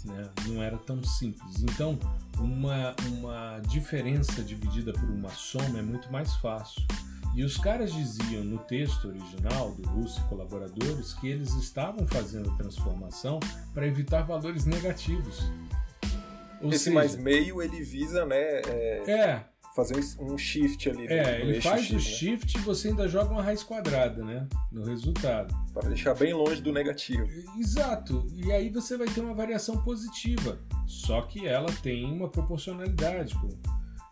Né? 0.04 0.30
Não 0.48 0.62
era 0.62 0.78
tão 0.78 1.04
simples. 1.04 1.64
Então, 1.64 1.98
uma, 2.38 2.96
uma 3.08 3.60
diferença 3.68 4.44
dividida 4.44 4.94
por 4.94 5.10
uma 5.10 5.30
soma 5.30 5.80
é 5.80 5.82
muito 5.82 6.12
mais 6.12 6.36
fácil. 6.36 6.86
E 7.34 7.44
os 7.44 7.58
caras 7.58 7.92
diziam 7.92 8.44
no 8.44 8.60
texto 8.60 9.10
original 9.10 9.72
do 9.74 9.90
Russo 9.90 10.22
e 10.22 10.24
colaboradores 10.30 11.14
que 11.14 11.28
eles 11.28 11.54
estavam 11.56 12.08
fazendo 12.08 12.50
a 12.52 12.56
transformação 12.56 13.40
para 13.74 13.86
evitar 13.88 14.22
valores 14.22 14.66
negativos. 14.66 15.44
Ou 16.62 16.70
Esse 16.70 16.86
seja, 16.86 16.96
mais 16.96 17.16
meio 17.16 17.62
ele 17.62 17.84
visa, 17.84 18.26
né? 18.26 18.38
É, 18.38 19.04
é 19.08 19.46
fazer 19.76 19.96
um 20.20 20.38
shift 20.38 20.90
ali. 20.90 21.06
É, 21.08 21.42
ele 21.42 21.62
faz 21.62 21.84
X, 21.84 21.92
o 21.92 21.94
né? 21.96 22.00
shift 22.00 22.58
e 22.58 22.62
você 22.62 22.88
ainda 22.88 23.08
joga 23.10 23.32
uma 23.32 23.44
raiz 23.44 23.62
quadrada, 23.62 24.24
né? 24.24 24.48
No 24.72 24.86
resultado. 24.86 25.54
Para 25.74 25.90
deixar 25.90 26.16
bem 26.16 26.34
longe 26.34 26.62
do 26.62 26.72
negativo. 26.72 27.28
Exato. 27.60 28.26
E 28.34 28.52
aí 28.54 28.70
você 28.70 28.98
vai 28.98 29.08
ter 29.08 29.20
uma 29.20 29.34
variação 29.34 29.84
positiva. 29.84 30.58
Só 30.88 31.22
que 31.24 31.46
ela 31.46 31.72
tem 31.84 32.06
uma 32.06 32.30
proporcionalidade. 32.30 33.36
Pô. 33.36 33.50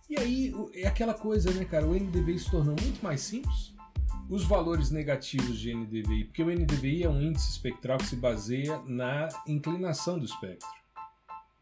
E 0.10 0.20
aí 0.20 0.54
é 0.74 0.86
aquela 0.86 1.14
coisa, 1.14 1.50
né, 1.52 1.64
cara? 1.64 1.88
O 1.88 1.96
NDVI 1.96 2.40
se 2.40 2.52
tornou 2.52 2.76
muito 2.82 3.02
mais 3.02 3.22
simples. 3.22 3.74
Os 4.30 4.44
valores 4.44 4.90
negativos 4.90 5.58
de 5.60 5.74
NDVI, 5.74 6.26
porque 6.26 6.44
o 6.44 6.50
NDVI 6.50 7.04
é 7.04 7.10
um 7.10 7.22
índice 7.22 7.52
espectral 7.52 7.98
que 7.98 8.06
se 8.06 8.16
baseia 8.16 8.82
na 8.86 9.30
inclinação 9.48 10.18
do 10.18 10.26
espectro. 10.26 10.68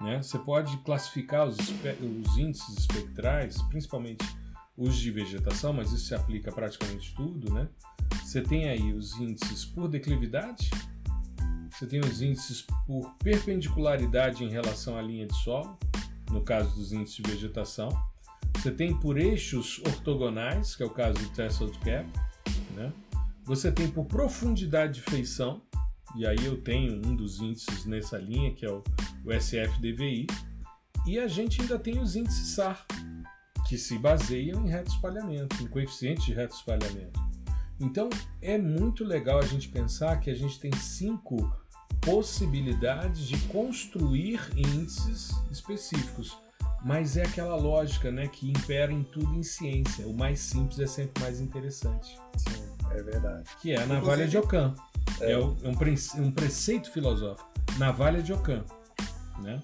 Né? 0.01 0.21
Você 0.21 0.39
pode 0.39 0.77
classificar 0.77 1.47
os, 1.47 1.57
os 1.57 2.37
índices 2.37 2.77
espectrais, 2.79 3.61
principalmente 3.63 4.25
os 4.77 4.95
de 4.95 5.11
vegetação, 5.11 5.73
mas 5.73 5.91
isso 5.91 6.07
se 6.07 6.15
aplica 6.15 6.49
a 6.49 6.53
praticamente 6.53 7.13
tudo. 7.15 7.53
Né? 7.53 7.67
Você 8.23 8.41
tem 8.41 8.69
aí 8.69 8.93
os 8.93 9.15
índices 9.17 9.65
por 9.65 9.87
declividade, 9.87 10.69
você 11.69 11.85
tem 11.85 11.99
os 11.99 12.21
índices 12.21 12.65
por 12.85 13.13
perpendicularidade 13.23 14.43
em 14.43 14.49
relação 14.49 14.97
à 14.97 15.01
linha 15.01 15.27
de 15.27 15.35
solo, 15.37 15.77
no 16.29 16.41
caso 16.41 16.75
dos 16.75 16.91
índices 16.91 17.15
de 17.15 17.23
vegetação, 17.23 17.89
você 18.55 18.71
tem 18.71 18.93
por 18.93 19.17
eixos 19.17 19.79
ortogonais, 19.79 20.75
que 20.75 20.83
é 20.83 20.85
o 20.85 20.89
caso 20.89 21.17
do 21.17 21.29
threshold 21.29 21.77
cap, 21.79 22.07
né? 22.75 22.93
Você 23.43 23.71
tem 23.71 23.89
por 23.89 24.05
profundidade 24.05 24.93
de 24.93 25.01
feição, 25.01 25.61
e 26.15 26.25
aí 26.25 26.43
eu 26.43 26.61
tenho 26.61 26.95
um 27.05 27.15
dos 27.15 27.39
índices 27.39 27.85
nessa 27.85 28.17
linha, 28.17 28.53
que 28.53 28.65
é 28.65 28.71
o, 28.71 28.83
o 29.25 29.31
SFDVI, 29.31 30.27
e 31.05 31.19
a 31.19 31.27
gente 31.27 31.61
ainda 31.61 31.79
tem 31.79 31.99
os 31.99 32.15
índices 32.15 32.49
SAR, 32.49 32.85
que 33.67 33.77
se 33.77 33.97
baseiam 33.97 34.65
em 34.65 34.69
reto 34.69 34.91
espalhamento, 34.91 35.63
em 35.63 35.67
coeficiente 35.67 36.25
de 36.25 36.33
reto 36.33 36.55
espalhamento. 36.55 37.19
Então 37.79 38.09
é 38.41 38.57
muito 38.57 39.03
legal 39.03 39.39
a 39.39 39.45
gente 39.45 39.69
pensar 39.69 40.19
que 40.19 40.29
a 40.29 40.35
gente 40.35 40.59
tem 40.59 40.71
cinco 40.73 41.37
possibilidades 42.01 43.27
de 43.27 43.37
construir 43.47 44.39
índices 44.55 45.31
específicos. 45.51 46.37
Mas 46.83 47.15
é 47.15 47.23
aquela 47.23 47.55
lógica 47.55 48.11
né, 48.11 48.27
que 48.27 48.49
impera 48.49 48.91
em 48.91 49.03
tudo 49.03 49.33
em 49.35 49.43
ciência. 49.43 50.07
O 50.07 50.13
mais 50.13 50.39
simples 50.39 50.79
é 50.79 50.87
sempre 50.87 51.21
mais 51.21 51.39
interessante. 51.39 52.19
Sim, 52.37 52.63
é 52.89 53.03
verdade. 53.03 53.49
Que 53.61 53.73
é 53.73 53.81
a 53.81 53.85
navalha 53.85 54.27
de 54.27 54.37
Ockham. 54.37 54.73
É, 55.19 55.33
é 55.33 55.37
um, 55.37 55.55
um 56.17 56.31
preceito 56.31 56.91
filosófico. 56.91 57.47
Navalha 57.77 58.21
de 58.21 58.33
Ockham. 58.33 58.65
Né? 59.39 59.61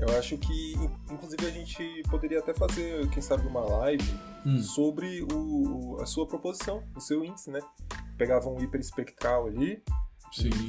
Eu 0.00 0.18
acho 0.18 0.38
que, 0.38 0.74
inclusive, 1.10 1.46
a 1.46 1.50
gente 1.50 2.02
poderia 2.10 2.38
até 2.38 2.54
fazer, 2.54 3.08
quem 3.10 3.22
sabe, 3.22 3.46
uma 3.46 3.60
live 3.60 4.18
hum. 4.46 4.58
sobre 4.58 5.22
o, 5.30 5.98
a 6.00 6.06
sua 6.06 6.26
proposição, 6.26 6.82
o 6.96 7.00
seu 7.00 7.22
índice, 7.22 7.50
né? 7.50 7.60
Pegava 8.16 8.48
um 8.48 8.58
hiperespectral 8.62 9.46
ali, 9.46 9.82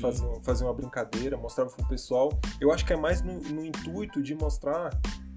fazia, 0.02 0.28
fazia 0.44 0.68
uma 0.68 0.74
brincadeira, 0.74 1.38
mostrava 1.38 1.70
para 1.70 1.86
o 1.86 1.88
pessoal. 1.88 2.30
Eu 2.60 2.74
acho 2.74 2.86
que 2.86 2.92
é 2.92 2.98
mais 2.98 3.22
no, 3.22 3.40
no 3.40 3.66
intuito 3.66 4.22
de 4.22 4.36
mostrar 4.36 4.90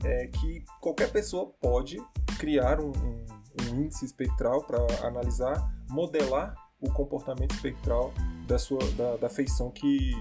é 0.04 0.26
que 0.26 0.64
qualquer 0.80 1.10
pessoa 1.10 1.52
pode 1.60 1.96
criar 2.38 2.80
um, 2.80 2.90
um, 2.90 3.24
um 3.62 3.82
índice 3.82 4.04
espectral 4.04 4.64
para 4.64 4.78
analisar, 5.06 5.72
modelar 5.88 6.54
o 6.80 6.90
comportamento 6.92 7.54
espectral 7.54 8.12
da 8.46 8.58
sua 8.58 8.80
da, 8.92 9.16
da 9.16 9.28
feição 9.28 9.70
que, 9.70 10.12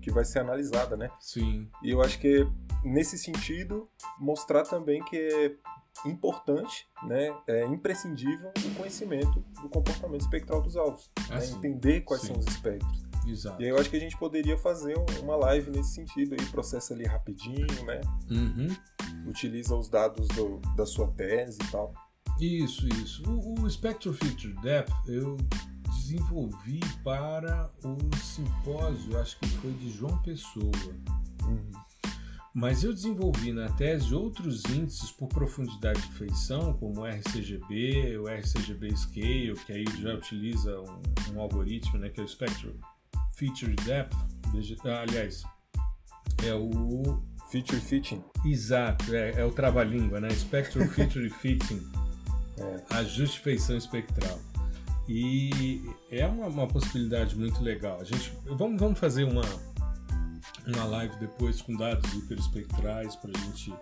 que 0.00 0.10
vai 0.10 0.24
ser 0.24 0.38
analisada, 0.38 0.96
né? 0.96 1.10
Sim. 1.20 1.68
E 1.82 1.90
eu 1.90 2.00
acho 2.02 2.18
que 2.18 2.46
nesse 2.82 3.18
sentido 3.18 3.88
mostrar 4.18 4.62
também 4.62 5.02
que 5.04 5.16
é 5.16 6.08
importante, 6.08 6.86
né, 7.04 7.34
é 7.46 7.64
imprescindível 7.64 8.50
o 8.64 8.74
conhecimento 8.74 9.42
do 9.62 9.68
comportamento 9.68 10.20
espectral 10.20 10.60
dos 10.60 10.76
alvos, 10.76 11.10
ah, 11.30 11.38
né? 11.38 11.46
entender 11.46 12.02
quais 12.02 12.22
sim. 12.22 12.28
são 12.28 12.38
os 12.38 12.46
espectros. 12.46 13.06
Exato. 13.26 13.60
E 13.60 13.64
aí 13.64 13.70
eu 13.70 13.78
acho 13.78 13.90
que 13.90 13.96
a 13.96 14.00
gente 14.00 14.16
poderia 14.16 14.56
fazer 14.56 14.94
uma 15.20 15.36
live 15.36 15.70
nesse 15.70 15.94
sentido 15.94 16.36
aí, 16.38 16.46
processa 16.46 16.94
ali 16.94 17.04
rapidinho, 17.04 17.66
né? 17.84 18.00
Uhum. 18.30 18.68
Utiliza 19.26 19.74
os 19.76 19.88
dados 19.88 20.28
do, 20.28 20.58
da 20.76 20.86
sua 20.86 21.08
tese 21.08 21.58
e 21.62 21.70
tal. 21.70 21.92
Isso, 22.40 22.86
isso. 22.88 23.22
O, 23.28 23.62
o 23.62 23.70
Spectral 23.70 24.14
Feature 24.14 24.54
Depth 24.62 24.92
eu 25.06 25.36
desenvolvi 25.88 26.80
para 27.02 27.70
o 27.82 28.16
simpósio, 28.16 29.18
acho 29.18 29.38
que 29.40 29.48
foi 29.48 29.72
de 29.72 29.90
João 29.90 30.16
Pessoa. 30.22 30.70
Uhum. 31.44 31.70
Mas 32.54 32.82
eu 32.82 32.92
desenvolvi 32.92 33.52
na 33.52 33.68
tese 33.68 34.14
outros 34.14 34.64
índices 34.64 35.10
por 35.10 35.28
profundidade 35.28 36.00
de 36.00 36.12
feição, 36.14 36.72
como 36.74 37.02
o 37.02 37.06
RCGB, 37.06 38.16
o 38.16 38.28
RCGB 38.28 38.96
Scale, 38.96 39.54
que 39.66 39.72
aí 39.72 39.84
já 40.00 40.14
utiliza 40.14 40.80
um, 40.80 41.34
um 41.34 41.40
algoritmo, 41.40 41.98
né, 41.98 42.08
que 42.08 42.18
é 42.18 42.24
o 42.24 42.28
Spectral 42.28 42.72
Feature 43.34 43.76
Depth, 43.84 44.16
aliás, 44.84 45.42
É 46.42 46.54
o 46.54 47.22
Feature 47.50 47.80
Fitting. 47.80 48.22
Exato, 48.44 49.14
é, 49.14 49.40
é 49.40 49.44
o 49.44 49.50
trava-língua, 49.50 50.20
né? 50.20 50.30
Spectral 50.30 50.86
Feature 50.90 51.30
Fitting. 51.30 51.82
É. 52.58 52.96
Ajuste 52.96 53.40
feição 53.40 53.76
espectral. 53.76 54.38
E 55.08 55.84
é 56.10 56.26
uma, 56.26 56.46
uma, 56.46 56.66
possibilidade 56.66 57.36
muito 57.36 57.62
legal. 57.62 58.00
A 58.00 58.04
gente, 58.04 58.32
vamos, 58.44 58.80
vamos 58.80 58.98
fazer 58.98 59.24
uma, 59.24 59.44
uma 60.66 60.84
live 60.84 61.16
depois 61.20 61.62
com 61.62 61.76
dados 61.76 62.12
hiperespectrais 62.12 63.14
para 63.14 63.30
a 63.30 63.44
gente 63.44 63.72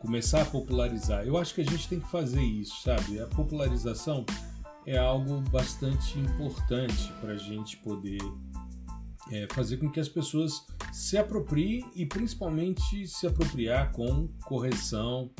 começar 0.00 0.42
a 0.42 0.44
popularizar. 0.44 1.24
Eu 1.26 1.36
acho 1.36 1.54
que 1.54 1.62
a 1.62 1.64
gente 1.64 1.88
tem 1.88 1.98
que 1.98 2.08
fazer 2.08 2.42
isso, 2.42 2.82
sabe? 2.82 3.20
A 3.20 3.26
popularização 3.26 4.24
é 4.86 4.96
algo 4.96 5.40
bastante 5.50 6.18
importante 6.18 7.12
para 7.20 7.32
a 7.32 7.36
gente 7.36 7.76
poder 7.78 8.20
é, 9.30 9.46
fazer 9.52 9.76
com 9.78 9.90
que 9.90 10.00
as 10.00 10.08
pessoas 10.08 10.66
se 10.92 11.16
apropriem 11.16 11.84
e 11.94 12.06
principalmente 12.06 13.06
se 13.06 13.26
apropriar 13.26 13.92
com 13.92 14.28
correção, 14.44 15.30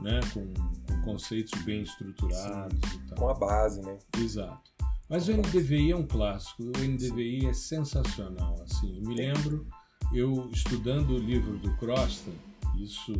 né, 0.00 0.20
com, 0.32 0.52
com 0.86 1.02
conceitos 1.02 1.60
bem 1.62 1.82
estruturados 1.82 2.78
Sim, 2.90 2.96
e 2.96 3.08
tal. 3.08 3.18
Com 3.18 3.28
a 3.28 3.34
base, 3.34 3.80
né? 3.82 3.98
Exato. 4.18 4.70
Mas 5.08 5.26
o 5.26 5.32
NDVI 5.32 5.92
é 5.92 5.96
um 5.96 6.06
clássico, 6.06 6.62
o 6.62 6.78
NDVI 6.78 7.46
é 7.46 7.52
sensacional. 7.54 8.54
Assim, 8.62 8.96
eu 8.96 9.02
me 9.02 9.14
lembro 9.14 9.66
eu 10.12 10.48
estudando 10.50 11.10
o 11.10 11.18
livro 11.18 11.58
do 11.58 11.74
Croston, 11.76 12.32
isso 12.76 13.12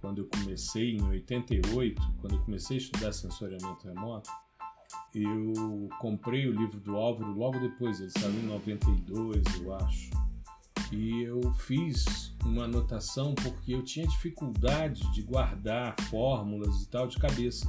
quando 0.00 0.18
eu 0.18 0.26
comecei 0.26 0.96
em 0.96 1.02
88, 1.02 2.00
quando 2.20 2.34
eu 2.34 2.42
comecei 2.42 2.76
a 2.76 2.80
estudar 2.80 3.12
sensoriamento 3.12 3.86
remoto, 3.86 4.30
eu 5.14 5.88
comprei 6.00 6.48
o 6.48 6.52
livro 6.52 6.80
do 6.80 6.96
Álvaro 6.96 7.32
logo 7.32 7.58
depois, 7.58 8.00
ele 8.00 8.10
saiu 8.10 8.32
em 8.32 8.46
92, 8.46 9.42
eu 9.62 9.74
acho. 9.74 10.10
E 10.92 11.22
eu 11.22 11.40
fiz 11.54 12.34
uma 12.44 12.64
anotação 12.64 13.34
porque 13.34 13.74
eu 13.74 13.82
tinha 13.82 14.06
dificuldade 14.06 15.10
de 15.12 15.22
guardar 15.22 15.94
fórmulas 16.08 16.82
e 16.82 16.88
tal 16.88 17.06
de 17.06 17.18
cabeça. 17.18 17.66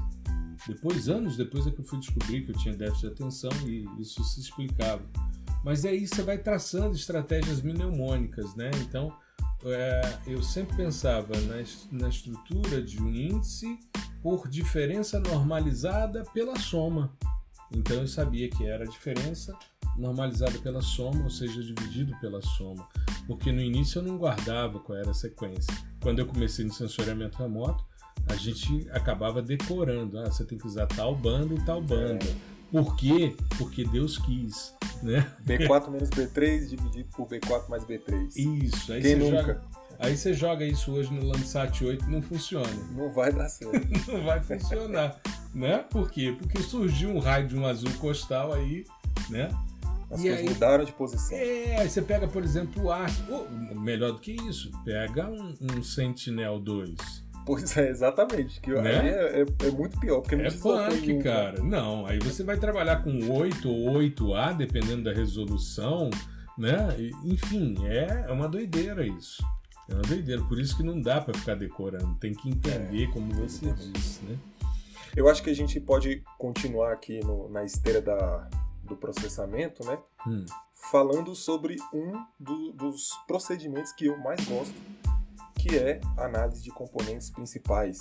Depois, 0.68 1.10
anos 1.10 1.38
depois, 1.38 1.68
é 1.68 1.72
que 1.72 1.80
eu 1.80 1.86
fui 1.86 2.00
descobrir 2.00 2.44
que 2.44 2.52
eu 2.52 2.58
tinha 2.58 2.76
déficit 2.76 3.08
de 3.08 3.14
atenção 3.14 3.52
e 3.68 3.86
isso 4.00 4.24
se 4.24 4.40
explicava. 4.40 5.04
Mas 5.64 5.86
aí 5.86 6.08
você 6.08 6.22
vai 6.22 6.38
traçando 6.38 6.96
estratégias 6.96 7.62
mnemônicas, 7.62 8.56
né? 8.56 8.70
Então, 8.82 9.16
é, 9.64 10.20
eu 10.28 10.44
sempre 10.44 10.78
pensava 10.78 11.34
na, 11.42 11.64
na 11.92 12.10
estrutura 12.10 12.82
de 12.82 13.02
um 13.02 13.10
índice 13.10 13.80
por 14.26 14.48
diferença 14.48 15.20
normalizada 15.20 16.24
pela 16.34 16.58
soma. 16.58 17.16
Então 17.72 17.98
eu 17.98 18.08
sabia 18.08 18.50
que 18.50 18.66
era 18.66 18.84
a 18.84 18.88
diferença 18.88 19.56
normalizada 19.96 20.58
pela 20.58 20.82
soma, 20.82 21.26
ou 21.26 21.30
seja, 21.30 21.62
dividido 21.62 22.12
pela 22.20 22.42
soma. 22.42 22.90
Porque 23.28 23.52
no 23.52 23.62
início 23.62 24.00
eu 24.00 24.04
não 24.04 24.18
guardava 24.18 24.80
qual 24.80 24.98
era 24.98 25.12
a 25.12 25.14
sequência. 25.14 25.72
Quando 26.02 26.18
eu 26.18 26.26
comecei 26.26 26.66
no 26.66 26.74
sensoriamento 26.74 27.38
remoto, 27.38 27.86
a 28.28 28.36
gente 28.36 28.90
acabava 28.90 29.44
decorando. 29.44 30.18
Ah, 30.18 30.26
você 30.26 30.44
tem 30.44 30.58
que 30.58 30.66
usar 30.66 30.88
tal 30.88 31.16
banda 31.16 31.54
e 31.54 31.64
tal 31.64 31.80
banda. 31.80 32.26
Por 32.72 32.96
quê? 32.96 33.36
Porque 33.60 33.86
Deus 33.86 34.18
quis. 34.18 34.74
Né? 35.04 35.32
B4 35.46 35.88
menos 35.94 36.10
B3 36.10 36.68
dividido 36.68 37.10
por 37.16 37.28
B4 37.28 37.70
mais 37.70 37.86
B3. 37.86 38.36
Isso. 38.36 38.92
Aí 38.92 39.04
Quem 39.04 39.18
nunca? 39.18 39.62
Aí 40.00 40.18
você 40.18 40.34
joga 40.34 40.66
isso 40.66 40.92
hoje 40.92 41.14
no 41.14 41.26
Landsat 41.26 41.84
8 41.84 42.10
não 42.10 42.22
funciona. 42.22 42.70
Não 42.92 43.10
vai 43.10 43.32
dar 43.32 43.50
certo. 43.50 43.88
não 44.12 44.24
vai 44.24 44.42
funcionar. 44.42 45.20
né? 45.54 45.86
Por 45.90 46.10
quê? 46.10 46.36
Porque 46.38 46.62
surgiu 46.62 47.10
um 47.10 47.20
raio 47.20 47.48
de 47.48 47.56
um 47.56 47.66
azul 47.66 47.92
costal 48.00 48.54
aí, 48.54 48.86
né? 49.30 49.50
As 50.12 50.20
e 50.20 50.24
coisas 50.24 50.40
aí, 50.40 50.50
mudaram 50.50 50.86
de 50.86 50.92
posição. 50.92 51.38
É, 51.38 51.78
aí 51.80 51.90
você 51.90 52.02
pega, 52.02 52.28
por 52.28 52.44
exemplo, 52.44 52.84
o 52.84 52.92
ar. 52.92 53.10
Oh, 53.30 53.76
melhor 53.76 54.12
do 54.12 54.20
que 54.20 54.34
isso, 54.34 54.72
pega 54.84 55.28
um, 55.28 55.54
um 55.62 55.84
Sentinel 55.84 56.60
2 56.60 57.26
Pois 57.46 57.78
é, 57.78 57.90
exatamente. 57.90 58.60
Que 58.60 58.72
né? 58.72 59.08
é, 59.08 59.42
é, 59.42 59.68
é, 59.68 59.72
muito 59.72 60.00
pior, 60.00 60.22
porque 60.22 60.36
não 60.36 60.46
é 60.46 60.52
punk, 60.52 61.20
cara. 61.22 61.62
Não, 61.62 62.06
aí 62.06 62.18
você 62.18 62.44
vai 62.44 62.58
trabalhar 62.58 63.04
com 63.04 63.32
8 63.32 63.70
ou 63.70 63.98
8A, 64.00 64.58
dependendo 64.58 65.04
da 65.04 65.14
resolução, 65.14 66.10
né? 66.58 66.88
Enfim, 67.24 67.76
é, 67.86 68.26
é 68.28 68.32
uma 68.32 68.50
doideira 68.50 69.06
isso. 69.06 69.44
É 69.90 69.94
uma 69.94 70.02
doideira. 70.02 70.42
Por 70.44 70.60
isso 70.60 70.76
que 70.76 70.84
não 70.84 71.00
dá 71.00 71.22
para 71.22 71.34
ficar 71.38 71.56
decorando. 71.56 72.16
Tem 72.20 72.34
que 72.34 72.50
entender, 72.50 73.04
é, 73.04 73.12
como 73.12 73.34
você 73.34 73.72
disse, 73.74 74.24
né? 74.24 74.38
Eu 75.16 75.30
acho 75.30 75.42
que 75.42 75.50
a 75.50 75.56
gente 75.56 75.80
pode 75.80 76.24
continuar 76.38 76.92
aqui 76.92 77.20
no, 77.22 77.50
na 77.50 77.64
esteira 77.64 78.02
da, 78.02 78.50
do 78.84 78.96
processamento, 78.96 79.86
né? 79.86 79.98
Hum. 80.28 80.46
Falando 80.92 81.34
sobre 81.36 81.78
um 81.94 82.14
do, 82.40 82.74
dos 82.74 83.10
procedimentos 83.26 83.92
que 83.94 84.06
eu 84.06 84.18
mais 84.18 84.44
gosto, 84.46 84.76
que 85.58 85.78
é 85.78 86.02
a 86.18 86.26
análise 86.26 86.62
de 86.62 86.70
componentes 86.70 87.30
principais. 87.30 87.98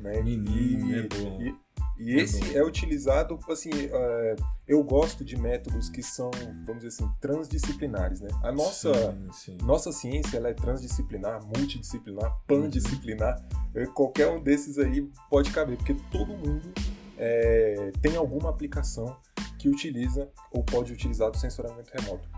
Né? 0.00 0.20
Menino, 0.22 0.90
e, 0.90 0.98
é 0.98 1.02
bom. 1.02 1.40
E, 1.40 1.54
e 1.98 2.12
é 2.12 2.22
esse 2.22 2.56
é 2.56 2.64
utilizado, 2.64 3.38
assim, 3.48 3.70
uh, 3.70 4.44
eu 4.66 4.82
gosto 4.82 5.24
de 5.24 5.36
métodos 5.36 5.88
que 5.88 6.02
são, 6.02 6.30
vamos 6.64 6.82
dizer 6.82 6.88
assim, 6.88 7.10
transdisciplinares, 7.20 8.20
né? 8.20 8.28
A 8.42 8.52
nossa, 8.52 8.92
sim, 9.32 9.32
sim. 9.32 9.58
nossa 9.62 9.90
ciência, 9.92 10.36
ela 10.36 10.48
é 10.48 10.54
transdisciplinar, 10.54 11.42
multidisciplinar, 11.44 12.36
pandisciplinar, 12.46 13.42
uhum. 13.74 13.86
qualquer 13.94 14.28
um 14.28 14.42
desses 14.42 14.78
aí 14.78 15.08
pode 15.30 15.50
caber, 15.50 15.76
porque 15.76 15.94
todo 16.10 16.36
mundo 16.36 16.72
é, 17.16 17.92
tem 18.02 18.16
alguma 18.16 18.50
aplicação 18.50 19.16
que 19.58 19.68
utiliza 19.68 20.28
ou 20.52 20.62
pode 20.62 20.92
utilizar 20.92 21.30
o 21.30 21.34
sensoramento 21.34 21.90
remoto. 21.92 22.28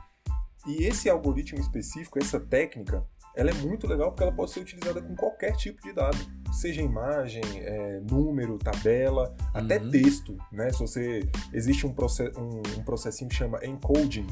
E 0.67 0.85
esse 0.85 1.09
algoritmo 1.09 1.59
específico, 1.61 2.19
essa 2.19 2.39
técnica, 2.39 3.05
ela 3.35 3.51
é 3.51 3.55
muito 3.55 3.87
legal 3.87 4.11
porque 4.11 4.22
ela 4.22 4.33
pode 4.33 4.51
ser 4.51 4.61
utilizada 4.61 5.01
com 5.01 5.14
qualquer 5.14 5.57
tipo 5.57 5.81
de 5.83 5.93
dado, 5.93 6.18
seja 6.53 6.83
imagem, 6.83 7.43
é, 7.57 8.01
número, 8.01 8.59
tabela, 8.59 9.35
uhum. 9.41 9.47
até 9.55 9.79
texto, 9.79 10.37
né? 10.51 10.70
Se 10.70 10.81
você 10.81 11.29
existe 11.53 11.87
um, 11.87 11.93
process, 11.93 12.37
um, 12.37 12.62
um 12.79 12.83
processinho 12.83 13.29
que 13.31 13.37
chama 13.37 13.64
encoding, 13.64 14.26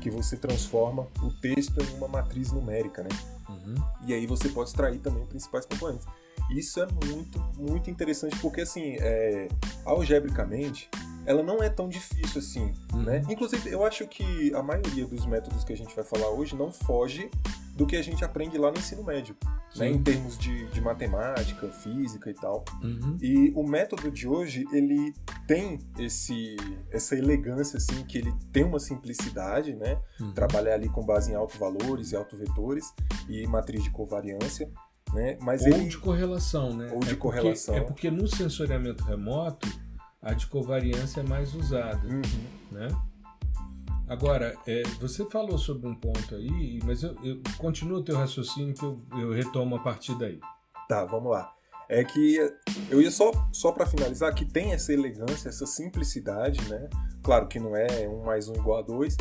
que 0.00 0.10
você 0.10 0.36
transforma 0.36 1.06
o 1.22 1.30
texto 1.40 1.80
em 1.82 1.96
uma 1.96 2.08
matriz 2.08 2.52
numérica, 2.52 3.02
né? 3.02 3.08
Uhum. 3.48 3.74
E 4.06 4.14
aí 4.14 4.26
você 4.26 4.48
pode 4.48 4.68
extrair 4.68 4.98
também 4.98 5.24
principais 5.26 5.66
componentes. 5.66 6.06
Isso 6.50 6.80
é 6.82 6.86
muito, 7.06 7.40
muito 7.58 7.90
interessante 7.90 8.36
porque 8.38 8.62
assim, 8.62 8.96
é, 9.00 9.48
algebricamente 9.84 10.88
ela 11.24 11.42
não 11.42 11.62
é 11.62 11.68
tão 11.68 11.88
difícil 11.88 12.40
assim, 12.40 12.72
uhum. 12.92 13.02
né? 13.02 13.22
Inclusive, 13.28 13.70
eu 13.70 13.84
acho 13.84 14.06
que 14.06 14.52
a 14.54 14.62
maioria 14.62 15.06
dos 15.06 15.26
métodos 15.26 15.64
que 15.64 15.72
a 15.72 15.76
gente 15.76 15.94
vai 15.94 16.04
falar 16.04 16.28
hoje 16.30 16.56
não 16.56 16.72
foge 16.72 17.30
do 17.76 17.86
que 17.86 17.96
a 17.96 18.02
gente 18.02 18.24
aprende 18.24 18.58
lá 18.58 18.70
no 18.70 18.78
ensino 18.78 19.02
médio, 19.02 19.34
né? 19.76 19.88
Em 19.88 20.02
termos 20.02 20.36
de, 20.36 20.66
de 20.66 20.80
matemática, 20.80 21.68
física 21.68 22.30
e 22.30 22.34
tal. 22.34 22.64
Uhum. 22.82 23.16
E 23.20 23.50
o 23.54 23.66
método 23.66 24.10
de 24.10 24.28
hoje, 24.28 24.64
ele 24.72 25.14
tem 25.46 25.78
esse, 25.98 26.56
essa 26.90 27.16
elegância, 27.16 27.78
assim, 27.78 28.04
que 28.04 28.18
ele 28.18 28.32
tem 28.52 28.64
uma 28.64 28.78
simplicidade, 28.78 29.74
né? 29.74 29.98
Uhum. 30.20 30.32
Trabalhar 30.32 30.74
ali 30.74 30.88
com 30.88 31.04
base 31.04 31.32
em 31.32 31.34
autovalores 31.34 32.12
e 32.12 32.16
autovetores 32.16 32.92
e 33.28 33.46
matriz 33.46 33.82
de 33.82 33.90
covariância. 33.90 34.70
Né? 35.12 35.36
Mas 35.42 35.62
Ou 35.62 35.68
ele... 35.68 35.88
de 35.88 35.98
correlação, 35.98 36.74
né? 36.74 36.90
Ou 36.92 37.00
de 37.00 37.12
é 37.12 37.16
correlação. 37.16 37.74
Porque, 37.74 37.84
é 37.84 37.86
porque 37.86 38.10
no 38.10 38.26
sensoriamento 38.26 39.04
remoto 39.04 39.68
a 40.22 40.32
de 40.32 40.46
covariância 40.46 41.20
é 41.20 41.24
mais 41.24 41.52
usada, 41.54 42.06
uhum. 42.06 42.22
né? 42.70 42.88
Agora, 44.08 44.56
é, 44.66 44.82
você 45.00 45.24
falou 45.26 45.58
sobre 45.58 45.88
um 45.88 45.94
ponto 45.94 46.34
aí, 46.34 46.78
mas 46.84 47.02
eu, 47.02 47.16
eu 47.24 47.40
continuo 47.58 47.98
o 47.98 48.04
teu 48.04 48.16
raciocínio 48.16 48.74
que 48.74 48.84
eu, 48.84 49.00
eu 49.18 49.32
retomo 49.32 49.76
a 49.76 49.78
partir 49.78 50.16
daí. 50.18 50.38
Tá, 50.88 51.04
vamos 51.04 51.32
lá. 51.32 51.52
É 51.88 52.04
que 52.04 52.36
eu 52.90 53.00
ia 53.00 53.10
só, 53.10 53.32
só 53.52 53.72
para 53.72 53.86
finalizar 53.86 54.34
que 54.34 54.44
tem 54.44 54.72
essa 54.72 54.92
elegância, 54.92 55.48
essa 55.48 55.66
simplicidade, 55.66 56.62
né? 56.68 56.88
Claro 57.22 57.48
que 57.48 57.58
não 57.58 57.76
é 57.76 58.08
um 58.08 58.24
mais 58.24 58.48
um 58.48 58.54
igual 58.54 58.78
a 58.78 58.82
dois, 58.82 59.16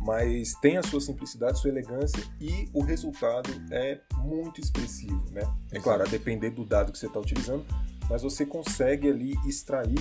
mas 0.00 0.54
tem 0.54 0.76
a 0.76 0.82
sua 0.82 1.00
simplicidade, 1.00 1.58
sua 1.58 1.70
elegância 1.70 2.22
e 2.40 2.68
o 2.72 2.82
resultado 2.82 3.50
é 3.72 4.00
muito 4.18 4.60
expressivo, 4.60 5.24
né? 5.32 5.42
É 5.72 5.80
claro, 5.80 6.02
a 6.02 6.06
depender 6.06 6.50
do 6.50 6.64
dado 6.64 6.92
que 6.92 6.98
você 6.98 7.06
está 7.06 7.18
utilizando, 7.18 7.64
mas 8.08 8.22
você 8.22 8.46
consegue 8.46 9.08
ali 9.08 9.34
extrair 9.46 9.98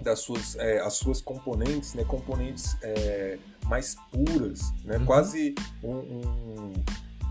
das 0.00 0.20
suas, 0.20 0.56
é, 0.56 0.80
as 0.80 0.94
suas 0.94 1.20
componentes, 1.20 1.94
né, 1.94 2.04
componentes 2.04 2.76
é, 2.82 3.38
mais 3.66 3.96
puras, 4.10 4.72
né, 4.84 4.98
uhum. 4.98 5.06
quase 5.06 5.54
um, 5.82 5.94
um, 5.94 6.72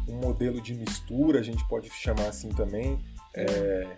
um, 0.10 0.16
modelo 0.16 0.62
de 0.62 0.74
mistura, 0.74 1.40
a 1.40 1.44
gente 1.44 1.68
pode 1.68 1.90
chamar 1.90 2.28
assim 2.28 2.50
também, 2.50 3.00
é, 3.36 3.98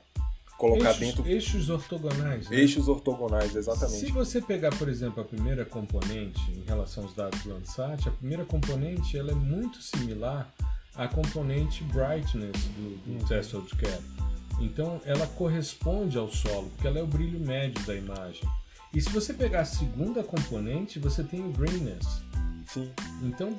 colocar 0.57 0.89
eixos, 0.89 0.99
dentro... 0.99 1.27
Eixos 1.27 1.69
ortogonais. 1.69 2.49
Né? 2.49 2.57
Eixos 2.57 2.87
ortogonais, 2.87 3.55
exatamente. 3.55 3.99
Se 3.99 4.11
você 4.11 4.41
pegar, 4.41 4.75
por 4.77 4.89
exemplo, 4.89 5.21
a 5.21 5.25
primeira 5.25 5.65
componente 5.65 6.51
em 6.51 6.63
relação 6.65 7.03
aos 7.03 7.13
dados 7.13 7.41
do 7.43 7.53
Landsat, 7.53 8.07
a 8.07 8.11
primeira 8.11 8.45
componente 8.45 9.17
ela 9.17 9.31
é 9.31 9.35
muito 9.35 9.81
similar 9.81 10.51
à 10.95 11.07
componente 11.07 11.83
brightness 11.85 12.57
do, 12.75 12.97
do 13.05 13.19
uhum. 13.19 13.27
Test 13.27 13.53
então 14.59 15.01
ela 15.05 15.27
corresponde 15.27 16.17
ao 16.17 16.29
solo, 16.29 16.69
porque 16.69 16.87
ela 16.87 16.99
é 16.99 17.03
o 17.03 17.07
brilho 17.07 17.39
médio 17.39 17.83
da 17.85 17.95
imagem. 17.95 18.43
E 18.93 19.01
se 19.01 19.09
você 19.09 19.33
pegar 19.33 19.61
a 19.61 19.65
segunda 19.65 20.23
componente, 20.23 20.99
você 20.99 21.23
tem 21.23 21.41
o 21.41 21.51
greenness. 21.51 22.21
Sim. 22.65 22.91
Então 23.21 23.55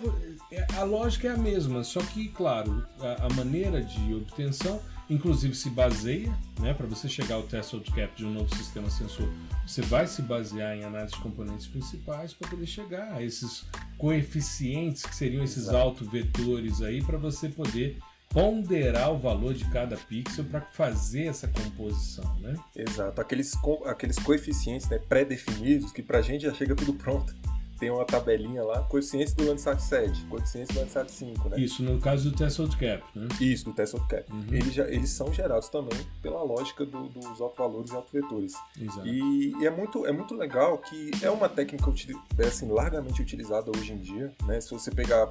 é, 0.51 0.67
a 0.75 0.83
lógica 0.83 1.29
é 1.29 1.31
a 1.31 1.37
mesma, 1.37 1.85
só 1.85 2.01
que, 2.01 2.29
claro, 2.29 2.85
a, 3.01 3.27
a 3.27 3.35
maneira 3.35 3.83
de 3.83 4.15
obtenção, 4.15 4.81
inclusive 5.09 5.55
se 5.55 5.71
baseia, 5.71 6.35
né, 6.59 6.75
para 6.75 6.87
você 6.87 7.09
chegar 7.09 7.37
ao 7.37 7.45
threshold 7.45 7.89
cap 7.93 8.17
de 8.17 8.25
um 8.25 8.33
novo 8.33 8.53
sistema 8.57 8.91
sensor, 8.91 9.29
você 9.67 9.81
vai 9.83 10.07
se 10.07 10.23
basear 10.23 10.77
em 10.77 10.85
análise 10.85 11.15
de 11.15 11.21
componentes 11.21 11.67
principais 11.67 12.33
para 12.33 12.49
poder 12.49 12.67
chegar 12.67 13.13
a 13.13 13.23
esses 13.23 13.65
coeficientes 13.97 15.05
que 15.05 15.15
seriam 15.15 15.45
esses 15.45 15.69
autovetores 15.69 16.83
aí 16.83 17.03
para 17.03 17.17
você 17.17 17.49
poder 17.49 17.99
ponderar 18.29 19.13
o 19.13 19.19
valor 19.19 19.55
de 19.55 19.65
cada 19.71 19.97
pixel 19.97 20.45
para 20.45 20.61
fazer 20.61 21.27
essa 21.27 21.49
composição, 21.49 22.35
né? 22.41 22.55
Exato, 22.75 23.21
aqueles, 23.21 23.55
aqueles 23.87 24.19
coeficientes 24.19 24.89
né, 24.89 24.99
pré-definidos 24.99 25.93
que 25.93 26.03
para 26.03 26.19
a 26.19 26.23
gente 26.23 26.43
já 26.43 26.53
chega 26.53 26.75
tudo 26.75 26.95
pronto 26.95 27.35
tem 27.79 27.91
uma 27.91 28.05
tabelinha 28.05 28.63
lá, 28.63 28.83
coeficientes 28.85 29.35
do 29.35 29.47
Landsat 29.47 29.81
7, 29.81 30.25
coeficientes 30.27 30.75
do 30.75 30.81
Landsat 30.81 31.11
5, 31.11 31.49
né? 31.51 31.61
Isso, 31.61 31.83
no 31.83 32.01
caso 32.01 32.31
do 32.31 32.37
Threshold 32.37 32.77
Cap, 32.77 33.05
né? 33.15 33.29
Isso, 33.41 33.67
do 33.67 33.73
Threshold 33.73 34.07
Cap. 34.09 34.33
Uhum. 34.33 34.47
Eles, 34.51 34.73
já, 34.73 34.89
eles 34.89 35.11
são 35.11 35.33
gerados 35.33 35.69
também 35.69 35.99
pela 36.23 36.43
lógica 36.43 36.85
do, 36.85 37.09
dos 37.09 37.41
autovalores 37.41 37.91
e 37.91 37.95
autovetores. 37.95 38.55
Exato. 38.81 39.07
E, 39.07 39.55
e, 39.61 39.67
é, 39.67 39.71
muito, 39.71 40.07
é 40.07 40.13
muito 40.13 40.35
legal 40.35 40.79
que 40.79 41.11
é 41.23 41.31
uma 41.31 41.49
técnica 41.49 41.93
é, 42.39 42.47
assim, 42.47 42.69
largamente 42.71 43.21
utilizada 43.21 43.71
hoje 43.71 43.93
em 43.93 43.99
dia, 43.99 44.33
né? 44.45 44.61
Se 44.61 44.71
você 44.71 44.91
pegar, 44.91 45.27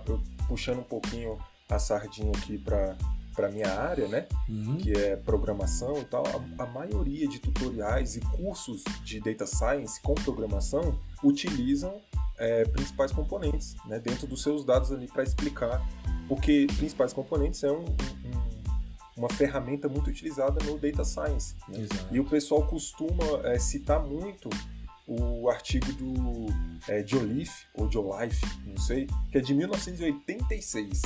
puxando 0.48 0.80
um 0.80 0.84
pouquinho 0.84 1.38
a 1.70 1.80
sardinha 1.80 2.32
aqui 2.32 2.58
para 2.58 2.96
para 3.36 3.50
minha 3.50 3.70
área, 3.70 4.08
né, 4.08 4.28
uhum. 4.48 4.78
que 4.78 4.94
é 4.94 5.18
programação 5.18 6.00
e 6.00 6.06
tal, 6.06 6.24
a, 6.26 6.64
a, 6.64 6.66
maioria 6.68 7.28
de 7.28 7.38
tutoriais 7.38 8.16
e 8.16 8.22
cursos 8.22 8.82
de 9.04 9.20
data 9.20 9.46
science 9.46 10.02
com 10.02 10.16
programação 10.16 10.98
utilizam 11.22 12.02
é, 12.38 12.64
principais 12.64 13.12
componentes, 13.12 13.76
né, 13.86 14.00
dentro 14.00 14.26
dos 14.26 14.42
seus 14.42 14.64
dados 14.64 14.92
ali 14.92 15.08
para 15.08 15.22
explicar, 15.22 15.86
porque 16.30 16.66
principais 16.78 17.12
componentes 17.12 17.62
é 17.64 17.72
um, 17.72 17.84
um, 17.84 17.96
uma 19.18 19.30
ferramenta 19.30 19.90
muito 19.90 20.10
utilizada 20.10 20.64
no 20.64 20.78
data 20.78 21.04
science. 21.04 21.56
Né? 21.68 21.88
E 22.12 22.20
o 22.20 22.26
pessoal 22.26 22.66
costuma 22.66 23.26
é, 23.44 23.60
citar 23.60 24.02
muito 24.02 24.50
o 25.08 25.50
artigo 25.50 25.92
do 25.94 26.48
é, 26.88 27.06
Joliffe, 27.06 27.66
ou 27.76 27.92
Jolife, 27.92 28.46
não 28.66 28.78
sei, 28.78 29.08
que 29.32 29.38
é 29.38 29.42
de 29.42 29.54
1986. 29.54 31.02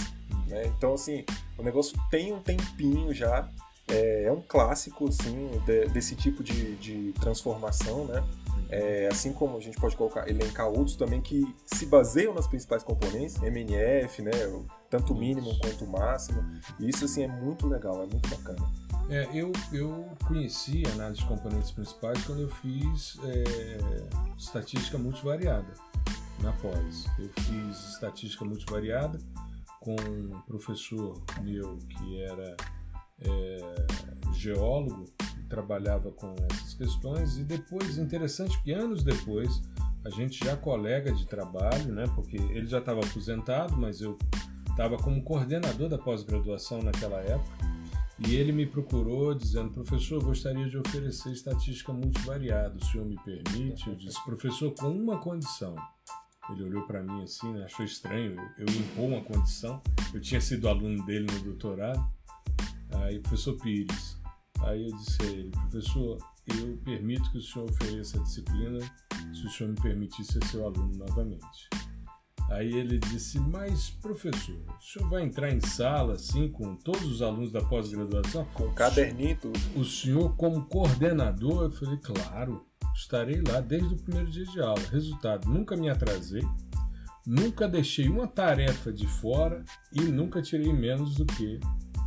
Né? 0.49 0.65
Então, 0.65 0.93
assim, 0.93 1.23
o 1.57 1.63
negócio 1.63 1.97
tem 2.09 2.33
um 2.33 2.41
tempinho 2.41 3.13
já, 3.13 3.47
é, 3.87 4.25
é 4.25 4.31
um 4.31 4.41
clássico, 4.41 5.07
assim, 5.07 5.49
de, 5.65 5.87
desse 5.89 6.15
tipo 6.15 6.43
de, 6.43 6.75
de 6.75 7.13
transformação, 7.19 8.05
né? 8.05 8.23
É, 8.71 9.09
assim 9.11 9.33
como 9.33 9.57
a 9.57 9.59
gente 9.59 9.79
pode 9.79 9.95
colocar, 9.95 10.29
elencar 10.29 10.67
outros 10.67 10.95
também 10.95 11.21
que 11.21 11.55
se 11.65 11.87
baseiam 11.87 12.35
nas 12.35 12.45
principais 12.45 12.83
componentes, 12.83 13.41
MNF, 13.41 14.21
né, 14.21 14.31
tanto 14.91 15.13
o 15.13 15.17
mínimo 15.17 15.57
quanto 15.57 15.85
o 15.85 15.89
máximo. 15.89 16.43
E 16.79 16.87
isso 16.87 17.05
assim 17.05 17.23
é 17.23 17.27
muito 17.27 17.67
legal, 17.67 18.03
é 18.03 18.05
muito 18.05 18.29
bacana. 18.29 18.71
É, 19.09 19.27
eu, 19.33 19.51
eu 19.73 20.07
conheci 20.27 20.83
a 20.85 20.91
análise 20.91 21.21
de 21.21 21.25
componentes 21.25 21.71
principais 21.71 22.23
quando 22.25 22.43
eu 22.43 22.49
fiz 22.49 23.17
é, 23.23 23.77
estatística 24.37 24.99
multivariada 24.99 25.73
na 26.43 26.51
pós. 26.53 27.05
Eu 27.17 27.29
fiz 27.41 27.93
estatística 27.93 28.45
multivariada 28.45 29.19
com 29.79 29.95
um 29.95 30.41
professor 30.41 31.21
meu 31.41 31.77
que 31.77 32.21
era 32.21 32.55
é, 33.21 33.87
geólogo 34.33 35.05
trabalhava 35.49 36.11
com 36.11 36.35
essas 36.51 36.73
questões 36.75 37.37
e 37.37 37.43
depois, 37.43 37.97
interessante 37.97 38.61
que 38.61 38.71
anos 38.71 39.03
depois, 39.03 39.61
a 40.05 40.09
gente 40.09 40.43
já 40.45 40.55
colega 40.55 41.11
de 41.11 41.25
trabalho, 41.25 41.91
né, 41.91 42.05
porque 42.15 42.37
ele 42.37 42.67
já 42.67 42.79
estava 42.79 42.99
aposentado, 42.99 43.75
mas 43.75 43.99
eu 43.99 44.17
estava 44.69 44.95
como 44.97 45.23
coordenador 45.23 45.89
da 45.89 45.97
pós-graduação 45.97 46.81
naquela 46.81 47.19
época, 47.19 47.79
e 48.27 48.35
ele 48.35 48.51
me 48.51 48.65
procurou 48.65 49.33
dizendo, 49.33 49.71
professor, 49.71 50.21
gostaria 50.23 50.67
de 50.67 50.77
oferecer 50.77 51.31
estatística 51.31 51.91
multivariada, 51.91 52.77
o 52.77 52.85
senhor 52.85 53.05
me 53.05 53.17
permite? 53.23 53.89
Eu 53.89 53.95
disse, 53.95 54.23
professor, 54.25 54.73
com 54.73 54.89
uma 54.89 55.17
condição. 55.19 55.75
Ele 56.51 56.63
olhou 56.63 56.83
para 56.83 57.01
mim 57.03 57.23
assim, 57.23 57.51
né, 57.53 57.65
achou 57.65 57.85
estranho 57.85 58.35
eu, 58.57 58.65
eu 58.65 58.75
impor 58.75 59.05
uma 59.05 59.21
condição. 59.21 59.81
Eu 60.13 60.19
tinha 60.19 60.41
sido 60.41 60.67
aluno 60.67 61.05
dele 61.05 61.27
no 61.31 61.39
doutorado. 61.41 62.03
Aí, 62.91 63.19
professor 63.19 63.55
Pires, 63.57 64.19
Aí 64.61 64.89
eu 64.89 64.95
disse 64.97 65.21
a 65.21 65.25
ele, 65.25 65.51
professor, 65.51 66.17
eu 66.47 66.77
permito 66.83 67.31
que 67.31 67.37
o 67.37 67.41
senhor 67.41 67.69
ofereça 67.69 68.19
a 68.19 68.23
disciplina 68.23 68.79
se 69.33 69.45
o 69.45 69.49
senhor 69.49 69.69
me 69.69 69.81
permitir 69.81 70.23
ser 70.25 70.43
seu 70.45 70.65
aluno 70.65 70.95
novamente. 70.97 71.69
Aí 72.49 72.73
ele 72.73 72.97
disse, 72.97 73.39
mas 73.39 73.89
professor, 73.89 74.55
o 74.55 74.81
senhor 74.81 75.09
vai 75.09 75.23
entrar 75.23 75.51
em 75.51 75.59
sala 75.59 76.13
assim 76.13 76.49
com 76.49 76.75
todos 76.75 77.03
os 77.03 77.21
alunos 77.21 77.51
da 77.51 77.61
pós-graduação? 77.61 78.45
Com 78.53 78.73
caderninho 78.73 79.37
O 79.75 79.85
senhor 79.85 80.35
como 80.35 80.65
coordenador? 80.65 81.63
Eu 81.63 81.71
falei, 81.71 81.97
claro, 81.97 82.65
estarei 82.95 83.41
lá 83.47 83.61
desde 83.61 83.93
o 83.93 83.97
primeiro 83.97 84.29
dia 84.29 84.45
de 84.45 84.59
aula. 84.59 84.81
Resultado, 84.91 85.47
nunca 85.47 85.77
me 85.77 85.89
atrasei, 85.89 86.43
nunca 87.25 87.67
deixei 87.67 88.09
uma 88.09 88.27
tarefa 88.27 88.91
de 88.91 89.05
fora 89.05 89.63
e 89.93 90.01
nunca 90.01 90.41
tirei 90.41 90.73
menos 90.73 91.15
do 91.15 91.25
que 91.25 91.59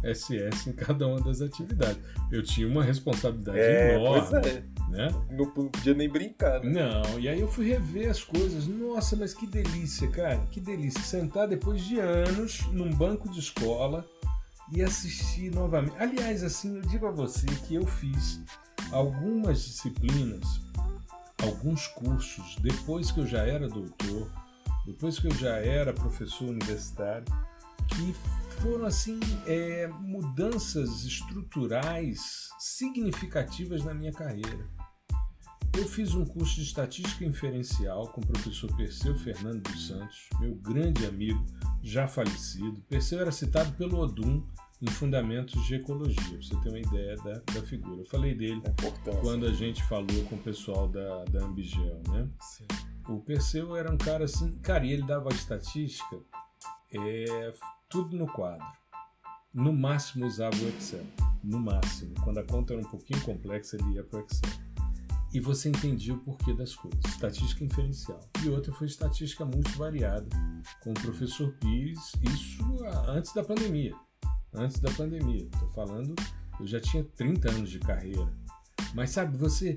SS 0.02 0.70
em 0.70 0.72
cada 0.72 1.06
uma 1.06 1.20
das 1.20 1.40
atividades. 1.40 1.98
Eu 2.30 2.42
tinha 2.42 2.66
uma 2.66 2.82
responsabilidade 2.82 3.58
é, 3.58 3.94
enorme. 3.94 4.38
É. 4.48 4.72
Né? 4.90 5.08
Não, 5.30 5.46
não 5.46 5.68
podia 5.68 5.94
nem 5.94 6.08
brincar. 6.08 6.62
Né? 6.62 6.82
Não, 6.82 7.18
e 7.18 7.28
aí 7.28 7.40
eu 7.40 7.48
fui 7.48 7.66
rever 7.66 8.10
as 8.10 8.22
coisas. 8.22 8.66
Nossa, 8.66 9.16
mas 9.16 9.32
que 9.32 9.46
delícia, 9.46 10.08
cara. 10.08 10.38
Que 10.50 10.60
delícia. 10.60 11.00
Sentar 11.00 11.48
depois 11.48 11.82
de 11.82 11.98
anos 11.98 12.60
num 12.72 12.90
banco 12.92 13.30
de 13.30 13.38
escola 13.38 14.06
e 14.70 14.82
assistir 14.82 15.50
novamente. 15.54 15.96
Aliás, 15.98 16.42
assim, 16.42 16.76
eu 16.76 16.82
digo 16.82 17.06
a 17.06 17.10
você 17.10 17.46
que 17.66 17.74
eu 17.74 17.86
fiz 17.86 18.40
algumas 18.90 19.62
disciplinas, 19.62 20.60
alguns 21.42 21.86
cursos, 21.88 22.56
depois 22.60 23.10
que 23.10 23.20
eu 23.20 23.26
já 23.26 23.46
era 23.46 23.68
doutor, 23.68 24.30
depois 24.86 25.18
que 25.18 25.26
eu 25.26 25.34
já 25.34 25.56
era 25.56 25.92
professor 25.92 26.48
universitário, 26.48 27.26
que 27.94 28.14
foram 28.60 28.84
assim 28.84 29.18
é, 29.46 29.88
mudanças 29.88 31.04
estruturais 31.04 32.48
significativas 32.58 33.84
na 33.84 33.92
minha 33.92 34.12
carreira. 34.12 34.66
Eu 35.76 35.86
fiz 35.86 36.14
um 36.14 36.24
curso 36.24 36.56
de 36.56 36.64
estatística 36.64 37.24
inferencial 37.24 38.06
com 38.08 38.20
o 38.20 38.26
professor 38.26 38.74
Perseu 38.76 39.16
Fernando 39.16 39.62
dos 39.62 39.86
Santos, 39.86 40.28
meu 40.38 40.54
grande 40.56 41.06
amigo, 41.06 41.44
já 41.82 42.06
falecido. 42.06 42.82
Perseu 42.88 43.20
era 43.20 43.32
citado 43.32 43.72
pelo 43.72 43.98
Odum 43.98 44.46
em 44.82 44.86
Fundamentos 44.88 45.64
de 45.64 45.76
Ecologia, 45.76 46.22
para 46.22 46.42
você 46.42 46.56
ter 46.56 46.68
uma 46.68 46.78
ideia 46.78 47.16
da, 47.16 47.32
da 47.54 47.62
figura. 47.62 48.02
Eu 48.02 48.04
falei 48.04 48.34
dele 48.34 48.60
quando 49.22 49.46
a 49.46 49.52
gente 49.52 49.82
falou 49.84 50.24
com 50.28 50.36
o 50.36 50.42
pessoal 50.42 50.88
da, 50.88 51.24
da 51.24 51.44
Ambigel, 51.46 52.02
né? 52.08 52.28
Sim. 52.40 52.66
O 53.08 53.20
Perseu 53.20 53.74
era 53.74 53.90
um 53.90 53.96
cara 53.96 54.24
assim, 54.24 54.52
cara, 54.58 54.84
e 54.84 54.92
ele 54.92 55.02
dava 55.02 55.30
estatística 55.30 56.16
é, 56.92 57.52
tudo 57.92 58.16
no 58.16 58.26
quadro. 58.26 58.66
No 59.52 59.70
máximo 59.70 60.24
usava 60.24 60.56
o 60.56 60.68
Excel. 60.70 61.04
No 61.44 61.60
máximo. 61.60 62.14
Quando 62.24 62.38
a 62.38 62.42
conta 62.42 62.72
era 62.72 62.80
um 62.80 62.90
pouquinho 62.90 63.20
complexa, 63.20 63.76
ele 63.76 63.96
ia 63.96 64.02
para 64.02 64.20
o 64.20 64.24
Excel. 64.24 64.50
E 65.34 65.38
você 65.38 65.68
entendia 65.68 66.14
o 66.14 66.18
porquê 66.18 66.54
das 66.54 66.74
coisas. 66.74 66.98
Estatística 67.04 67.62
inferencial. 67.62 68.18
E 68.42 68.48
outra 68.48 68.72
foi 68.72 68.86
estatística 68.86 69.44
multivariada, 69.44 70.28
com 70.82 70.92
o 70.92 70.94
professor 70.94 71.52
Pires, 71.60 72.12
isso 72.22 72.84
antes 73.06 73.34
da 73.34 73.44
pandemia. 73.44 73.94
Antes 74.54 74.78
da 74.80 74.90
pandemia. 74.90 75.44
Estou 75.52 75.68
falando, 75.68 76.14
eu 76.58 76.66
já 76.66 76.80
tinha 76.80 77.04
30 77.04 77.50
anos 77.50 77.70
de 77.70 77.78
carreira. 77.78 78.32
Mas 78.94 79.10
sabe, 79.10 79.36
você. 79.36 79.76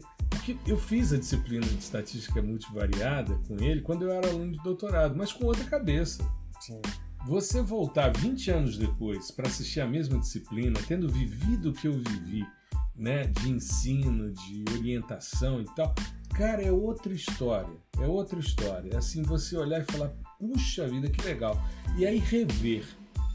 Eu 0.66 0.78
fiz 0.78 1.12
a 1.12 1.18
disciplina 1.18 1.66
de 1.66 1.80
estatística 1.80 2.42
multivariada 2.42 3.36
com 3.48 3.56
ele 3.62 3.82
quando 3.82 4.04
eu 4.04 4.12
era 4.12 4.30
aluno 4.30 4.52
de 4.52 4.62
doutorado, 4.62 5.16
mas 5.18 5.34
com 5.34 5.46
outra 5.46 5.66
cabeça. 5.66 6.24
Sim. 6.62 6.80
Você 7.28 7.60
voltar 7.60 8.16
20 8.16 8.52
anos 8.52 8.78
depois 8.78 9.32
para 9.32 9.48
assistir 9.48 9.82
a 9.82 9.88
mesma 9.88 10.20
disciplina, 10.20 10.80
tendo 10.88 11.10
vivido 11.10 11.72
o 11.72 11.74
que 11.74 11.88
eu 11.88 11.94
vivi, 11.94 12.46
né, 12.96 13.26
de 13.26 13.50
ensino, 13.50 14.32
de 14.32 14.64
orientação 14.78 15.60
e 15.60 15.66
tal, 15.76 15.96
cara, 16.36 16.62
é 16.62 16.72
outra 16.72 17.12
história. 17.12 17.76
É 18.00 18.06
outra 18.06 18.38
história. 18.40 18.92
É 18.94 18.98
assim, 18.98 19.24
você 19.24 19.58
olhar 19.58 19.82
e 19.82 19.92
falar, 19.92 20.10
puxa 20.40 20.88
vida, 20.88 21.10
que 21.10 21.20
legal. 21.26 21.60
E 21.98 22.06
aí 22.06 22.20
rever 22.20 22.86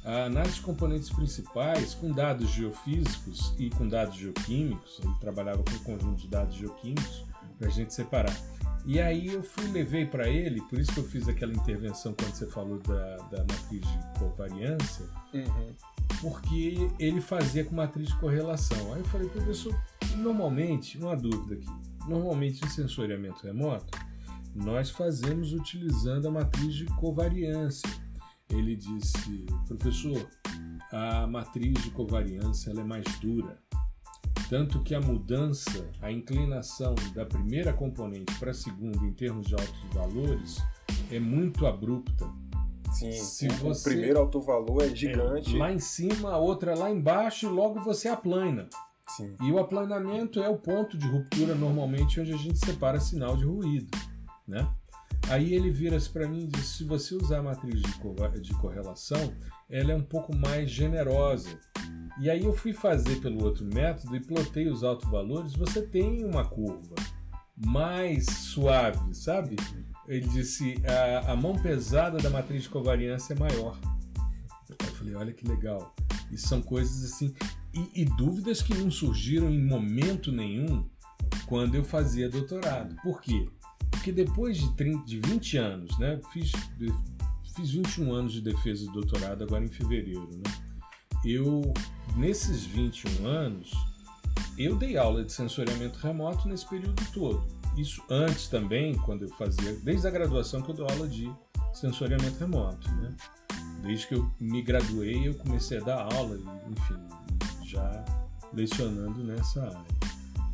a 0.05 0.26
análise 0.26 0.55
de 0.55 0.61
componentes 0.61 1.11
principais 1.11 1.93
com 1.93 2.12
dados 2.12 2.49
geofísicos 2.49 3.53
e 3.59 3.70
com 3.70 3.88
dados 3.88 4.14
geoquímicos. 4.14 5.01
Ele 5.03 5.14
trabalhava 5.20 5.64
com 5.64 5.72
um 5.72 5.97
conjunto 5.97 6.22
de 6.22 6.28
dados 6.28 6.55
geoquímicos 6.55 7.24
para 7.59 7.66
a 7.66 7.70
gente 7.70 7.93
separar 7.93 8.34
e 8.87 9.01
aí 9.01 9.28
eu 9.28 9.43
fui 9.43 9.66
levei 9.68 10.07
para 10.07 10.28
ele, 10.28 10.61
por 10.62 10.78
isso 10.78 10.93
que 10.93 11.01
eu 11.01 11.05
fiz 11.05 11.28
aquela 11.28 11.53
intervenção 11.53 12.14
quando 12.14 12.35
você 12.35 12.47
falou 12.47 12.78
da, 12.78 13.16
da 13.28 13.39
matriz 13.39 13.81
de 13.81 14.18
covariância, 14.18 15.07
uhum. 15.35 15.74
porque 16.20 16.89
ele 16.99 17.20
fazia 17.20 17.64
com 17.64 17.74
matriz 17.74 18.09
de 18.09 18.16
correlação. 18.16 18.93
Aí 18.95 19.01
eu 19.01 19.05
falei, 19.07 19.28
professor, 19.28 19.74
normalmente, 20.16 20.99
uma 20.99 21.16
dúvida 21.16 21.55
aqui, 21.55 22.09
normalmente 22.09 22.64
em 22.64 22.68
sensoriamento 22.68 23.47
remoto, 23.47 23.99
nós 24.55 24.91
fazemos 24.91 25.53
utilizando 25.53 26.26
a 26.28 26.31
matriz 26.31 26.74
de 26.74 26.87
covariância. 26.87 27.89
Ele 28.49 28.74
disse, 28.74 29.47
professor, 29.66 30.28
a 30.91 31.26
matriz 31.26 31.74
de 31.83 31.91
covariância 31.91 32.70
é 32.70 32.83
mais 32.83 33.05
dura, 33.20 33.59
tanto 34.51 34.82
que 34.82 34.96
a 34.96 35.01
mudança, 35.01 35.88
a 36.03 36.11
inclinação 36.11 36.96
da 37.14 37.24
primeira 37.24 37.72
componente 37.72 38.34
para 38.34 38.51
a 38.51 38.55
segunda 38.55 38.98
em 39.07 39.12
termos 39.12 39.46
de 39.46 39.55
altos 39.55 39.94
valores 39.94 40.59
é 41.09 41.20
muito 41.20 41.68
abrupta. 41.68 42.28
Sim, 42.92 43.12
Se 43.12 43.46
o, 43.46 43.53
você, 43.53 43.88
o 43.88 43.92
primeiro 43.92 44.18
alto 44.18 44.40
valor 44.40 44.82
é 44.82 44.88
gigante. 44.88 45.55
É, 45.55 45.59
lá 45.59 45.72
em 45.72 45.78
cima, 45.78 46.32
a 46.32 46.36
outra 46.36 46.76
lá 46.76 46.90
embaixo 46.90 47.46
e 47.46 47.48
logo 47.48 47.80
você 47.80 48.09
aplana. 48.09 48.68
Sim. 49.16 49.36
E 49.40 49.53
o 49.53 49.61
aplanamento 49.61 50.42
é 50.42 50.48
o 50.48 50.59
ponto 50.59 50.98
de 50.98 51.07
ruptura 51.07 51.55
normalmente 51.55 52.20
onde 52.20 52.32
a 52.32 52.36
gente 52.36 52.59
separa 52.59 52.98
sinal 52.98 53.36
de 53.36 53.44
ruído, 53.44 53.96
né? 54.48 54.68
Aí 55.31 55.55
ele 55.55 55.70
vira-se 55.70 56.11
para 56.11 56.28
mim 56.28 56.45
e 56.45 56.47
diz: 56.49 56.66
se 56.66 56.85
você 56.85 57.14
usar 57.14 57.39
a 57.39 57.43
matriz 57.43 57.81
de, 57.81 58.41
de 58.41 58.55
correlação, 58.55 59.33
ela 59.68 59.93
é 59.93 59.95
um 59.95 60.03
pouco 60.03 60.35
mais 60.37 60.68
generosa. 60.68 61.57
E 62.20 62.28
aí 62.28 62.45
eu 62.45 62.53
fui 62.53 62.72
fazer 62.72 63.16
pelo 63.20 63.45
outro 63.45 63.64
método 63.64 64.16
e 64.16 64.20
plotei 64.20 64.68
os 64.68 64.83
altos 64.83 65.09
valores, 65.09 65.55
você 65.55 65.81
tem 65.81 66.24
uma 66.24 66.45
curva 66.45 66.97
mais 67.57 68.26
suave, 68.26 69.14
sabe? 69.14 69.57
Ele 70.09 70.26
disse, 70.28 70.74
a, 70.85 71.33
a 71.33 71.37
mão 71.37 71.55
pesada 71.55 72.18
da 72.18 72.28
matriz 72.28 72.64
de 72.64 72.68
covariância 72.68 73.33
é 73.33 73.39
maior. 73.39 73.78
Eu 74.68 74.95
falei, 74.95 75.14
olha 75.14 75.33
que 75.33 75.47
legal. 75.47 75.95
E 76.33 76.37
são 76.37 76.61
coisas 76.61 77.05
assim. 77.05 77.33
E, 77.72 78.03
e 78.03 78.05
dúvidas 78.05 78.61
que 78.61 78.74
não 78.74 78.91
surgiram 78.91 79.49
em 79.49 79.64
momento 79.64 80.33
nenhum 80.33 80.85
quando 81.47 81.76
eu 81.76 81.85
fazia 81.85 82.28
doutorado. 82.28 82.97
Por 83.03 83.20
quê? 83.20 83.47
Porque 83.91 84.12
depois 84.12 84.59
de, 84.59 84.72
30, 84.76 85.05
de 85.05 85.20
20 85.20 85.57
anos, 85.59 85.99
né? 85.99 86.20
Fiz, 86.32 86.53
fiz 87.55 87.70
21 87.70 88.12
anos 88.12 88.32
de 88.32 88.41
defesa 88.41 88.84
de 88.84 88.93
doutorado 88.93 89.45
agora 89.45 89.64
em 89.64 89.68
fevereiro, 89.68 90.28
né? 90.32 90.70
Eu, 91.24 91.61
nesses 92.16 92.64
21 92.64 93.26
anos, 93.26 93.72
eu 94.57 94.74
dei 94.76 94.97
aula 94.97 95.24
de 95.24 95.32
sensoriamento 95.32 95.99
remoto 95.99 96.49
nesse 96.49 96.66
período 96.66 97.03
todo. 97.12 97.47
Isso 97.76 98.03
antes 98.09 98.49
também, 98.49 98.95
quando 98.95 99.22
eu 99.22 99.28
fazia, 99.30 99.74
desde 99.82 100.07
a 100.07 100.11
graduação 100.11 100.62
que 100.62 100.70
eu 100.70 100.74
dou 100.74 100.88
aula 100.88 101.07
de 101.07 101.30
sensoriamento 101.72 102.38
remoto, 102.38 102.91
né? 102.93 103.14
Desde 103.82 104.07
que 104.07 104.14
eu 104.14 104.30
me 104.38 104.61
graduei, 104.62 105.28
eu 105.28 105.34
comecei 105.34 105.78
a 105.78 105.80
dar 105.80 106.14
aula, 106.14 106.38
enfim, 106.70 106.97
já 107.64 108.05
lecionando 108.53 109.22
nessa 109.24 109.62
área. 109.62 109.84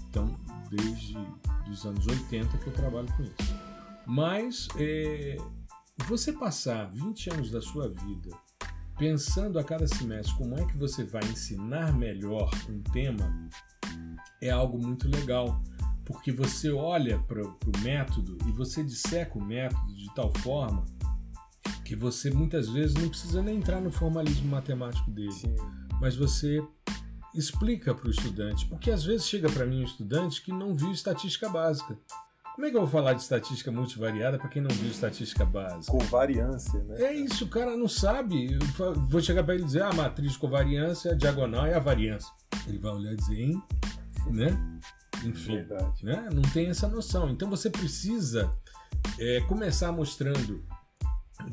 Então, 0.08 0.38
desde 0.70 1.16
os 1.70 1.84
anos 1.84 2.06
80 2.06 2.58
que 2.58 2.66
eu 2.66 2.72
trabalho 2.72 3.08
com 3.16 3.22
isso. 3.22 3.54
Mas 4.06 4.68
é, 4.76 5.36
você 6.06 6.32
passar 6.32 6.90
20 6.92 7.30
anos 7.30 7.50
da 7.50 7.60
sua 7.60 7.88
vida 7.88 8.30
pensando 8.98 9.58
a 9.58 9.64
cada 9.64 9.86
semestre 9.86 10.34
como 10.36 10.58
é 10.58 10.64
que 10.64 10.76
você 10.76 11.04
vai 11.04 11.22
ensinar 11.24 11.92
melhor 11.92 12.50
um 12.68 12.80
tema 12.82 13.48
é 14.40 14.50
algo 14.50 14.78
muito 14.78 15.08
legal, 15.08 15.62
porque 16.04 16.30
você 16.30 16.70
olha 16.70 17.18
para 17.20 17.42
o 17.42 17.82
método 17.82 18.38
e 18.46 18.52
você 18.52 18.82
disseca 18.82 19.38
o 19.38 19.44
método 19.44 19.94
de 19.94 20.14
tal 20.14 20.32
forma 20.38 20.84
que 21.84 21.94
você 21.94 22.30
muitas 22.30 22.68
vezes 22.68 22.94
não 22.94 23.08
precisa 23.08 23.42
nem 23.42 23.58
entrar 23.58 23.80
no 23.80 23.90
formalismo 23.90 24.48
matemático 24.48 25.10
dele, 25.10 25.32
Sim. 25.32 25.54
mas 26.00 26.16
você 26.16 26.60
explica 27.36 27.94
para 27.94 28.08
o 28.08 28.10
estudante, 28.10 28.66
porque 28.66 28.90
às 28.90 29.04
vezes 29.04 29.26
chega 29.26 29.48
para 29.50 29.66
mim 29.66 29.82
um 29.82 29.84
estudante 29.84 30.42
que 30.42 30.52
não 30.52 30.74
viu 30.74 30.92
estatística 30.92 31.48
básica. 31.48 31.98
Como 32.54 32.66
é 32.66 32.70
que 32.70 32.76
eu 32.76 32.80
vou 32.80 32.90
falar 32.90 33.12
de 33.12 33.20
estatística 33.20 33.70
multivariada 33.70 34.38
para 34.38 34.48
quem 34.48 34.62
não 34.62 34.70
viu 34.70 34.90
estatística 34.90 35.44
básica? 35.44 35.92
Covariância, 35.92 36.82
né? 36.84 37.02
É 37.02 37.12
isso, 37.12 37.44
o 37.44 37.48
cara 37.48 37.76
não 37.76 37.86
sabe. 37.86 38.54
Eu 38.78 38.94
vou 38.94 39.20
chegar 39.20 39.44
para 39.44 39.54
ele 39.54 39.64
e 39.64 39.66
dizer: 39.66 39.82
ah, 39.82 39.90
a 39.90 39.94
matriz 39.94 40.32
de 40.32 40.38
covariância, 40.38 41.12
a 41.12 41.14
diagonal 41.14 41.66
é 41.66 41.74
a 41.74 41.78
variância. 41.78 42.32
Ele 42.66 42.78
vai 42.78 42.92
olhar 42.92 43.12
e 43.12 43.16
dizer: 43.16 43.40
hein? 43.40 43.62
Né? 44.30 44.80
Enfim, 45.22 45.56
Verdade. 45.56 46.04
né? 46.04 46.28
não 46.32 46.42
tem 46.42 46.68
essa 46.68 46.88
noção. 46.88 47.28
Então 47.28 47.50
você 47.50 47.68
precisa 47.68 48.50
é, 49.18 49.40
começar 49.42 49.92
mostrando 49.92 50.64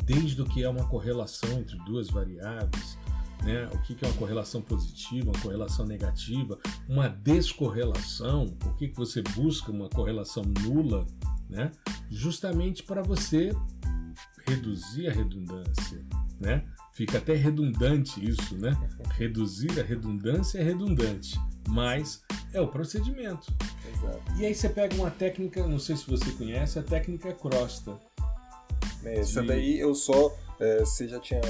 desde 0.05 0.41
o 0.41 0.45
que 0.45 0.63
é 0.63 0.69
uma 0.69 0.87
correlação 0.87 1.59
entre 1.59 1.77
duas 1.79 2.09
variáveis, 2.09 2.97
né? 3.43 3.69
o 3.73 3.81
que 3.81 3.97
é 4.03 4.07
uma 4.07 4.17
correlação 4.17 4.61
positiva, 4.61 5.31
uma 5.31 5.41
correlação 5.41 5.85
negativa, 5.85 6.57
uma 6.87 7.07
descorrelação, 7.07 8.47
por 8.59 8.75
que 8.75 8.87
você 8.87 9.21
busca 9.21 9.71
uma 9.71 9.89
correlação 9.89 10.43
nula, 10.61 11.05
né? 11.49 11.71
justamente 12.09 12.83
para 12.83 13.01
você 13.01 13.51
reduzir 14.47 15.07
a 15.07 15.11
redundância. 15.11 16.03
Né? 16.39 16.63
Fica 16.93 17.17
até 17.17 17.33
redundante 17.33 18.23
isso, 18.23 18.55
né? 18.57 18.77
Reduzir 19.17 19.79
a 19.79 19.83
redundância 19.83 20.59
é 20.59 20.63
redundante, 20.63 21.39
mas 21.69 22.21
é 22.53 22.59
o 22.59 22.67
procedimento. 22.67 23.53
Exato. 23.93 24.21
E 24.37 24.45
aí 24.45 24.53
você 24.53 24.67
pega 24.69 24.95
uma 24.95 25.09
técnica, 25.09 25.65
não 25.65 25.79
sei 25.79 25.95
se 25.95 26.05
você 26.05 26.31
conhece, 26.31 26.77
a 26.77 26.83
técnica 26.83 27.33
Crosta. 27.33 27.97
Essa 29.03 29.41
de... 29.41 29.47
daí 29.47 29.79
eu 29.79 29.95
só. 29.95 30.35
É, 30.59 30.79
você 30.79 31.07
já 31.07 31.19
tinha 31.19 31.41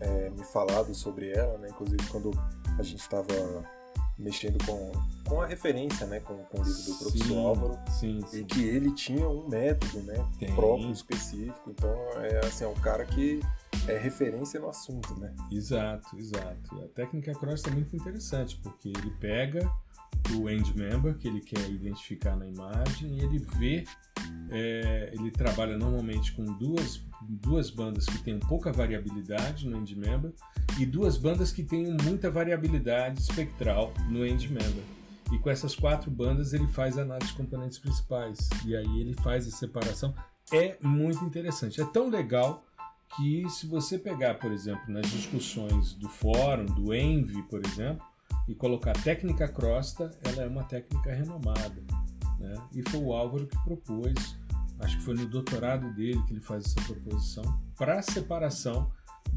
é, 0.00 0.30
me 0.30 0.44
falado 0.44 0.94
sobre 0.94 1.30
ela, 1.30 1.58
né? 1.58 1.68
Inclusive 1.70 2.02
quando 2.10 2.30
a 2.78 2.82
gente 2.82 3.00
estava 3.00 3.34
mexendo 4.18 4.58
com, 4.66 4.92
com 5.28 5.40
a 5.40 5.46
referência, 5.46 6.06
né? 6.06 6.20
Com, 6.20 6.36
com 6.44 6.60
o 6.60 6.64
livro 6.64 6.82
do 6.82 6.98
professor 6.98 7.26
sim, 7.26 7.46
Álvaro. 7.46 7.78
Sim, 7.90 8.20
sim. 8.26 8.40
E 8.40 8.44
que 8.44 8.62
ele 8.64 8.92
tinha 8.92 9.28
um 9.28 9.48
método, 9.48 10.02
né? 10.02 10.26
Tem. 10.38 10.54
Próprio, 10.54 10.90
específico. 10.90 11.70
Então, 11.70 11.90
é 12.20 12.44
assim, 12.44 12.64
é 12.64 12.68
um 12.68 12.74
cara 12.74 13.04
que 13.04 13.40
é 13.86 13.96
referência 13.96 14.58
no 14.58 14.68
assunto, 14.68 15.18
né? 15.18 15.32
Exato, 15.50 16.18
exato. 16.18 16.84
A 16.84 16.88
técnica 16.88 17.32
cross 17.34 17.64
é 17.66 17.70
muito 17.70 17.94
interessante, 17.94 18.56
porque 18.62 18.88
ele 18.88 19.10
pega 19.20 19.70
o 20.34 20.48
end 20.48 20.76
member 20.76 21.16
que 21.16 21.26
ele 21.26 21.40
quer 21.40 21.68
identificar 21.70 22.36
na 22.36 22.46
imagem 22.46 23.18
e 23.18 23.24
ele 23.24 23.38
vê, 23.38 23.84
é, 24.50 25.10
ele 25.12 25.30
trabalha 25.30 25.76
normalmente 25.76 26.32
com 26.32 26.44
duas, 26.44 27.02
duas 27.22 27.70
bandas 27.70 28.06
que 28.06 28.18
têm 28.18 28.38
pouca 28.38 28.72
variabilidade 28.72 29.68
no 29.68 29.76
end 29.78 29.96
member 29.96 30.32
e 30.78 30.84
duas 30.84 31.16
bandas 31.16 31.50
que 31.50 31.62
têm 31.62 31.96
muita 32.02 32.30
variabilidade 32.30 33.20
espectral 33.20 33.92
no 34.08 34.24
end 34.26 34.48
member. 34.52 34.84
E 35.32 35.38
com 35.38 35.50
essas 35.50 35.74
quatro 35.74 36.10
bandas 36.10 36.52
ele 36.52 36.66
faz 36.68 36.98
a 36.98 37.02
análise 37.02 37.30
de 37.30 37.36
componentes 37.36 37.78
principais 37.78 38.48
e 38.64 38.74
aí 38.74 39.00
ele 39.00 39.14
faz 39.14 39.46
a 39.46 39.50
separação. 39.50 40.14
É 40.52 40.78
muito 40.80 41.24
interessante, 41.24 41.80
é 41.80 41.84
tão 41.84 42.08
legal 42.08 42.64
que 43.16 43.48
se 43.48 43.66
você 43.66 43.98
pegar, 43.98 44.34
por 44.34 44.52
exemplo, 44.52 44.82
nas 44.88 45.10
discussões 45.10 45.94
do 45.94 46.08
fórum, 46.08 46.66
do 46.66 46.94
Envy, 46.94 47.42
por 47.44 47.64
exemplo, 47.64 48.06
e 48.48 48.54
colocar 48.54 48.94
técnica 48.94 49.46
crosta, 49.46 50.10
ela 50.24 50.42
é 50.42 50.46
uma 50.48 50.64
técnica 50.64 51.12
renomada. 51.12 51.84
Né? 52.40 52.54
E 52.72 52.82
foi 52.90 53.00
o 53.00 53.12
Álvaro 53.12 53.46
que 53.46 53.58
propôs, 53.62 54.36
acho 54.80 54.96
que 54.96 55.04
foi 55.04 55.14
no 55.14 55.26
doutorado 55.26 55.92
dele 55.94 56.20
que 56.26 56.32
ele 56.32 56.40
faz 56.40 56.64
essa 56.64 56.80
proposição, 56.80 57.44
para 57.76 57.98
a 57.98 58.02
separação 58.02 58.90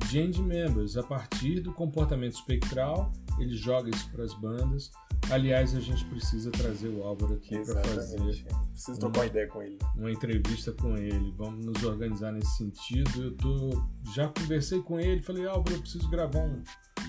de 0.07 0.19
end 0.19 0.41
members 0.41 0.97
a 0.97 1.03
partir 1.03 1.59
do 1.59 1.73
comportamento 1.73 2.33
espectral, 2.33 3.11
ele 3.37 3.55
joga 3.55 3.89
isso 3.89 4.09
para 4.11 4.23
as 4.23 4.33
bandas. 4.33 4.91
Aliás, 5.29 5.75
a 5.75 5.79
gente 5.79 6.03
precisa 6.05 6.49
trazer 6.51 6.89
o 6.89 7.03
Álvaro 7.03 7.35
aqui 7.35 7.57
para 7.59 7.83
fazer. 7.83 8.45
Precisa 8.71 8.99
trocar 8.99 9.19
uma 9.19 9.25
ideia 9.27 9.47
com 9.47 9.61
ele. 9.61 9.77
Uma 9.95 10.11
entrevista 10.11 10.71
com 10.73 10.97
ele. 10.97 11.33
Vamos 11.37 11.65
nos 11.65 11.83
organizar 11.83 12.31
nesse 12.31 12.57
sentido. 12.57 13.23
Eu 13.23 13.37
tô, 13.37 13.83
já 14.13 14.27
conversei 14.27 14.81
com 14.81 14.99
ele, 14.99 15.21
falei, 15.21 15.45
Álvaro, 15.45 15.75
eu 15.75 15.81
preciso 15.81 16.09
gravar 16.09 16.39
um, 16.39 16.63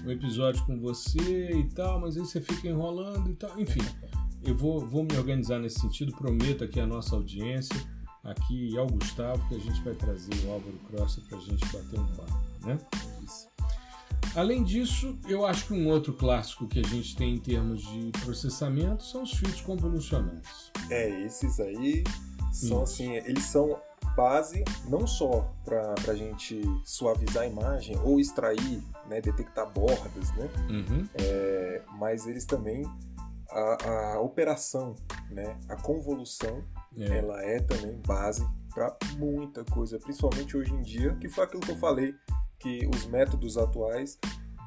um 0.05 0.11
episódio 0.11 0.65
com 0.65 0.79
você 0.79 1.51
e 1.51 1.65
tal, 1.71 2.01
mas 2.01 2.17
aí 2.17 2.25
você 2.25 2.41
fica 2.41 2.69
enrolando 2.69 3.31
e 3.31 3.35
tal. 3.35 3.59
Enfim, 3.61 3.83
eu 4.43 4.57
vou, 4.57 4.81
vou 4.81 5.05
me 5.05 5.17
organizar 5.17 5.59
nesse 5.59 5.81
sentido, 5.81 6.13
prometo 6.13 6.65
aqui 6.65 6.81
a 6.81 6.87
nossa 6.87 7.15
audiência, 7.15 7.77
aqui 8.25 8.77
ao 8.77 8.87
Gustavo, 8.87 9.47
que 9.49 9.55
a 9.55 9.59
gente 9.59 9.81
vai 9.83 9.95
trazer 9.95 10.35
o 10.47 10.53
Álvaro 10.53 10.79
Crossa 10.89 11.21
para 11.29 11.39
a 11.39 11.41
gente 11.41 11.65
bater 11.67 12.01
um 12.01 12.07
papo, 12.09 12.67
né? 12.67 12.79
Isso. 13.23 13.49
Além 14.35 14.65
disso, 14.65 15.19
eu 15.29 15.45
acho 15.45 15.67
que 15.67 15.75
um 15.75 15.89
outro 15.89 16.15
clássico 16.15 16.67
que 16.67 16.81
a 16.81 16.83
gente 16.83 17.15
tem 17.15 17.35
em 17.35 17.39
termos 17.39 17.83
de 17.83 18.11
processamento 18.25 19.05
são 19.05 19.23
os 19.23 19.33
filtros 19.33 19.61
convolucionais. 19.61 20.73
É, 20.89 21.25
esses 21.25 21.61
aí 21.61 22.03
são 22.51 22.83
Isso. 22.83 22.95
assim, 22.95 23.13
eles 23.17 23.45
são 23.45 23.79
base 24.17 24.65
não 24.89 25.07
só 25.07 25.53
para 25.65 25.95
a 26.09 26.15
gente 26.15 26.63
suavizar 26.85 27.45
a 27.45 27.47
imagem 27.47 27.99
ou 28.01 28.21
extrair, 28.21 28.83
né, 29.09 29.21
detectar 29.21 29.71
bordas, 29.71 30.31
né, 30.37 30.49
uhum. 30.69 31.09
é, 31.15 31.83
mas 31.99 32.27
eles 32.27 32.45
também 32.45 32.85
a, 33.51 34.15
a, 34.15 34.21
operação, 34.21 34.95
né, 35.31 35.59
a 35.69 35.77
convolução, 35.77 36.63
é. 36.99 37.19
ela 37.19 37.43
é 37.43 37.61
também 37.61 38.01
base 38.07 38.47
para 38.75 38.97
muita 39.17 39.65
coisa, 39.65 39.99
principalmente 39.99 40.57
hoje 40.57 40.73
em 40.73 40.83
dia, 40.83 41.15
que 41.17 41.29
foi 41.29 41.45
aquilo 41.45 41.61
que 41.61 41.71
eu 41.71 41.77
falei, 41.77 42.15
que 42.59 42.89
os 42.95 43.07
métodos 43.07 43.59
atuais 43.59 44.19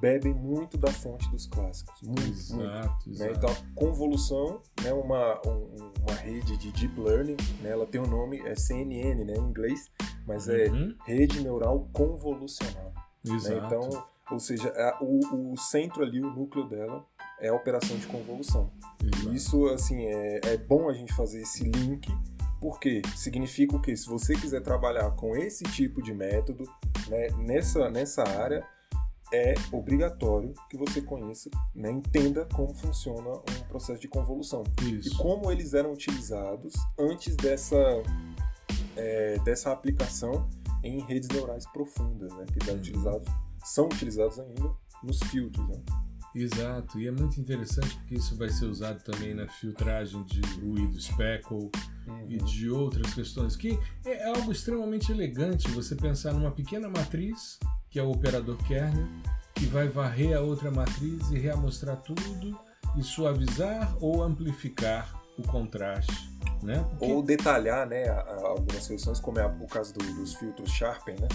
bebem 0.06 0.36
muito 0.36 0.78
da 0.78 0.92
fonte 0.92 1.28
dos 1.32 1.48
clássicos. 1.48 2.00
Muito, 2.04 2.30
exato, 2.30 2.60
muito. 2.60 3.10
Exato. 3.10 3.32
Né? 3.32 3.32
Então, 3.36 3.50
a 3.50 3.80
convolução 3.80 4.62
é 4.78 4.84
né, 4.84 4.94
uma, 4.94 5.42
um, 5.48 5.92
uma 6.04 6.14
rede 6.14 6.56
de 6.58 6.72
deep 6.74 7.00
learning, 7.00 7.38
né? 7.64 7.72
ela 7.72 7.88
tem 7.88 8.00
o 8.00 8.04
um 8.04 8.08
nome, 8.08 8.40
é 8.42 8.56
CNN 8.56 9.26
né, 9.26 9.34
em 9.34 9.42
inglês, 9.42 9.90
mas 10.28 10.48
é 10.48 10.68
uhum. 10.68 10.96
rede 11.08 11.42
neural 11.42 11.90
convolucional. 11.92 12.94
Né? 13.24 13.34
Exato. 13.34 13.56
Né? 13.56 13.66
Então, 13.66 14.06
ou 14.30 14.40
seja, 14.40 14.70
a, 14.70 15.04
o, 15.04 15.54
o 15.54 15.58
centro 15.58 16.04
ali, 16.04 16.22
o 16.22 16.30
núcleo 16.30 16.70
dela, 16.70 17.04
é 17.40 17.50
a 17.50 17.56
operação 17.56 17.98
de 17.98 18.06
convolução. 18.06 18.72
Exato. 19.04 19.34
Isso, 19.34 19.66
assim, 19.70 20.06
é, 20.06 20.40
é 20.44 20.58
bom 20.58 20.88
a 20.88 20.94
gente 20.94 21.16
fazer 21.16 21.42
esse 21.42 21.64
link, 21.64 22.16
porque 22.62 23.02
significa 23.16 23.76
o 23.76 23.82
que? 23.82 23.98
Se 23.98 24.08
você 24.08 24.36
quiser 24.36 24.62
trabalhar 24.62 25.10
com 25.16 25.36
esse 25.36 25.64
tipo 25.64 26.00
de 26.00 26.14
método, 26.14 26.64
né, 27.08 27.28
nessa, 27.40 27.90
nessa 27.90 28.22
área, 28.22 28.64
é 29.34 29.56
obrigatório 29.72 30.54
que 30.70 30.78
você 30.78 31.02
conheça, 31.02 31.50
né, 31.74 31.92
entenda 31.92 32.46
como 32.54 32.74
funciona 32.74 33.30
um 33.30 33.68
processo 33.68 34.00
de 34.00 34.08
convolução 34.08 34.64
Isso. 34.82 35.10
e 35.10 35.18
como 35.18 35.52
eles 35.52 35.74
eram 35.74 35.94
utilizados 35.94 36.74
antes 36.98 37.36
dessa, 37.36 37.78
é, 38.96 39.40
dessa 39.40 39.72
aplicação 39.72 40.48
em 40.84 41.00
redes 41.02 41.30
neurais 41.30 41.66
profundas, 41.72 42.32
né, 42.34 42.46
que 42.46 42.64
eram 42.64 42.76
uhum. 42.76 42.80
utilizados, 42.80 43.28
são 43.64 43.86
utilizados 43.86 44.40
ainda 44.40 44.72
nos 45.04 45.20
filtros. 45.24 45.68
Né? 45.68 45.82
Exato, 46.36 47.00
e 47.00 47.08
é 47.08 47.12
muito 47.12 47.40
interessante 47.40 47.98
porque 47.98 48.16
isso 48.16 48.36
vai 48.36 48.50
ser 48.50 48.66
usado 48.66 49.02
também 49.04 49.34
na 49.34 49.48
filtragem 49.48 50.22
de 50.24 50.42
ruído 50.60 51.00
speckle 51.00 51.72
uhum. 52.08 52.26
e 52.28 52.38
de 52.38 52.70
outras 52.70 53.14
questões, 53.14 53.56
que 53.56 53.80
é 54.06 54.28
algo 54.28 54.52
extremamente 54.52 55.12
elegante 55.12 55.70
você 55.70 55.96
pensar 55.96 56.34
numa 56.34 56.52
pequena 56.52 56.90
matriz, 56.90 57.58
que 57.96 58.00
é 58.00 58.04
o 58.04 58.12
operador 58.12 58.58
kernel, 58.68 59.08
que 59.54 59.68
vai 59.68 59.88
varrer 59.88 60.36
a 60.36 60.42
outra 60.42 60.70
matriz 60.70 61.32
e 61.32 61.40
reamostrar 61.40 61.96
tudo 62.02 62.60
e 62.98 63.02
suavizar 63.02 63.96
ou 64.02 64.22
amplificar 64.22 65.18
o 65.38 65.44
contraste. 65.44 66.30
Né? 66.62 66.86
Porque... 66.90 67.06
Ou 67.06 67.24
detalhar 67.24 67.88
né, 67.88 68.10
algumas 68.44 68.86
questões, 68.86 69.18
como 69.22 69.40
é 69.40 69.46
o 69.46 69.66
caso 69.68 69.94
do, 69.94 70.04
dos 70.16 70.34
filtros 70.34 70.70
Sharpen, 70.72 71.16
né? 71.22 71.30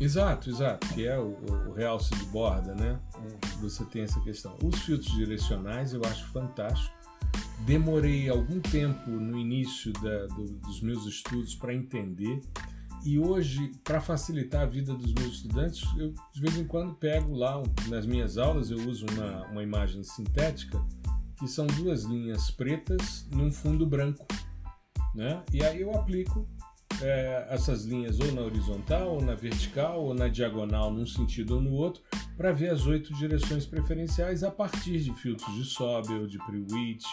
Exato, 0.00 0.48
exato, 0.48 0.88
que 0.94 1.06
é 1.06 1.18
o, 1.18 1.36
o 1.68 1.74
realce 1.74 2.14
de 2.14 2.24
borda, 2.24 2.74
né? 2.74 2.98
Hum. 3.18 3.36
Você 3.60 3.84
tem 3.84 4.00
essa 4.00 4.18
questão. 4.20 4.56
Os 4.64 4.80
filtros 4.80 5.12
direcionais 5.12 5.92
eu 5.92 6.00
acho 6.06 6.24
fantástico. 6.28 6.96
Demorei 7.66 8.30
algum 8.30 8.58
tempo 8.58 9.10
no 9.10 9.38
início 9.38 9.92
da, 9.92 10.26
do, 10.28 10.44
dos 10.44 10.80
meus 10.80 11.04
estudos 11.04 11.54
para 11.54 11.74
entender. 11.74 12.40
E 13.06 13.20
hoje, 13.20 13.70
para 13.84 14.00
facilitar 14.00 14.62
a 14.62 14.66
vida 14.66 14.92
dos 14.92 15.14
meus 15.14 15.34
estudantes, 15.34 15.88
eu 15.96 16.12
de 16.34 16.40
vez 16.40 16.58
em 16.58 16.64
quando 16.64 16.92
pego 16.96 17.36
lá, 17.36 17.62
nas 17.88 18.04
minhas 18.04 18.36
aulas, 18.36 18.68
eu 18.68 18.78
uso 18.78 19.06
uma, 19.12 19.46
uma 19.46 19.62
imagem 19.62 20.02
sintética, 20.02 20.84
que 21.38 21.46
são 21.46 21.68
duas 21.68 22.02
linhas 22.02 22.50
pretas 22.50 23.24
num 23.30 23.52
fundo 23.52 23.86
branco. 23.86 24.26
Né? 25.14 25.40
E 25.52 25.62
aí 25.62 25.82
eu 25.82 25.92
aplico 25.94 26.48
é, 27.00 27.46
essas 27.48 27.84
linhas 27.84 28.18
ou 28.18 28.32
na 28.32 28.40
horizontal, 28.40 29.14
ou 29.14 29.22
na 29.22 29.36
vertical, 29.36 30.02
ou 30.02 30.12
na 30.12 30.26
diagonal, 30.26 30.92
num 30.92 31.06
sentido 31.06 31.54
ou 31.54 31.60
no 31.62 31.74
outro, 31.74 32.02
para 32.36 32.50
ver 32.50 32.70
as 32.70 32.86
oito 32.86 33.14
direções 33.14 33.64
preferenciais 33.64 34.42
a 34.42 34.50
partir 34.50 34.98
de 34.98 35.14
filtros 35.14 35.54
de 35.54 35.64
Sobel, 35.64 36.26
de 36.26 36.38
Prewitt, 36.38 37.06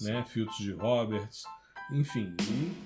né, 0.00 0.24
filtros 0.28 0.58
de 0.58 0.70
Roberts, 0.70 1.42
enfim. 1.92 2.34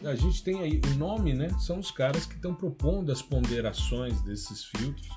E 0.02 0.06
a 0.06 0.14
gente 0.14 0.42
tem 0.42 0.60
aí 0.60 0.80
o 0.92 0.98
nome, 0.98 1.32
né? 1.32 1.48
São 1.58 1.78
os 1.78 1.90
caras 1.90 2.26
que 2.26 2.34
estão 2.34 2.54
propondo 2.54 3.10
as 3.10 3.22
ponderações 3.22 4.20
desses 4.22 4.64
filtros 4.64 5.08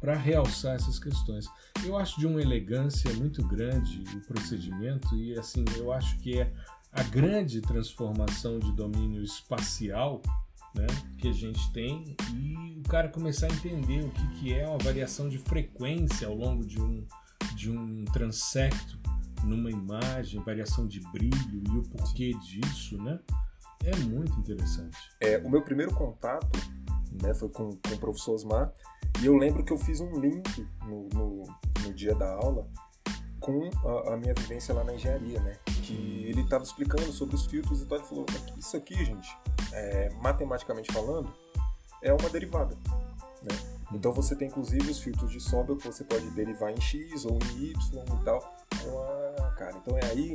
para 0.00 0.14
realçar 0.14 0.74
essas 0.74 0.98
questões. 0.98 1.46
Eu 1.82 1.96
acho 1.96 2.20
de 2.20 2.26
uma 2.26 2.40
elegância 2.40 3.12
muito 3.14 3.42
grande 3.46 4.04
o 4.14 4.20
procedimento 4.20 5.16
e 5.16 5.38
assim 5.38 5.64
eu 5.76 5.92
acho 5.92 6.18
que 6.18 6.38
é 6.38 6.52
a 6.92 7.02
grande 7.02 7.60
transformação 7.60 8.58
de 8.58 8.70
domínio 8.72 9.22
espacial 9.22 10.20
né, 10.74 10.86
que 11.18 11.28
a 11.28 11.32
gente 11.32 11.72
tem 11.72 12.16
e 12.34 12.80
o 12.84 12.88
cara 12.88 13.08
começar 13.08 13.46
a 13.46 13.54
entender 13.54 14.04
o 14.04 14.10
que, 14.10 14.26
que 14.34 14.52
é 14.52 14.66
uma 14.68 14.78
variação 14.78 15.28
de 15.28 15.38
frequência 15.38 16.26
ao 16.26 16.34
longo 16.34 16.66
de 16.66 16.80
um, 16.80 17.06
de 17.54 17.70
um 17.70 18.04
transecto 18.06 18.98
numa 19.44 19.70
imagem, 19.70 20.42
variação 20.42 20.86
de 20.86 21.00
brilho 21.12 21.62
e 21.72 21.78
o 21.78 21.82
porquê 21.82 22.32
disso, 22.34 22.96
né? 23.02 23.18
É 23.84 23.94
muito 23.96 24.32
interessante. 24.38 24.96
É, 25.20 25.38
o 25.38 25.50
meu 25.50 25.62
primeiro 25.62 25.94
contato 25.94 26.58
né, 27.22 27.34
foi 27.34 27.48
com, 27.50 27.70
com 27.70 27.94
o 27.94 27.98
professor 27.98 28.34
Osmar 28.34 28.72
e 29.20 29.26
eu 29.26 29.36
lembro 29.36 29.64
que 29.64 29.72
eu 29.72 29.78
fiz 29.78 30.00
um 30.00 30.12
link 30.18 30.66
no, 30.86 31.08
no, 31.12 31.42
no 31.82 31.94
dia 31.94 32.14
da 32.14 32.32
aula 32.34 32.68
com 33.40 33.68
a, 33.84 34.14
a, 34.14 34.16
minha 34.16 34.32
vivência 34.32 34.74
lá 34.74 34.82
na 34.82 34.94
engenharia, 34.94 35.38
né? 35.40 35.58
Que 35.82 36.24
ele 36.26 36.40
estava 36.40 36.64
explicando 36.64 37.12
sobre 37.12 37.34
os 37.34 37.44
filtros 37.44 37.82
e 37.82 37.86
tal. 37.86 37.98
Ele 37.98 38.06
falou: 38.06 38.26
Isso 38.56 38.76
aqui, 38.76 39.04
gente, 39.04 39.36
é, 39.72 40.08
matematicamente 40.22 40.90
falando, 40.92 41.30
é 42.02 42.12
uma 42.12 42.28
derivada. 42.30 42.74
Né? 43.42 43.56
Então 43.92 44.12
você 44.12 44.34
tem 44.34 44.48
inclusive 44.48 44.90
os 44.90 44.98
filtros 44.98 45.30
de 45.30 45.40
Sobel 45.40 45.76
que 45.76 45.86
você 45.86 46.02
pode 46.04 46.28
derivar 46.30 46.72
em 46.72 46.80
x 46.80 47.24
ou 47.26 47.38
em 47.52 47.70
y 47.70 47.74
e 48.20 48.24
tal. 48.24 48.54
Ah, 48.74 49.23
cara, 49.54 49.76
então 49.76 49.96
é 49.98 50.04
aí. 50.06 50.34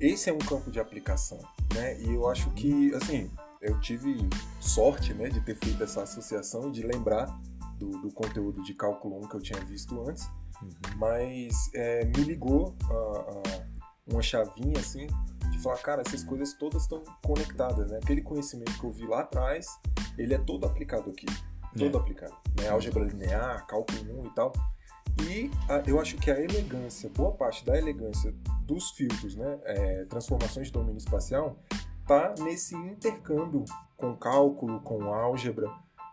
Esse 0.00 0.30
é 0.30 0.32
um 0.32 0.38
campo 0.38 0.70
de 0.70 0.80
aplicação, 0.80 1.38
né? 1.74 2.00
E 2.00 2.14
eu 2.14 2.28
acho 2.28 2.50
que, 2.50 2.92
assim, 2.94 3.30
eu 3.60 3.78
tive 3.80 4.28
sorte, 4.60 5.14
né, 5.14 5.28
de 5.28 5.40
ter 5.40 5.56
feito 5.56 5.82
essa 5.82 6.02
associação 6.02 6.68
e 6.68 6.72
de 6.72 6.82
lembrar 6.82 7.26
do, 7.78 7.90
do 8.00 8.10
conteúdo 8.12 8.62
de 8.62 8.74
cálculo 8.74 9.18
1 9.24 9.28
que 9.28 9.36
eu 9.36 9.40
tinha 9.40 9.60
visto 9.64 10.00
antes 10.08 10.28
Uhum. 10.62 10.70
Mas 10.96 11.70
é, 11.74 12.04
me 12.04 12.24
ligou 12.24 12.74
a, 12.88 12.92
a 12.92 13.72
uma 14.06 14.22
chavinha 14.22 14.78
assim 14.78 15.06
de 15.50 15.58
falar, 15.60 15.78
cara, 15.78 16.02
essas 16.04 16.24
coisas 16.24 16.54
todas 16.54 16.82
estão 16.82 17.02
conectadas, 17.22 17.90
né? 17.90 17.98
Aquele 18.02 18.22
conhecimento 18.22 18.78
que 18.78 18.84
eu 18.84 18.90
vi 18.90 19.06
lá 19.06 19.20
atrás, 19.20 19.66
ele 20.18 20.34
é 20.34 20.38
todo 20.38 20.66
aplicado 20.66 21.10
aqui, 21.10 21.26
todo 21.76 21.98
é. 21.98 22.00
aplicado, 22.00 22.34
né? 22.58 22.68
Álgebra 22.68 23.04
linear, 23.04 23.66
cálculo 23.66 24.22
1 24.22 24.26
e 24.26 24.34
tal. 24.34 24.52
E 25.20 25.50
a, 25.68 25.82
eu 25.86 26.00
acho 26.00 26.16
que 26.16 26.30
a 26.30 26.40
elegância, 26.40 27.10
boa 27.10 27.32
parte 27.32 27.64
da 27.64 27.76
elegância 27.76 28.34
dos 28.64 28.90
filtros, 28.90 29.36
né, 29.36 29.58
é, 29.64 30.04
transformações 30.06 30.68
de 30.68 30.72
domínio 30.72 30.98
espacial, 30.98 31.58
tá 32.06 32.34
nesse 32.40 32.74
intercâmbio 32.74 33.64
com 33.96 34.16
cálculo, 34.16 34.80
com 34.80 35.12
álgebra, 35.12 35.68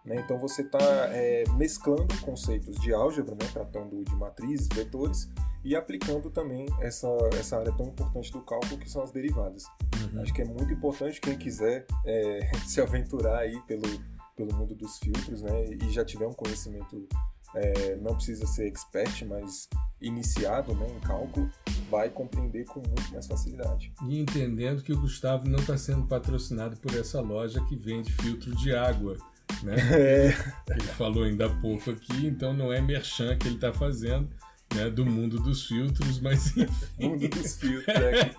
né? 0.06 0.22
Então 0.24 0.40
você 0.40 0.62
está 0.62 0.80
é, 1.12 1.44
mesclando 1.56 2.08
conceitos 2.22 2.80
de 2.80 2.94
álgebra, 2.94 3.36
né? 3.36 3.48
tratando 3.52 4.04
de 4.04 4.16
matrizes, 4.16 4.68
vetores, 4.74 5.30
e 5.64 5.76
aplicando 5.76 6.30
também 6.30 6.66
essa, 6.80 7.08
essa 7.34 7.58
área 7.58 7.72
tão 7.74 7.88
importante 7.88 8.32
do 8.32 8.42
cálculo 8.42 8.78
que 8.78 8.90
são 8.90 9.04
as 9.04 9.12
derivadas. 9.12 9.66
Uhum. 10.14 10.22
Acho 10.22 10.34
que 10.34 10.42
é 10.42 10.46
muito 10.46 10.72
importante 10.72 11.20
quem 11.20 11.38
quiser 11.38 11.86
é, 12.06 12.52
se 12.66 12.80
aventurar 12.80 13.40
aí 13.40 13.60
pelo, 13.68 13.88
pelo 14.36 14.56
mundo 14.56 14.74
dos 14.74 14.98
filtros 14.98 15.42
né? 15.42 15.66
e 15.66 15.90
já 15.92 16.06
tiver 16.06 16.28
um 16.28 16.34
conhecimento, 16.34 17.08
é, 17.56 17.96
não 17.98 18.16
precisa 18.16 18.46
ser 18.46 18.68
expert, 18.68 19.26
mas 19.26 19.68
iniciado 20.02 20.74
né, 20.76 20.88
em 20.90 21.00
cálculo, 21.00 21.50
vai 21.90 22.10
compreender 22.10 22.66
com 22.66 22.80
muito 22.80 23.12
mais 23.12 23.28
facilidade. 23.28 23.92
E 24.08 24.20
entendendo 24.20 24.82
que 24.82 24.94
o 24.94 25.00
Gustavo 25.00 25.48
não 25.48 25.60
está 25.60 25.78
sendo 25.78 26.06
patrocinado 26.06 26.78
por 26.78 26.96
essa 26.96 27.20
loja 27.20 27.64
que 27.66 27.76
vende 27.76 28.12
filtro 28.14 28.56
de 28.56 28.74
água 28.74 29.18
né? 29.64 29.76
É. 29.92 30.74
Ele 30.74 30.88
falou 30.98 31.24
ainda 31.24 31.48
há 31.48 31.50
pouco 31.50 31.92
aqui, 31.92 32.28
então 32.28 32.54
não 32.54 32.72
é 32.72 32.80
merchan 32.80 33.36
que 33.38 33.48
ele 33.48 33.56
está 33.56 33.74
fazendo, 33.74 34.30
né? 34.74 34.90
Do 34.90 35.06
mundo 35.06 35.40
dos 35.40 35.68
filtros, 35.68 36.20
mas 36.20 36.56
enfim. 36.58 36.70
Mundo 37.00 37.28
dos 37.28 37.56
filtros, 37.56 37.96
é. 37.98 38.32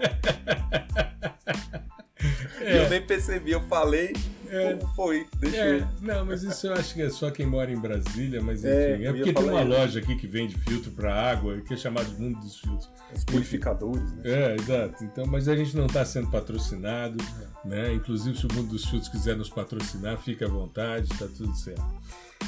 É. 2.60 2.84
Eu 2.84 2.90
nem 2.90 3.04
percebi, 3.04 3.52
eu 3.52 3.62
falei, 3.62 4.12
é. 4.50 4.74
como 4.74 4.94
foi, 4.94 5.26
deixa 5.38 5.56
é. 5.56 5.88
Não, 6.00 6.24
mas 6.24 6.42
isso 6.42 6.66
eu 6.66 6.74
acho 6.74 6.94
que 6.94 7.02
é 7.02 7.10
só 7.10 7.30
quem 7.30 7.46
mora 7.46 7.70
em 7.70 7.78
Brasília, 7.78 8.42
mas 8.42 8.64
é, 8.64 8.94
enfim. 8.94 9.04
É, 9.04 9.06
é 9.06 9.12
porque 9.12 9.32
tem 9.32 9.44
uma 9.44 9.62
loja 9.62 9.98
aqui 10.00 10.16
que 10.16 10.26
vende 10.26 10.56
filtro 10.58 10.90
para 10.92 11.14
água, 11.14 11.60
que 11.60 11.74
é 11.74 11.76
chamado 11.76 12.10
Mundo 12.18 12.40
dos 12.40 12.58
Filtros. 12.58 12.90
Os 13.14 13.24
purificadores, 13.24 14.12
né? 14.12 14.22
É, 14.24 14.54
exato. 14.56 15.04
Então, 15.04 15.26
mas 15.26 15.48
a 15.48 15.56
gente 15.56 15.76
não 15.76 15.86
está 15.86 16.04
sendo 16.04 16.30
patrocinado. 16.30 17.16
Né? 17.64 17.92
Inclusive, 17.92 18.38
se 18.38 18.46
o 18.46 18.54
Mundo 18.54 18.68
dos 18.68 18.84
Filtros 18.84 19.08
quiser 19.08 19.36
nos 19.36 19.50
patrocinar, 19.50 20.18
fique 20.18 20.44
à 20.44 20.48
vontade, 20.48 21.12
está 21.12 21.26
tudo 21.26 21.54
certo. 21.54 21.84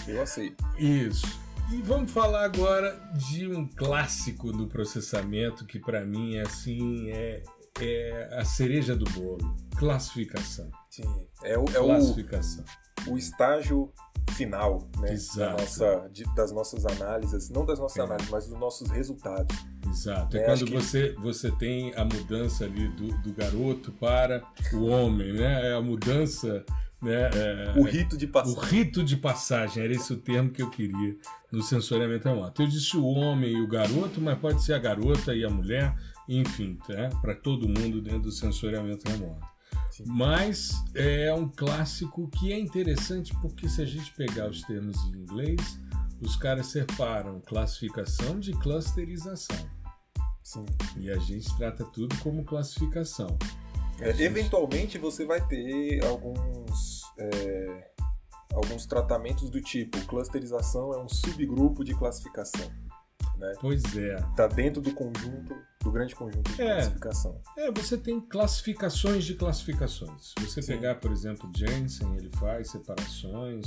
Eu 0.07 0.22
aceito. 0.22 0.64
Isso. 0.78 1.26
E 1.70 1.80
vamos 1.80 2.11
falar 2.11 2.44
agora 2.44 2.98
de 3.14 3.46
um 3.46 3.66
clássico 3.66 4.53
do 4.53 4.66
processamento 4.66 5.64
que 5.64 5.78
para 5.78 6.05
mim 6.05 6.34
é 6.34 6.42
assim 6.42 7.09
é, 7.11 7.42
é 7.80 8.28
a 8.32 8.44
cereja 8.44 8.94
do 8.94 9.05
bolo, 9.12 9.57
classificação. 9.76 10.70
Sim, 10.93 11.26
é 11.43 11.57
o, 11.57 11.64
é. 11.74 11.80
O, 11.80 13.12
o 13.14 13.16
estágio 13.16 13.90
final 14.32 14.86
né, 15.01 15.16
da 15.34 15.53
nossa, 15.53 16.11
de, 16.12 16.22
das 16.34 16.53
nossas 16.53 16.84
análises, 16.84 17.49
não 17.49 17.64
das 17.64 17.78
nossas 17.78 17.97
é. 17.97 18.03
análises, 18.03 18.30
mas 18.30 18.47
dos 18.47 18.61
nossos 18.61 18.90
resultados. 18.90 19.57
Exato. 19.88 20.36
É, 20.36 20.43
é 20.43 20.45
quando 20.45 20.70
você, 20.70 21.09
que... 21.14 21.20
você 21.22 21.51
tem 21.53 21.95
a 21.97 22.05
mudança 22.05 22.66
ali 22.66 22.88
do, 22.88 23.09
do 23.22 23.32
garoto 23.32 23.90
para 23.93 24.43
o 24.74 24.84
homem, 24.84 25.32
né? 25.32 25.70
É 25.70 25.72
a 25.72 25.80
mudança 25.80 26.62
Né? 27.01 27.30
É, 27.34 27.72
o 27.74 27.84
rito 27.84 28.18
de 28.18 28.26
passagem. 28.26 28.59
O 28.59 28.62
rito 28.62 29.03
de 29.03 29.16
passagem, 29.16 29.82
era 29.82 29.95
esse 29.95 30.12
o 30.12 30.18
termo 30.18 30.51
que 30.51 30.61
eu 30.61 30.68
queria 30.68 31.16
no 31.51 31.62
sensoriamento 31.62 32.28
remoto. 32.28 32.61
Eu 32.61 32.68
disse 32.68 32.99
o 32.99 33.05
homem 33.07 33.51
e 33.51 33.62
o 33.62 33.66
garoto, 33.66 34.20
mas 34.20 34.38
pode 34.38 34.62
ser 34.62 34.74
a 34.74 34.78
garota 34.78 35.34
e 35.34 35.43
a 35.43 35.49
mulher, 35.49 35.97
enfim, 36.28 36.78
tá? 36.86 37.09
para 37.22 37.34
todo 37.34 37.66
mundo 37.66 38.03
dentro 38.03 38.20
do 38.20 38.30
sensoriamento 38.30 39.09
remoto. 39.11 39.51
Sim. 40.05 40.12
Mas 40.12 40.72
é 40.94 41.32
um 41.32 41.48
clássico 41.48 42.28
que 42.28 42.53
é 42.53 42.59
interessante 42.59 43.34
porque 43.40 43.68
se 43.68 43.82
a 43.82 43.86
gente 43.86 44.12
pegar 44.14 44.48
os 44.48 44.62
termos 44.62 44.96
em 45.07 45.18
inglês, 45.18 45.80
os 46.20 46.36
caras 46.36 46.66
separam 46.66 47.40
classificação 47.40 48.38
de 48.38 48.53
clusterização. 48.53 49.68
Sim. 50.42 50.64
E 50.96 51.11
a 51.11 51.18
gente 51.18 51.57
trata 51.57 51.84
tudo 51.84 52.16
como 52.18 52.44
classificação. 52.44 53.36
É, 54.00 54.12
gente... 54.12 54.22
Eventualmente 54.22 54.98
você 54.98 55.24
vai 55.24 55.40
ter 55.46 56.05
alguns, 56.05 57.03
é, 57.18 57.90
alguns 58.53 58.86
tratamentos 58.86 59.50
do 59.50 59.61
tipo 59.61 60.00
clusterização 60.07 60.92
é 60.92 60.98
um 60.98 61.09
subgrupo 61.09 61.84
de 61.84 61.94
classificação. 61.94 62.70
Né? 63.36 63.53
Pois 63.61 63.82
é. 63.96 64.14
Está 64.14 64.46
dentro 64.46 64.80
do 64.80 64.92
conjunto, 64.92 65.55
do 65.83 65.91
grande 65.91 66.14
conjunto 66.14 66.53
de 66.53 66.62
é, 66.62 66.74
classificação. 66.74 67.41
É, 67.57 67.70
você 67.70 67.97
tem 67.97 68.20
classificações 68.20 69.24
de 69.24 69.35
classificações. 69.35 70.33
Se 70.39 70.47
você 70.47 70.62
Sim. 70.62 70.74
pegar, 70.74 70.97
por 70.97 71.11
exemplo, 71.11 71.51
Jensen, 71.55 72.16
ele 72.16 72.30
faz 72.30 72.70
separações, 72.70 73.66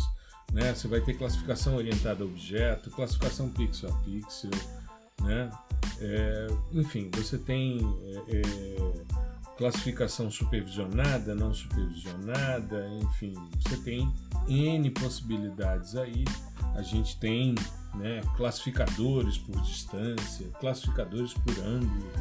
né? 0.51 0.73
Você 0.73 0.87
vai 0.87 1.01
ter 1.01 1.15
classificação 1.15 1.75
orientada 1.75 2.23
a 2.23 2.27
objeto, 2.27 2.89
classificação 2.91 3.49
pixel 3.49 3.89
a 3.89 3.93
pixel, 4.03 4.51
né? 5.21 5.49
É, 5.99 6.47
enfim, 6.71 7.09
você 7.13 7.37
tem 7.37 7.79
é, 8.27 8.37
é 8.37 9.25
classificação 9.57 10.29
supervisionada, 10.29 11.33
não 11.33 11.53
supervisionada, 11.53 12.87
enfim, 13.01 13.33
você 13.61 13.77
tem 13.77 14.13
N 14.47 14.89
possibilidades 14.91 15.95
aí. 15.95 16.25
A 16.75 16.81
gente 16.81 17.17
tem 17.19 17.55
né, 17.97 18.21
classificadores 18.35 19.37
por 19.37 19.59
distância, 19.61 20.47
classificadores 20.59 21.33
por 21.33 21.57
ângulo, 21.59 22.11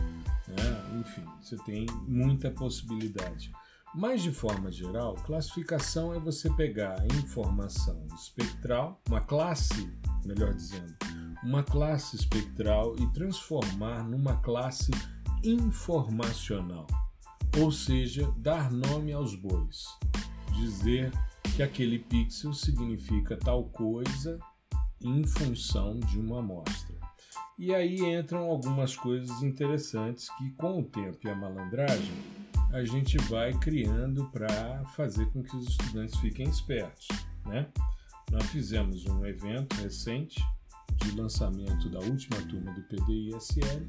né, 0.48 1.00
enfim, 1.00 1.24
você 1.40 1.56
tem 1.64 1.86
muita 2.06 2.50
possibilidade. 2.50 3.52
Mas 3.94 4.22
de 4.22 4.32
forma 4.32 4.72
geral, 4.72 5.14
classificação 5.14 6.12
é 6.12 6.18
você 6.18 6.50
pegar 6.50 7.00
a 7.00 7.06
informação 7.16 8.04
espectral, 8.16 9.00
uma 9.08 9.20
classe, 9.20 9.88
melhor 10.24 10.52
dizendo, 10.52 10.94
uma 11.44 11.62
classe 11.62 12.16
espectral 12.16 12.96
e 12.98 13.06
transformar 13.12 14.02
numa 14.02 14.36
classe 14.38 14.90
informacional. 15.44 16.86
Ou 17.60 17.70
seja, 17.70 18.28
dar 18.38 18.72
nome 18.72 19.12
aos 19.12 19.36
bois, 19.36 19.84
dizer 20.58 21.12
que 21.54 21.62
aquele 21.62 22.00
pixel 22.00 22.52
significa 22.52 23.36
tal 23.36 23.64
coisa 23.64 24.40
em 25.02 25.24
função 25.24 25.98
de 25.98 26.18
uma 26.18 26.40
amostra. 26.40 26.94
E 27.58 27.72
aí 27.74 28.00
entram 28.00 28.40
algumas 28.50 28.96
coisas 28.96 29.42
interessantes 29.42 30.28
que, 30.36 30.50
com 30.52 30.80
o 30.80 30.84
tempo 30.84 31.18
e 31.24 31.30
a 31.30 31.34
malandragem, 31.34 32.14
a 32.72 32.84
gente 32.84 33.16
vai 33.28 33.52
criando 33.54 34.24
para 34.30 34.84
fazer 34.96 35.26
com 35.30 35.42
que 35.42 35.56
os 35.56 35.68
estudantes 35.68 36.18
fiquem 36.18 36.48
espertos. 36.48 37.06
Né? 37.46 37.68
Nós 38.32 38.44
fizemos 38.46 39.06
um 39.06 39.24
evento 39.24 39.74
recente 39.76 40.42
de 40.96 41.12
lançamento 41.12 41.88
da 41.88 42.00
última 42.00 42.40
turma 42.48 42.72
do 42.72 42.82
PDI-SL 42.82 43.86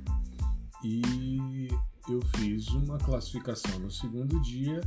e 0.84 1.68
eu 2.08 2.22
fiz 2.38 2.68
uma 2.70 3.00
classificação 3.00 3.80
no 3.80 3.90
segundo 3.90 4.40
dia 4.42 4.82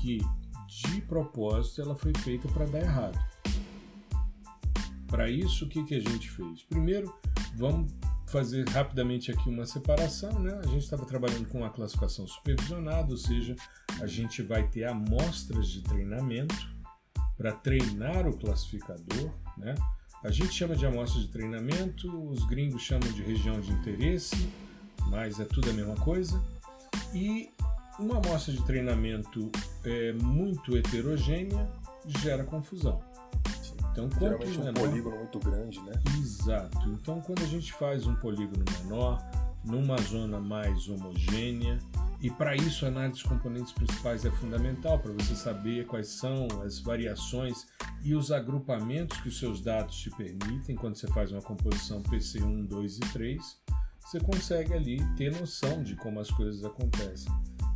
que, 0.00 0.18
de 0.66 1.02
propósito, 1.02 1.82
ela 1.82 1.94
foi 1.94 2.12
feita 2.20 2.48
para 2.48 2.64
dar 2.64 2.80
errado. 2.80 3.18
Para 5.14 5.30
isso, 5.30 5.64
o 5.64 5.68
que, 5.68 5.84
que 5.84 5.94
a 5.94 6.00
gente 6.00 6.28
fez? 6.28 6.64
Primeiro, 6.64 7.14
vamos 7.54 7.92
fazer 8.26 8.68
rapidamente 8.68 9.30
aqui 9.30 9.48
uma 9.48 9.64
separação, 9.64 10.40
né? 10.40 10.58
A 10.58 10.66
gente 10.66 10.82
estava 10.82 11.06
trabalhando 11.06 11.46
com 11.46 11.58
uma 11.58 11.70
classificação 11.70 12.26
supervisionada, 12.26 13.12
ou 13.12 13.16
seja, 13.16 13.54
a 14.00 14.08
gente 14.08 14.42
vai 14.42 14.66
ter 14.66 14.86
amostras 14.86 15.68
de 15.68 15.82
treinamento 15.82 16.56
para 17.36 17.52
treinar 17.52 18.26
o 18.26 18.36
classificador, 18.36 19.30
né? 19.56 19.76
A 20.24 20.32
gente 20.32 20.52
chama 20.52 20.74
de 20.74 20.84
amostra 20.84 21.20
de 21.20 21.28
treinamento, 21.28 22.10
os 22.28 22.44
gringos 22.46 22.82
chamam 22.82 23.08
de 23.12 23.22
região 23.22 23.60
de 23.60 23.70
interesse, 23.70 24.48
mas 25.06 25.38
é 25.38 25.44
tudo 25.44 25.70
a 25.70 25.72
mesma 25.74 25.94
coisa. 25.94 26.42
E 27.14 27.50
uma 28.00 28.16
amostra 28.16 28.52
de 28.52 28.64
treinamento 28.64 29.48
é, 29.84 30.12
muito 30.12 30.76
heterogênea 30.76 31.70
gera 32.04 32.42
confusão. 32.42 33.13
Então, 33.94 34.08
quanto 34.08 34.20
Geralmente 34.20 34.58
menor... 34.58 34.70
um 34.70 34.74
polígono 34.74 35.16
muito 35.18 35.38
grande, 35.38 35.80
né? 35.82 35.92
Exato. 36.18 36.88
Então, 36.88 37.20
quando 37.20 37.44
a 37.44 37.46
gente 37.46 37.72
faz 37.74 38.08
um 38.08 38.16
polígono 38.16 38.64
menor, 38.82 39.24
numa 39.64 39.96
zona 39.98 40.40
mais 40.40 40.88
homogênea, 40.88 41.78
e 42.20 42.28
para 42.28 42.56
isso 42.56 42.84
a 42.84 42.88
análise 42.88 43.20
dos 43.20 43.22
componentes 43.22 43.72
principais 43.72 44.24
é 44.24 44.30
fundamental 44.32 44.98
para 44.98 45.12
você 45.12 45.36
saber 45.36 45.86
quais 45.86 46.08
são 46.08 46.48
as 46.64 46.80
variações 46.80 47.68
e 48.02 48.16
os 48.16 48.32
agrupamentos 48.32 49.20
que 49.20 49.28
os 49.28 49.38
seus 49.38 49.60
dados 49.60 49.94
te 49.96 50.10
permitem 50.10 50.74
quando 50.74 50.96
você 50.96 51.06
faz 51.08 51.30
uma 51.30 51.42
composição 51.42 52.02
PC1, 52.02 52.66
2 52.66 52.96
e 52.96 53.00
3 53.12 53.64
você 54.00 54.20
consegue 54.20 54.74
ali 54.74 55.02
ter 55.16 55.32
noção 55.32 55.82
de 55.82 55.96
como 55.96 56.20
as 56.20 56.30
coisas 56.30 56.64
acontecem. 56.64 57.32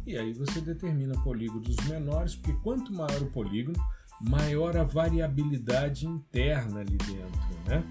E 0.07 0.17
aí 0.17 0.33
você 0.33 0.61
determina 0.61 1.15
polígonos 1.23 1.77
menores, 1.89 2.35
porque 2.35 2.53
quanto 2.63 2.93
maior 2.93 3.23
o 3.23 3.31
polígono, 3.31 3.79
maior 4.21 4.77
a 4.77 4.83
variabilidade 4.83 6.07
interna 6.07 6.81
ali 6.81 6.97
dentro, 6.97 7.41
né? 7.67 7.85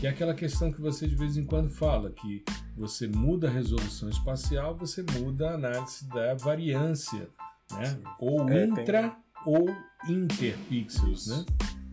Que 0.00 0.06
é 0.06 0.10
aquela 0.10 0.34
questão 0.34 0.72
que 0.72 0.80
você 0.80 1.06
de 1.06 1.14
vez 1.14 1.36
em 1.36 1.44
quando 1.44 1.70
fala, 1.70 2.10
que 2.10 2.44
você 2.76 3.06
muda 3.06 3.48
a 3.48 3.50
resolução 3.50 4.08
espacial, 4.08 4.76
você 4.76 5.04
muda 5.20 5.50
a 5.50 5.54
análise 5.54 6.06
da 6.08 6.34
variância, 6.34 7.28
né? 7.72 7.86
Sim. 7.86 8.02
Ou 8.18 8.48
é, 8.48 8.64
intra 8.64 9.02
tem... 9.02 9.12
ou 9.46 9.66
interpixels, 10.08 11.26
né? 11.26 11.44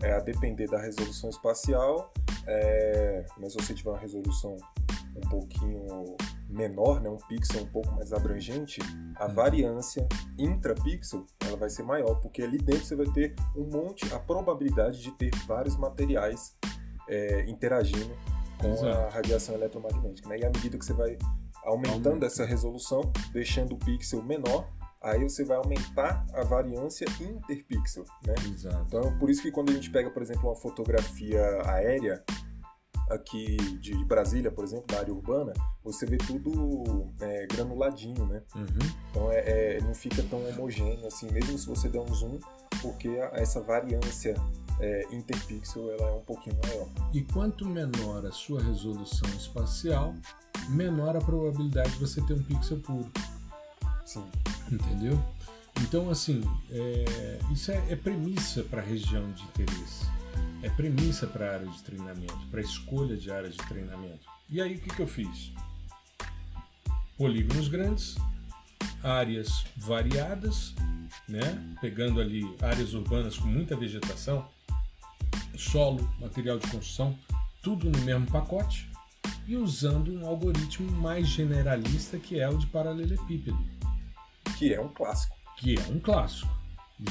É 0.01 0.13
a 0.13 0.19
depender 0.19 0.67
da 0.67 0.81
resolução 0.81 1.29
espacial, 1.29 2.11
é... 2.47 3.25
mas 3.39 3.53
se 3.53 3.59
você 3.59 3.73
tiver 3.73 3.91
uma 3.91 3.99
resolução 3.99 4.55
um 5.15 5.29
pouquinho 5.29 6.17
menor, 6.51 7.01
né, 7.01 7.09
um 7.09 7.17
pixel 7.17 7.63
um 7.63 7.67
pouco 7.67 7.91
mais 7.93 8.13
abrangente, 8.13 8.79
a 9.15 9.27
uhum. 9.27 9.33
variância 9.33 10.07
intrapixel 10.37 11.25
ela 11.45 11.57
vai 11.57 11.69
ser 11.69 11.83
maior, 11.83 12.15
porque 12.15 12.41
ali 12.41 12.57
dentro 12.57 12.85
você 12.85 12.95
vai 12.95 13.07
ter 13.07 13.35
um 13.55 13.65
monte, 13.65 14.13
a 14.13 14.19
probabilidade 14.19 15.01
de 15.01 15.11
ter 15.11 15.31
vários 15.47 15.77
materiais 15.77 16.57
é, 17.07 17.49
interagindo 17.49 18.15
com 18.59 18.71
Exato. 18.71 18.87
a 18.87 19.09
radiação 19.09 19.55
eletromagnética. 19.55 20.29
Né? 20.29 20.39
E 20.39 20.45
à 20.45 20.49
medida 20.49 20.77
que 20.77 20.85
você 20.85 20.93
vai 20.93 21.17
aumentando 21.63 22.07
Aumenta. 22.07 22.25
essa 22.25 22.45
resolução, 22.45 23.11
deixando 23.33 23.73
o 23.73 23.77
pixel 23.77 24.21
menor, 24.23 24.67
aí 25.01 25.23
você 25.23 25.43
vai 25.43 25.57
aumentar 25.57 26.25
a 26.33 26.43
variância 26.43 27.05
interpixel, 27.19 28.05
né? 28.25 28.35
Exato. 28.53 28.85
Então, 28.87 29.17
por 29.17 29.29
isso 29.29 29.41
que 29.41 29.51
quando 29.51 29.71
a 29.71 29.73
gente 29.73 29.89
pega, 29.89 30.09
por 30.09 30.21
exemplo, 30.21 30.47
uma 30.47 30.55
fotografia 30.55 31.41
aérea, 31.65 32.23
aqui 33.13 33.57
de 33.79 33.93
Brasília, 34.05 34.51
por 34.51 34.63
exemplo, 34.63 34.85
da 34.87 34.99
área 34.99 35.13
urbana, 35.13 35.53
você 35.83 36.05
vê 36.05 36.17
tudo 36.17 37.11
é, 37.19 37.47
granuladinho, 37.47 38.25
né? 38.25 38.41
Uhum. 38.55 38.65
Então 39.09 39.31
é, 39.31 39.39
é, 39.75 39.81
não 39.81 39.93
fica 39.93 40.23
tão 40.23 40.43
homogêneo 40.49 41.05
assim, 41.05 41.31
mesmo 41.31 41.57
se 41.57 41.67
você 41.67 41.89
der 41.89 41.99
um 41.99 42.13
zoom, 42.13 42.39
porque 42.81 43.09
essa 43.33 43.61
variância 43.61 44.35
é, 44.79 45.07
interpixel 45.11 45.91
ela 45.91 46.09
é 46.09 46.13
um 46.13 46.21
pouquinho 46.21 46.57
maior. 46.65 46.87
E 47.13 47.21
quanto 47.21 47.65
menor 47.65 48.25
a 48.25 48.31
sua 48.31 48.61
resolução 48.61 49.29
espacial, 49.29 50.15
menor 50.69 51.15
a 51.15 51.19
probabilidade 51.19 51.91
de 51.91 51.99
você 51.99 52.21
ter 52.21 52.33
um 52.33 52.43
pixel 52.43 52.79
puro. 52.79 53.11
Sim. 54.05 54.23
Entendeu? 54.71 55.19
Então, 55.81 56.09
assim, 56.09 56.43
é, 56.69 57.39
isso 57.51 57.71
é, 57.71 57.91
é 57.91 57.95
premissa 57.95 58.63
para 58.63 58.81
a 58.81 58.85
região 58.85 59.31
de 59.31 59.43
interesse 59.43 60.20
é 60.63 60.69
premissa 60.69 61.27
para 61.27 61.49
a 61.49 61.53
área 61.53 61.67
de 61.67 61.81
treinamento, 61.83 62.47
para 62.49 62.59
a 62.59 62.63
escolha 62.63 63.17
de 63.17 63.31
área 63.31 63.49
de 63.49 63.57
treinamento. 63.57 64.27
E 64.49 64.61
aí 64.61 64.75
o 64.75 64.79
que, 64.79 64.89
que 64.89 65.01
eu 65.01 65.07
fiz? 65.07 65.51
Polígonos 67.17 67.67
grandes, 67.67 68.15
áreas 69.03 69.65
variadas, 69.77 70.73
né? 71.27 71.75
pegando 71.79 72.19
ali 72.19 72.43
áreas 72.61 72.93
urbanas 72.93 73.37
com 73.37 73.47
muita 73.47 73.75
vegetação, 73.75 74.47
solo, 75.57 76.09
material 76.19 76.57
de 76.57 76.67
construção, 76.67 77.17
tudo 77.61 77.89
no 77.89 77.99
mesmo 77.99 78.25
pacote 78.27 78.89
e 79.47 79.55
usando 79.55 80.13
um 80.13 80.25
algoritmo 80.25 80.91
mais 80.91 81.27
generalista 81.27 82.17
que 82.17 82.39
é 82.39 82.49
o 82.49 82.57
de 82.57 82.67
paralelepípedo. 82.67 83.57
Que 84.57 84.73
é 84.73 84.81
um 84.81 84.89
clássico. 84.89 85.35
Que 85.57 85.77
é 85.77 85.87
um 85.87 85.99
clássico, 85.99 86.49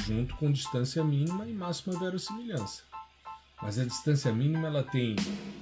junto 0.06 0.34
com 0.36 0.50
distância 0.50 1.02
mínima 1.04 1.46
e 1.46 1.52
máxima 1.52 1.98
verossimilhança. 1.98 2.89
Mas 3.62 3.78
a 3.78 3.84
distância 3.84 4.32
mínima 4.32 4.68
ela 4.68 4.82
tem, 4.82 5.16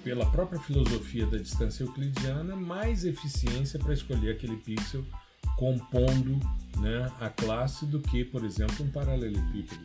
pela 0.05 0.27
própria 0.27 0.61
filosofia 0.61 1.27
da 1.27 1.39
distância 1.39 1.83
euclidiana, 1.83 2.55
mais 2.55 3.05
eficiência 3.05 3.79
para 3.79 3.93
escolher 3.93 4.33
aquele 4.33 4.57
pixel 4.57 5.05
compondo 5.57 6.39
né, 6.79 7.11
a 7.21 7.29
classe 7.29 7.85
do 7.85 8.01
que, 8.01 8.25
por 8.25 8.45
exemplo, 8.45 8.85
um 8.85 8.91
paralelepípedo. 8.91 9.83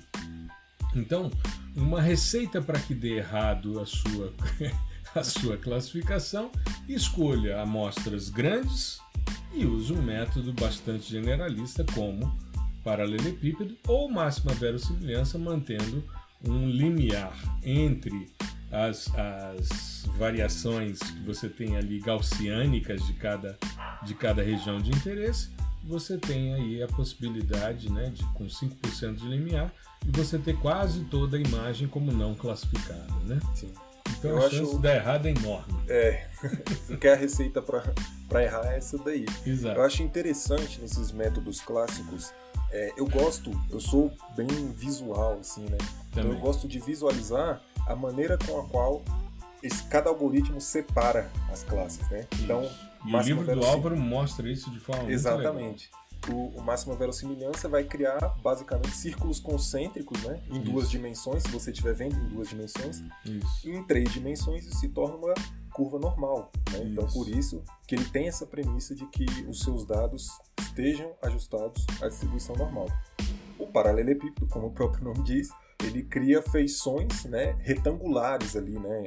Então, 0.95 1.31
uma 1.75 1.99
receita 1.99 2.61
para 2.61 2.79
que 2.79 2.93
dê 2.93 3.17
errado 3.17 3.79
a 3.79 3.85
sua, 3.85 4.31
a 5.15 5.23
sua 5.23 5.57
classificação, 5.57 6.51
escolha 6.87 7.61
amostras 7.61 8.29
grandes 8.29 8.99
e 9.51 9.65
use 9.65 9.91
um 9.91 10.01
método 10.01 10.53
bastante 10.53 11.09
generalista 11.09 11.83
como 11.93 12.37
paralelepípedo 12.83 13.75
ou 13.87 14.09
máxima 14.11 14.53
verossimilhança, 14.53 15.39
mantendo 15.39 16.03
um 16.43 16.69
limiar 16.69 17.33
entre 17.63 18.31
as, 18.71 19.07
as 19.15 20.05
variações 20.17 20.99
que 20.99 21.19
você 21.21 21.47
tem 21.47 21.77
ali 21.77 21.99
gaussiânicas 21.99 23.05
de 23.05 23.13
cada, 23.13 23.57
de 24.03 24.13
cada 24.15 24.41
região 24.41 24.79
de 24.79 24.91
interesse, 24.91 25.51
você 25.83 26.17
tem 26.17 26.53
aí 26.53 26.81
a 26.81 26.87
possibilidade 26.87 27.91
né, 27.91 28.09
de, 28.09 28.23
com 28.33 28.45
5% 28.45 29.15
de 29.15 29.27
limiar, 29.27 29.71
e 30.05 30.11
você 30.11 30.37
ter 30.37 30.57
quase 30.57 31.03
toda 31.05 31.37
a 31.37 31.39
imagem 31.39 31.87
como 31.87 32.11
não 32.11 32.33
classificada. 32.33 33.07
Né? 33.25 33.39
Sim. 33.55 33.71
Então 34.17 34.31
Eu 34.31 34.37
a 34.37 34.41
chance 34.49 34.61
acho... 34.61 34.75
de 34.75 34.81
dar 34.81 34.95
errado 34.95 35.25
é 35.27 35.31
enorme. 35.31 35.73
É, 35.87 36.27
que 36.99 37.07
a 37.07 37.15
receita 37.15 37.61
para 37.61 38.43
errar 38.43 38.65
é 38.73 38.77
essa 38.77 38.97
daí. 38.97 39.25
Exato. 39.45 39.79
Eu 39.79 39.83
acho 39.83 40.03
interessante 40.03 40.81
nesses 40.81 41.11
métodos 41.11 41.61
clássicos 41.61 42.33
é, 42.73 42.91
eu 42.97 43.07
gosto, 43.07 43.51
eu 43.69 43.79
sou 43.79 44.11
bem 44.35 44.47
visual, 44.75 45.37
assim, 45.39 45.63
né? 45.65 45.77
Então 46.09 46.23
eu 46.23 46.39
gosto 46.39 46.67
de 46.67 46.79
visualizar 46.79 47.61
a 47.87 47.95
maneira 47.95 48.35
com 48.37 48.59
a 48.59 48.63
qual 48.65 49.03
esse, 49.61 49.83
cada 49.83 50.09
algoritmo 50.09 50.59
separa 50.59 51.29
as 51.51 51.63
classes, 51.63 52.09
né? 52.09 52.27
Então, 52.39 52.67
e 53.05 53.15
o 53.15 53.21
livro 53.21 53.55
do 53.55 53.63
Álvaro 53.63 53.95
mostra 53.95 54.49
isso 54.49 54.71
de 54.71 54.79
forma 54.79 55.11
Exatamente. 55.11 55.91
O, 56.29 56.57
o 56.57 56.63
máxima 56.63 56.95
verossimilhança 56.95 57.69
vai 57.69 57.83
criar 57.83 58.19
basicamente 58.41 58.95
círculos 58.95 59.39
concêntricos, 59.39 60.21
né? 60.23 60.41
Em 60.49 60.55
isso. 60.55 60.63
duas 60.63 60.89
dimensões, 60.89 61.43
se 61.43 61.49
você 61.49 61.69
estiver 61.69 61.93
vendo 61.93 62.15
em 62.15 62.27
duas 62.29 62.49
dimensões. 62.49 63.03
Isso. 63.23 63.67
E 63.67 63.71
em 63.71 63.83
três 63.83 64.11
dimensões 64.11 64.65
isso 64.65 64.77
se 64.77 64.89
torna 64.89 65.15
uma 65.15 65.33
curva 65.73 65.99
normal. 65.99 66.51
Né? 66.71 66.83
Então, 66.85 67.07
por 67.07 67.27
isso 67.27 67.63
que 67.87 67.95
ele 67.95 68.05
tem 68.05 68.27
essa 68.27 68.45
premissa 68.45 68.95
de 68.95 69.05
que 69.07 69.25
os 69.47 69.59
seus 69.59 69.85
dados 69.85 70.29
estejam 70.59 71.13
ajustados 71.21 71.85
à 72.01 72.07
distribuição 72.07 72.55
normal. 72.55 72.87
O 73.59 73.67
paralelepípedo, 73.67 74.47
como 74.47 74.67
o 74.67 74.71
próprio 74.71 75.03
nome 75.03 75.23
diz, 75.23 75.49
ele 75.83 76.03
cria 76.03 76.41
feições 76.41 77.25
né, 77.25 77.55
retangulares 77.59 78.55
ali, 78.55 78.79
né, 78.79 79.03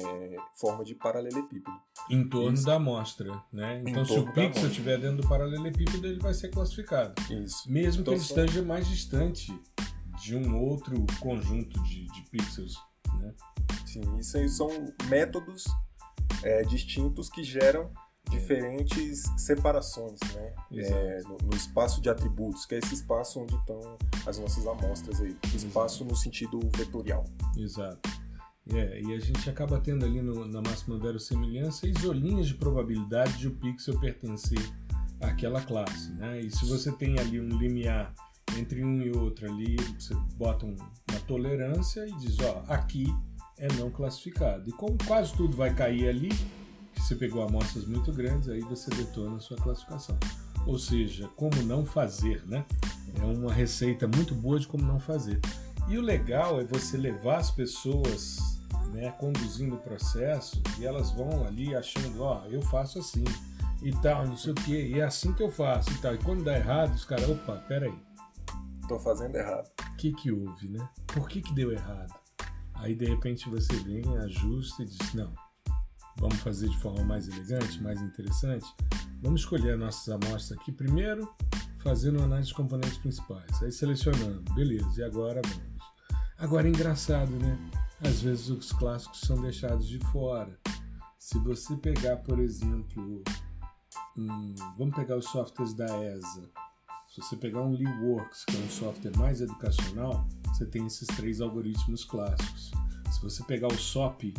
forma 0.55 0.83
de 0.83 0.93
paralelepípedo. 0.95 1.75
Em 2.09 2.27
torno 2.27 2.53
Isso. 2.53 2.65
da 2.65 2.75
amostra, 2.75 3.43
né? 3.51 3.83
Então, 3.85 4.05
se 4.05 4.17
o 4.17 4.31
pixel 4.31 4.67
estiver 4.67 4.99
dentro 4.99 5.23
do 5.23 5.27
paralelepípedo, 5.27 6.05
ele 6.05 6.19
vai 6.19 6.33
ser 6.33 6.49
classificado. 6.49 7.13
Isso. 7.31 7.69
Mesmo 7.69 8.01
então, 8.01 8.13
que 8.13 8.19
ele 8.19 8.25
só... 8.25 8.41
esteja 8.41 8.61
mais 8.63 8.87
distante 8.87 9.51
de 10.21 10.35
um 10.35 10.57
outro 10.57 11.05
conjunto 11.19 11.81
de, 11.83 12.05
de 12.05 12.21
pixels, 12.29 12.75
né? 13.19 13.33
Sim, 13.85 14.17
isso 14.17 14.37
aí 14.37 14.47
são 14.47 14.69
métodos 15.09 15.65
é, 16.43 16.63
distintos 16.63 17.29
que 17.29 17.43
geram 17.43 17.91
diferentes 18.29 19.23
separações 19.37 20.19
né? 20.33 20.53
É, 20.73 21.21
no, 21.23 21.37
no, 21.47 21.55
espaço 21.55 22.01
de 22.01 22.09
atributos, 22.09 22.65
que 22.65 22.75
é 22.75 22.79
esse 22.79 22.93
espaço 22.93 23.39
onde 23.39 23.55
estão 23.55 23.97
as 24.25 24.37
nossas 24.37 24.67
amostras 24.67 25.21
aí. 25.21 25.35
Espaço 25.55 26.03
Exato. 26.03 26.11
no 26.11 26.15
sentido 26.15 26.59
vetorial. 26.75 27.23
Exato. 27.57 28.09
É, 28.73 29.01
e 29.01 29.13
a 29.13 29.19
gente 29.19 29.49
acaba 29.49 29.79
tendo 29.79 30.05
ali 30.05 30.21
no, 30.21 30.45
na 30.45 30.61
máxima 30.61 30.99
verossimilhança 30.99 31.87
isolinhas 31.87 32.47
de 32.47 32.55
probabilidade 32.55 33.37
de 33.37 33.47
o 33.47 33.51
pixel 33.51 33.97
pertencer 33.99 34.59
àquela 35.21 35.61
classe. 35.61 36.11
Né? 36.13 36.41
E 36.41 36.51
se 36.51 36.65
você 36.65 36.91
tem 36.91 37.17
ali 37.17 37.39
um 37.39 37.47
limiar 37.47 38.13
entre 38.57 38.83
um 38.83 39.01
e 39.01 39.11
outro 39.11 39.49
ali, 39.49 39.77
você 39.97 40.13
bota 40.35 40.65
um, 40.65 40.75
uma 41.09 41.19
tolerância 41.27 42.05
e 42.05 42.13
diz, 42.17 42.37
ó, 42.39 42.63
aqui 42.67 43.07
é 43.57 43.67
não 43.73 43.89
classificado. 43.89 44.69
E 44.69 44.71
como 44.71 44.97
quase 45.05 45.33
tudo 45.33 45.55
vai 45.55 45.73
cair 45.73 46.07
ali, 46.07 46.29
que 46.93 47.01
você 47.01 47.15
pegou 47.15 47.43
amostras 47.43 47.85
muito 47.85 48.11
grandes, 48.11 48.49
aí 48.49 48.61
você 48.61 48.89
detona 48.91 49.37
a 49.37 49.39
sua 49.39 49.57
classificação. 49.57 50.17
Ou 50.65 50.77
seja, 50.77 51.27
como 51.35 51.61
não 51.63 51.85
fazer, 51.85 52.45
né? 52.45 52.65
É 53.19 53.23
uma 53.23 53.53
receita 53.53 54.07
muito 54.07 54.35
boa 54.35 54.59
de 54.59 54.67
como 54.67 54.83
não 54.83 54.99
fazer. 54.99 55.39
E 55.87 55.97
o 55.97 56.01
legal 56.01 56.59
é 56.59 56.65
você 56.65 56.97
levar 56.97 57.37
as 57.37 57.49
pessoas 57.49 58.59
né, 58.91 59.11
conduzindo 59.11 59.75
o 59.75 59.79
processo 59.79 60.61
e 60.79 60.85
elas 60.85 61.11
vão 61.11 61.45
ali 61.45 61.75
achando, 61.75 62.23
ó, 62.23 62.43
oh, 62.43 62.49
eu 62.49 62.61
faço 62.61 62.99
assim 62.99 63.23
e 63.81 63.91
tal, 64.01 64.25
não 64.25 64.35
sei 64.35 64.51
o 64.51 64.55
que, 64.55 64.75
e 64.75 64.99
é 64.99 65.03
assim 65.03 65.31
que 65.33 65.43
eu 65.43 65.51
faço 65.51 65.89
e 65.91 65.97
tal. 65.99 66.13
E 66.13 66.17
quando 66.17 66.43
dá 66.43 66.57
errado, 66.57 66.93
os 66.93 67.05
caras, 67.05 67.29
opa, 67.29 67.55
peraí. 67.67 67.93
Tô 68.87 68.99
fazendo 68.99 69.35
errado. 69.35 69.69
O 69.81 69.95
que 69.95 70.11
que 70.13 70.31
houve, 70.31 70.69
né? 70.69 70.89
Por 71.07 71.27
que 71.27 71.41
que 71.41 71.53
deu 71.53 71.71
errado? 71.71 72.26
Aí 72.79 72.95
de 72.95 73.05
repente 73.05 73.49
você 73.49 73.73
vem, 73.83 74.03
ajusta 74.19 74.83
e 74.83 74.85
diz: 74.85 75.13
não, 75.13 75.33
vamos 76.17 76.37
fazer 76.37 76.69
de 76.69 76.77
forma 76.79 77.03
mais 77.03 77.27
elegante, 77.27 77.81
mais 77.81 78.01
interessante. 78.01 78.65
Vamos 79.21 79.41
escolher 79.41 79.77
nossas 79.77 80.09
amostras 80.09 80.59
aqui 80.59 80.71
primeiro, 80.71 81.27
fazendo 81.83 82.21
análise 82.21 82.49
dos 82.49 82.57
componentes 82.57 82.97
principais. 82.97 83.61
Aí 83.61 83.71
selecionando, 83.71 84.53
beleza, 84.53 85.01
e 85.01 85.03
agora 85.03 85.41
vamos. 85.43 85.77
Agora 86.37 86.67
é 86.67 86.69
engraçado, 86.69 87.31
né? 87.31 87.57
Às 87.99 88.21
vezes 88.21 88.49
os 88.49 88.71
clássicos 88.71 89.21
são 89.21 89.41
deixados 89.41 89.87
de 89.87 89.99
fora. 90.11 90.55
Se 91.17 91.39
você 91.39 91.75
pegar, 91.75 92.17
por 92.17 92.39
exemplo, 92.39 93.23
um, 94.15 94.53
vamos 94.77 94.95
pegar 94.95 95.17
os 95.17 95.25
softwares 95.25 95.73
da 95.73 95.85
ESA. 96.03 96.49
Se 97.17 97.23
você 97.23 97.35
pegar 97.35 97.63
um 97.63 97.71
LeeWorks, 97.71 98.45
que 98.45 98.55
é 98.55 98.59
um 98.59 98.69
software 98.69 99.17
mais 99.17 99.41
educacional, 99.41 100.27
você 100.45 100.67
tem 100.67 100.85
esses 100.85 101.07
três 101.07 101.41
algoritmos 101.41 102.05
clássicos. 102.05 102.69
Se 103.11 103.19
você 103.23 103.43
pegar 103.45 103.69
o 103.69 103.75
SOP, 103.75 104.35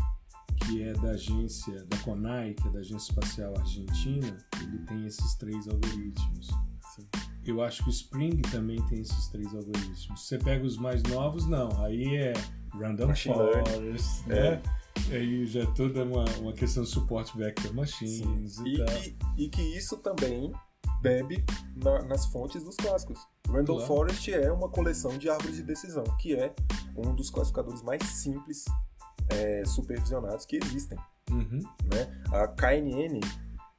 que 0.64 0.82
é 0.84 0.92
da 0.92 1.10
agência, 1.10 1.84
da 1.86 1.96
CONAI, 1.98 2.54
que 2.54 2.68
é 2.68 2.70
da 2.70 2.78
Agência 2.78 3.10
Espacial 3.10 3.52
Argentina, 3.58 4.36
ele 4.62 4.78
tem 4.86 5.04
esses 5.08 5.34
três 5.34 5.66
algoritmos. 5.66 6.50
Sim. 6.94 7.08
Eu 7.44 7.60
acho 7.64 7.82
que 7.82 7.88
o 7.88 7.90
Spring 7.90 8.40
também 8.42 8.80
tem 8.86 9.00
esses 9.00 9.26
três 9.26 9.52
algoritmos. 9.52 10.20
Você 10.28 10.38
pega 10.38 10.64
os 10.64 10.76
mais 10.76 11.02
novos, 11.02 11.48
não. 11.48 11.82
Aí 11.82 12.14
é 12.14 12.32
Random 12.74 13.12
Forest, 13.12 14.28
né? 14.28 14.36
É. 14.36 14.62
Aí 15.16 15.46
já 15.46 15.62
é 15.62 15.66
toda 15.66 16.04
uma, 16.04 16.24
uma 16.36 16.52
questão 16.52 16.84
de 16.84 16.90
suporte 16.90 17.36
vector 17.36 17.74
machines 17.74 18.54
Sim. 18.54 18.64
e, 18.64 18.74
e, 18.74 18.84
tal. 18.84 18.96
E, 18.96 19.16
e 19.36 19.48
que 19.48 19.62
isso 19.62 19.96
também 19.96 20.52
bebe 21.00 21.44
na, 21.76 22.02
nas 22.02 22.26
fontes 22.26 22.62
dos 22.62 22.76
clássicos. 22.76 23.18
Random 23.48 23.76
claro. 23.76 23.86
Forest 23.86 24.32
é 24.32 24.52
uma 24.52 24.68
coleção 24.68 25.16
de 25.16 25.30
árvores 25.30 25.56
de 25.56 25.62
decisão, 25.62 26.04
que 26.18 26.34
é 26.34 26.54
um 26.96 27.14
dos 27.14 27.30
classificadores 27.30 27.82
mais 27.82 28.02
simples 28.02 28.64
é, 29.28 29.64
supervisionados 29.64 30.44
que 30.44 30.56
existem. 30.62 30.98
Uhum. 31.30 31.60
Né? 31.84 32.22
A 32.32 32.48
KNN 32.48 33.20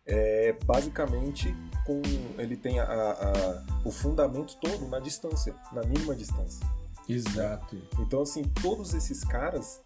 é 0.06 0.54
basicamente 0.66 1.56
com 1.86 2.02
ele 2.38 2.58
tem 2.58 2.80
a, 2.80 2.86
a, 2.86 3.64
o 3.86 3.92
fundamento 3.92 4.58
todo 4.60 4.88
na 4.88 5.00
distância, 5.00 5.56
na 5.72 5.82
mínima 5.84 6.16
distância. 6.16 6.66
Exato. 7.08 7.78
Então 8.00 8.22
assim 8.22 8.44
todos 8.62 8.94
esses 8.94 9.24
caras 9.24 9.82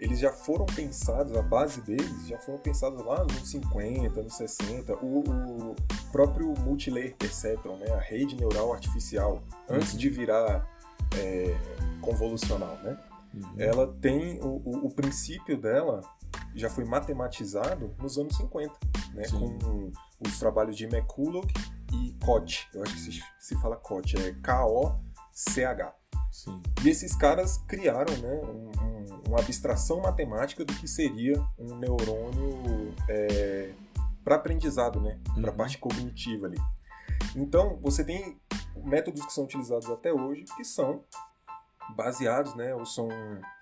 eles 0.00 0.18
já 0.18 0.32
foram 0.32 0.64
pensados, 0.64 1.36
a 1.36 1.42
base 1.42 1.82
deles 1.82 2.26
já 2.26 2.38
foram 2.38 2.58
pensados 2.58 3.04
lá 3.04 3.22
nos 3.22 3.50
50, 3.50 4.22
nos 4.22 4.34
60. 4.34 4.94
O, 4.96 5.20
o 5.20 5.76
próprio 6.10 6.54
Multilayer 6.60 7.14
Perceptron, 7.16 7.76
né, 7.76 7.90
a 7.92 8.00
rede 8.00 8.34
neural 8.34 8.72
artificial, 8.72 9.42
antes 9.68 9.96
de 9.96 10.08
virar 10.08 10.66
é, 11.18 11.54
convolucional, 12.00 12.76
né? 12.82 12.98
Uhum. 13.34 13.54
Ela 13.58 13.86
tem 14.00 14.40
o, 14.40 14.62
o, 14.64 14.86
o, 14.86 14.90
princípio 14.90 15.56
dela 15.56 16.00
já 16.54 16.68
foi 16.68 16.84
matematizado 16.84 17.94
nos 17.98 18.18
anos 18.18 18.36
50, 18.38 18.72
né? 19.12 19.22
Com 19.30 19.92
os 20.26 20.38
trabalhos 20.38 20.76
de 20.76 20.86
McCulloch 20.86 21.46
e 21.92 22.12
Koch. 22.24 22.66
Eu 22.74 22.82
acho 22.82 22.94
que 22.94 23.00
se, 23.00 23.22
se 23.38 23.54
fala 23.60 23.76
Koch, 23.76 24.16
é 24.16 24.32
K-O-C-H. 24.42 25.94
E 26.82 26.88
esses 26.88 27.14
caras 27.14 27.58
criaram 27.68 28.16
né, 28.18 28.40
um, 28.42 28.70
uma 29.30 29.38
abstração 29.38 30.00
matemática 30.00 30.64
do 30.64 30.74
que 30.74 30.88
seria 30.88 31.40
um 31.56 31.76
neurônio 31.76 32.92
é, 33.08 33.72
para 34.24 34.34
aprendizado, 34.34 35.00
né, 35.00 35.18
uhum. 35.28 35.42
para 35.42 35.50
a 35.52 35.54
parte 35.54 35.78
cognitiva 35.78 36.48
ali. 36.48 36.58
Então, 37.36 37.78
você 37.80 38.04
tem 38.04 38.40
métodos 38.84 39.24
que 39.24 39.32
são 39.32 39.44
utilizados 39.44 39.88
até 39.88 40.12
hoje 40.12 40.44
que 40.56 40.64
são 40.64 41.04
baseados, 41.94 42.56
né, 42.56 42.74
ou 42.74 42.84
são 42.84 43.08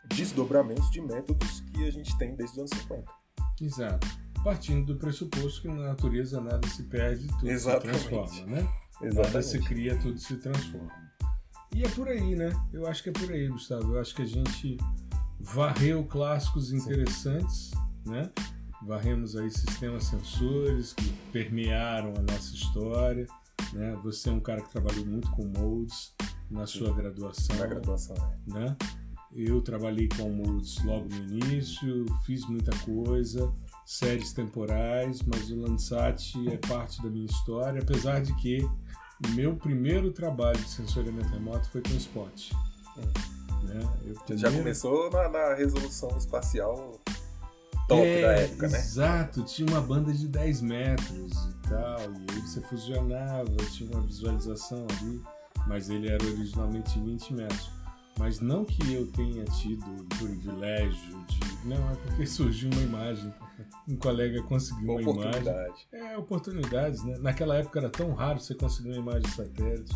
desdobramentos 0.07 0.90
de 0.90 1.03
métodos 1.03 1.61
que 1.61 1.86
a 1.86 1.90
gente 1.90 2.16
tem 2.16 2.35
desde 2.35 2.61
os 2.61 2.73
anos 2.73 2.82
50. 2.82 3.12
Exato. 3.61 4.07
Partindo 4.43 4.95
do 4.95 4.99
pressuposto 4.99 5.62
que 5.62 5.69
na 5.69 5.89
natureza 5.89 6.40
nada 6.40 6.66
se 6.69 6.85
perde, 6.85 7.27
tudo 7.27 7.51
Exatamente. 7.51 7.99
se 7.99 8.09
transforma, 8.09 8.47
né? 8.47 8.69
Exatamente. 9.03 9.27
Nada 9.27 9.43
se 9.43 9.59
cria, 9.61 9.99
tudo 9.99 10.19
se 10.19 10.36
transforma. 10.36 11.09
E 11.74 11.82
é 11.82 11.89
por 11.89 12.09
aí, 12.09 12.35
né? 12.35 12.49
Eu 12.73 12.86
acho 12.86 13.03
que 13.03 13.11
é 13.11 13.12
por 13.12 13.31
aí, 13.31 13.49
Gustavo. 13.49 13.95
Eu 13.95 14.01
acho 14.01 14.15
que 14.15 14.23
a 14.23 14.27
gente 14.27 14.78
varreu 15.40 16.05
clássicos 16.05 16.73
interessantes, 16.73 17.70
né? 18.05 18.31
Varremos 18.82 19.36
aí 19.36 19.51
sistemas 19.51 20.05
sensores 20.05 20.93
que 20.93 21.12
permearam 21.32 22.15
a 22.16 22.23
nossa 22.23 22.55
história, 22.55 23.27
né? 23.73 23.98
Você 24.02 24.28
é 24.28 24.32
um 24.32 24.40
cara 24.40 24.62
que 24.62 24.70
trabalhou 24.70 25.05
muito 25.05 25.31
com 25.31 25.44
modes 25.47 26.15
na 26.51 26.66
Sim. 26.66 26.78
sua 26.78 26.93
graduação. 26.93 27.56
Na 27.56 27.66
graduação, 27.66 28.16
é. 28.16 28.52
né? 28.52 28.77
Eu 29.31 29.60
trabalhei 29.60 30.09
com 30.09 30.31
moods 30.31 30.82
logo 30.85 31.06
no 31.09 31.39
início, 31.39 32.06
fiz 32.24 32.47
muita 32.47 32.77
coisa, 32.78 33.52
séries 33.85 34.32
temporais, 34.32 35.23
mas 35.23 35.51
o 35.51 35.60
Landsat 35.60 36.35
é 36.48 36.56
parte 36.56 37.02
da 37.02 37.10
minha 37.10 37.27
história, 37.27 37.82
apesar 37.82 38.23
de 38.23 38.35
que 38.36 38.66
meu 39.35 39.55
primeiro 39.55 40.12
trabalho 40.12 40.59
de 40.59 40.70
sensoriamento 40.70 41.28
remoto 41.28 41.69
foi 41.69 41.82
com 41.82 41.90
Spot. 41.90 42.52
Hum. 42.97 43.38
Né? 43.62 43.80
primeiro... 44.24 44.39
Já 44.39 44.51
começou 44.51 45.10
na, 45.10 45.28
na 45.28 45.55
resolução 45.55 46.16
espacial 46.16 47.01
top 47.89 48.02
é, 48.02 48.22
da 48.22 48.32
época, 48.32 48.68
né? 48.68 48.78
Exato, 48.78 49.43
tinha 49.44 49.68
uma 49.68 49.80
banda 49.80 50.12
de 50.12 50.28
10 50.28 50.60
metros 50.60 51.32
e 51.32 51.68
tal, 51.68 52.01
e 52.01 52.32
aí 52.32 52.40
você 52.43 52.60
fusionava, 52.60 53.56
tinha 53.72 53.90
uma 53.90 54.02
visualização 54.02 54.86
ali, 54.98 55.22
mas 55.66 55.89
ele 55.89 56.09
era 56.09 56.22
originalmente 56.24 56.98
20 57.01 57.35
metros. 57.35 57.70
Mas 58.18 58.40
não 58.40 58.64
que 58.64 58.93
eu 58.93 59.06
tenha 59.12 59.44
tido 59.44 59.85
o 59.85 60.05
privilégio 60.06 61.24
de. 61.26 61.68
Não, 61.68 61.76
é 61.76 61.94
porque 61.94 62.26
surgiu 62.26 62.68
uma 62.72 62.82
imagem. 62.82 63.32
Um 63.86 63.97
colega 63.97 64.43
conseguiu 64.43 64.97
uma 64.97 65.02
imagem. 65.02 65.55
É, 65.93 66.18
oportunidades, 66.18 67.05
né? 67.05 67.16
Naquela 67.20 67.56
época 67.56 67.78
era 67.78 67.89
tão 67.89 68.12
raro 68.12 68.40
você 68.40 68.55
conseguir 68.56 68.89
uma 68.89 68.98
imagem 68.98 69.30
satélite. 69.30 69.94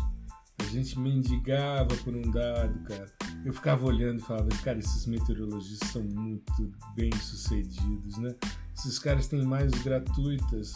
A 0.63 0.69
gente 0.69 0.99
mendigava 0.99 1.95
por 2.03 2.15
um 2.15 2.31
dado, 2.31 2.79
cara. 2.83 3.05
Eu 3.45 3.53
ficava 3.53 3.85
olhando 3.85 4.19
e 4.19 4.23
falava, 4.23 4.49
cara, 4.63 4.79
esses 4.79 5.05
meteorologistas 5.05 5.89
são 5.89 6.01
muito 6.01 6.71
bem 6.95 7.11
sucedidos, 7.11 8.17
né? 8.17 8.33
Esses 8.75 8.97
caras 8.97 9.27
têm 9.27 9.41
imagens 9.41 9.83
gratuitas. 9.83 10.73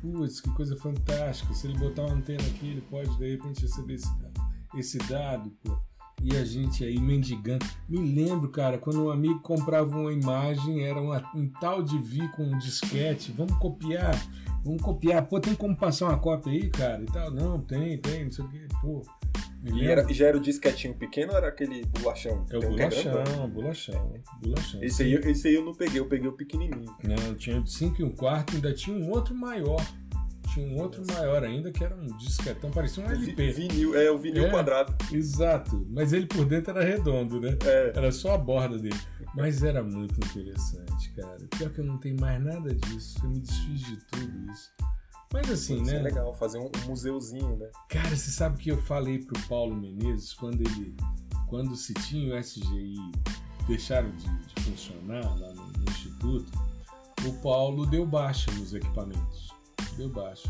Putz, 0.00 0.40
que 0.40 0.50
coisa 0.50 0.76
fantástica. 0.76 1.54
Se 1.54 1.66
ele 1.66 1.78
botar 1.78 2.02
uma 2.02 2.14
antena 2.14 2.42
aqui, 2.42 2.66
ele 2.66 2.82
pode 2.82 3.16
de 3.16 3.30
repente 3.30 3.62
receber 3.62 3.94
esse, 3.94 4.08
esse 4.76 4.98
dado, 4.98 5.50
pô. 5.62 5.78
E 6.22 6.36
a 6.36 6.44
gente 6.44 6.84
aí 6.84 7.00
mendigando. 7.00 7.64
Me 7.88 7.98
lembro, 7.98 8.48
cara, 8.50 8.76
quando 8.76 9.04
um 9.04 9.10
amigo 9.10 9.40
comprava 9.40 9.96
uma 9.96 10.12
imagem, 10.12 10.84
era 10.84 11.00
uma, 11.00 11.22
um 11.34 11.48
tal 11.60 11.82
de 11.82 11.96
vir 11.98 12.30
com 12.32 12.42
um 12.42 12.58
disquete. 12.58 13.32
Vamos 13.32 13.56
copiar, 13.58 14.14
vamos 14.64 14.82
copiar. 14.82 15.26
Pô, 15.26 15.38
tem 15.38 15.54
como 15.54 15.76
passar 15.76 16.06
uma 16.06 16.18
cópia 16.18 16.52
aí, 16.52 16.70
cara? 16.70 17.02
E 17.02 17.06
tal. 17.06 17.30
Não, 17.30 17.60
tem, 17.60 17.98
tem, 17.98 18.24
não 18.24 18.32
sei 18.32 18.44
o 18.44 18.48
quê. 18.48 18.66
Pô. 18.82 19.02
E 19.64 19.84
era, 19.84 20.06
já 20.12 20.26
era 20.26 20.36
o 20.36 20.40
disquetinho 20.40 20.94
pequeno 20.94 21.32
ou 21.32 21.38
era 21.38 21.48
aquele 21.48 21.84
bolachão? 21.86 22.46
É 22.50 22.56
o 22.56 22.60
bolachão, 22.60 23.44
um 23.44 23.48
bolachão, 23.48 24.14
bolachão. 24.40 24.82
Esse 24.82 25.02
aí, 25.02 25.14
esse 25.14 25.48
aí 25.48 25.54
eu 25.54 25.64
não 25.64 25.74
peguei, 25.74 26.00
eu 26.00 26.06
peguei 26.06 26.28
o 26.28 26.32
pequenininho. 26.32 26.94
Não, 27.02 27.34
tinha 27.34 27.64
5 27.64 28.00
e 28.00 28.04
um 28.04 28.10
quarto, 28.10 28.54
ainda 28.54 28.72
tinha 28.72 28.96
um 28.96 29.10
outro 29.10 29.34
maior 29.34 29.84
tinha 30.48 30.66
um 30.66 30.80
outro 30.80 31.04
maior 31.06 31.44
ainda 31.44 31.70
que 31.70 31.84
era 31.84 31.94
um 31.94 32.06
disquetão, 32.16 32.70
parecia 32.70 33.04
um 33.04 33.10
LP. 33.10 33.52
Vinil, 33.52 33.94
é 33.94 34.10
o 34.10 34.18
vinil 34.18 34.46
é, 34.46 34.50
quadrado. 34.50 34.94
Exato, 35.12 35.86
mas 35.90 36.12
ele 36.12 36.26
por 36.26 36.44
dentro 36.44 36.70
era 36.70 36.84
redondo, 36.84 37.40
né? 37.40 37.56
É. 37.64 37.92
Era 37.94 38.10
só 38.10 38.34
a 38.34 38.38
borda 38.38 38.78
dele. 38.78 38.98
Mas 39.34 39.62
era 39.62 39.82
muito 39.82 40.18
interessante, 40.26 41.12
cara. 41.12 41.36
Pior 41.56 41.70
que 41.70 41.80
eu 41.80 41.84
não 41.84 41.98
tenho 41.98 42.18
mais 42.20 42.42
nada 42.42 42.74
disso, 42.74 43.20
eu 43.22 43.30
me 43.30 43.40
desfiz 43.40 43.80
de 43.80 43.96
tudo 44.06 44.50
isso. 44.50 44.72
Mas 45.32 45.50
assim, 45.50 45.82
né? 45.82 45.96
É 45.96 46.02
legal, 46.02 46.34
fazer 46.34 46.58
um, 46.58 46.70
um 46.84 46.88
museuzinho, 46.88 47.56
né? 47.56 47.68
Cara, 47.88 48.16
você 48.16 48.30
sabe 48.30 48.58
que 48.58 48.70
eu 48.70 48.80
falei 48.82 49.18
pro 49.18 49.38
Paulo 49.46 49.76
Menezes 49.76 50.32
quando 50.32 50.60
ele. 50.60 50.96
Quando 51.48 51.72
o 51.72 51.76
Citinho 51.76 52.28
e 52.28 52.32
o 52.32 52.38
SGI 52.38 52.96
deixaram 53.66 54.10
de, 54.10 54.28
de 54.28 54.62
funcionar 54.64 55.24
lá 55.38 55.52
no, 55.54 55.66
no 55.66 55.84
Instituto, 55.90 56.52
o 57.26 57.32
Paulo 57.40 57.86
deu 57.86 58.04
baixa 58.04 58.50
nos 58.52 58.74
equipamentos 58.74 59.58
deu 59.98 60.08
baixo. 60.08 60.48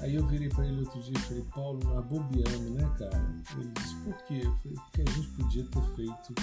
Aí 0.00 0.16
eu 0.16 0.26
virei 0.26 0.48
para 0.48 0.66
ele 0.66 0.80
outro 0.80 1.00
dia 1.00 1.14
e 1.16 1.20
falei, 1.20 1.44
Paulo, 1.54 1.80
nós 1.84 2.04
bobeamos, 2.06 2.72
né, 2.72 2.94
cara? 2.98 3.44
Ele 3.56 3.70
disse, 3.70 3.94
por 3.96 4.16
quê? 4.24 4.40
Eu 4.42 4.54
falei, 4.56 4.76
porque 4.76 5.02
a 5.02 5.12
gente 5.12 5.28
podia 5.28 5.64
ter 5.64 5.82
feito, 5.94 6.34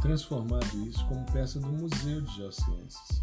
transformado 0.00 0.88
isso 0.88 1.06
como 1.06 1.24
peça 1.30 1.60
do 1.60 1.68
Museu 1.68 2.22
de 2.22 2.36
Geociências. 2.36 3.20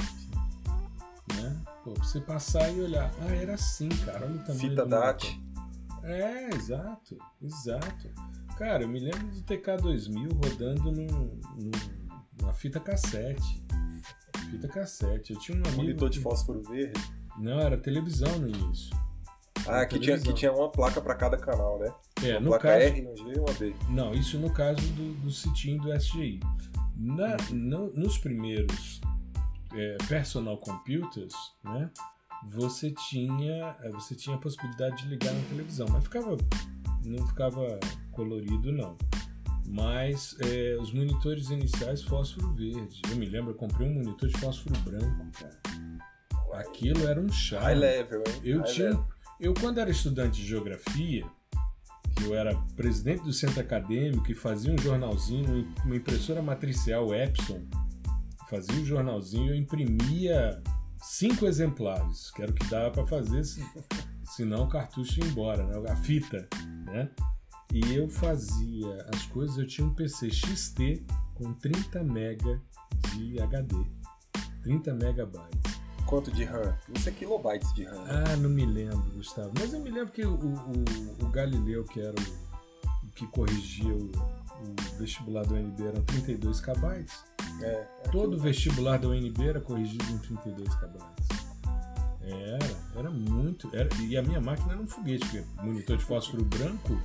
Né? 1.33 1.61
Pô, 1.83 1.93
pra 1.93 2.03
você 2.03 2.21
passar 2.21 2.71
e 2.71 2.81
olhar, 2.81 3.11
ah, 3.21 3.35
era 3.35 3.55
assim, 3.55 3.89
cara, 3.89 4.25
olha 4.25 4.35
o 4.35 4.39
tamanho 4.39 4.59
Fita 4.59 4.85
DAT. 4.85 5.41
É, 6.03 6.49
exato, 6.55 7.17
exato. 7.41 8.09
Cara, 8.57 8.83
eu 8.83 8.87
me 8.87 8.99
lembro 8.99 9.27
do 9.27 9.41
TK2000 9.41 10.33
rodando 10.33 10.91
num, 10.91 11.07
num, 11.57 11.71
numa 12.39 12.53
fita 12.53 12.79
cassete. 12.79 13.63
Fita 14.51 14.67
cassete. 14.67 15.33
Eu 15.33 15.39
tinha 15.39 15.57
um 15.57 15.61
amigo. 15.61 15.77
Monitor 15.77 16.09
de 16.09 16.19
fósforo 16.19 16.61
verde. 16.61 17.01
Não, 17.37 17.59
era 17.59 17.75
televisão 17.75 18.37
no 18.37 18.47
início. 18.47 18.95
Ah, 19.67 19.85
que 19.85 19.99
tinha, 19.99 20.17
que 20.19 20.31
tinha 20.31 20.53
uma 20.53 20.69
placa 20.69 21.01
para 21.01 21.15
cada 21.15 21.37
canal, 21.37 21.79
né? 21.79 21.91
É, 22.23 22.33
uma 22.33 22.39
no 22.39 22.49
placa 22.51 22.67
caso, 22.69 22.85
R, 22.85 23.07
um 23.07 23.17
G 23.17 23.23
e 23.23 23.39
uma 23.39 23.53
B. 23.53 23.75
Não, 23.89 24.13
isso 24.13 24.37
no 24.37 24.51
caso 24.51 24.81
do, 24.93 25.13
do 25.15 25.31
CITIM 25.31 25.77
do 25.77 25.91
SGI. 25.91 26.39
Na, 26.95 27.35
no, 27.51 27.91
nos 27.93 28.17
primeiros 28.19 29.01
é, 29.75 29.97
personal 30.07 30.57
computers, 30.57 31.33
né? 31.63 31.89
Você 32.47 32.91
tinha, 32.91 33.75
é, 33.81 33.89
você 33.89 34.15
tinha 34.15 34.35
a 34.35 34.39
possibilidade 34.39 35.03
de 35.03 35.09
ligar 35.09 35.33
na 35.33 35.41
televisão, 35.49 35.87
mas 35.89 36.03
ficava, 36.03 36.37
não 37.03 37.25
ficava 37.27 37.79
colorido 38.11 38.71
não. 38.71 38.97
Mas 39.67 40.35
é, 40.41 40.77
os 40.79 40.93
monitores 40.93 41.49
iniciais 41.49 42.03
fósforo 42.03 42.53
verde. 42.53 43.01
Eu 43.09 43.15
me 43.15 43.25
lembro, 43.25 43.51
eu 43.51 43.55
comprei 43.55 43.87
um 43.87 43.95
monitor 43.95 44.29
de 44.29 44.37
fósforo 44.37 44.79
branco, 44.81 45.25
cara. 45.39 45.59
Aquilo 46.53 47.07
era 47.07 47.19
um 47.19 47.29
chá. 47.29 47.59
High 47.59 47.75
level, 47.75 48.23
hein? 48.27 48.41
Eu 48.43 48.59
High 48.59 48.71
tinha. 48.71 48.89
Level. 48.89 49.07
Eu, 49.39 49.53
quando 49.53 49.79
era 49.79 49.89
estudante 49.89 50.41
de 50.41 50.47
geografia, 50.47 51.25
que 52.15 52.23
eu 52.23 52.33
era 52.33 52.55
presidente 52.75 53.23
do 53.23 53.33
centro 53.33 53.59
acadêmico 53.59 54.31
e 54.31 54.35
fazia 54.35 54.73
um 54.73 54.77
jornalzinho, 54.77 55.67
uma 55.83 55.95
impressora 55.95 56.41
matricial 56.41 57.13
Epson, 57.13 57.61
fazia 58.49 58.75
um 58.75 58.85
jornalzinho, 58.85 59.49
eu 59.49 59.55
imprimia 59.55 60.61
cinco 61.01 61.45
exemplares, 61.45 62.31
que 62.31 62.41
era 62.41 62.51
o 62.51 62.53
que 62.53 62.65
dava 62.67 62.91
para 62.91 63.05
fazer, 63.05 63.43
senão 64.35 64.63
o 64.63 64.67
cartucho 64.67 65.19
ia 65.19 65.27
embora, 65.27 65.63
né? 65.63 65.91
a 65.91 65.95
fita, 65.95 66.47
né? 66.85 67.09
E 67.73 67.93
eu 67.93 68.07
fazia 68.07 69.05
as 69.13 69.25
coisas, 69.25 69.57
eu 69.57 69.67
tinha 69.67 69.85
um 69.85 69.93
PC 69.93 70.29
XT 70.29 71.05
com 71.33 71.53
30 71.53 71.99
MB 72.03 72.61
de 73.13 73.41
HD, 73.41 73.75
30 74.63 74.93
megabytes. 74.93 75.75
Quanto 76.05 76.31
de 76.31 76.43
RAM? 76.43 76.77
Isso 76.93 77.09
é 77.09 77.11
kilobytes 77.11 77.73
de 77.73 77.83
RAM. 77.83 78.03
Ah, 78.07 78.35
não 78.37 78.49
me 78.49 78.65
lembro, 78.65 79.11
Gustavo. 79.15 79.51
Mas 79.59 79.73
eu 79.73 79.79
me 79.79 79.89
lembro 79.89 80.13
que 80.13 80.23
o, 80.23 80.35
o, 80.35 81.25
o 81.25 81.29
Galileu, 81.29 81.83
que 81.83 81.99
era 81.99 82.15
o, 82.15 83.07
o 83.07 83.11
que 83.11 83.25
corrigia 83.27 83.91
o, 83.91 84.11
o, 84.11 84.97
vestibular 84.99 85.43
do 85.45 85.55
UNB, 85.55 85.83
eram 85.83 86.03
32 86.03 86.61
KB. 86.61 87.05
É, 87.61 87.87
é 88.03 88.09
Todo 88.11 88.37
vestibular 88.37 88.97
da 88.97 89.07
UNB 89.07 89.47
era 89.47 89.61
corrigido 89.61 90.05
em 90.11 90.17
32 90.17 90.75
KB. 90.75 90.97
Era, 92.21 92.59
era 92.95 93.09
muito. 93.11 93.69
Era, 93.75 93.89
e 94.01 94.17
a 94.17 94.21
minha 94.21 94.41
máquina 94.41 94.73
era 94.73 94.81
um 94.81 94.87
foguete, 94.87 95.25
porque 95.25 95.45
monitor 95.63 95.97
de 95.97 96.03
fósforo 96.03 96.43
branco 96.45 96.99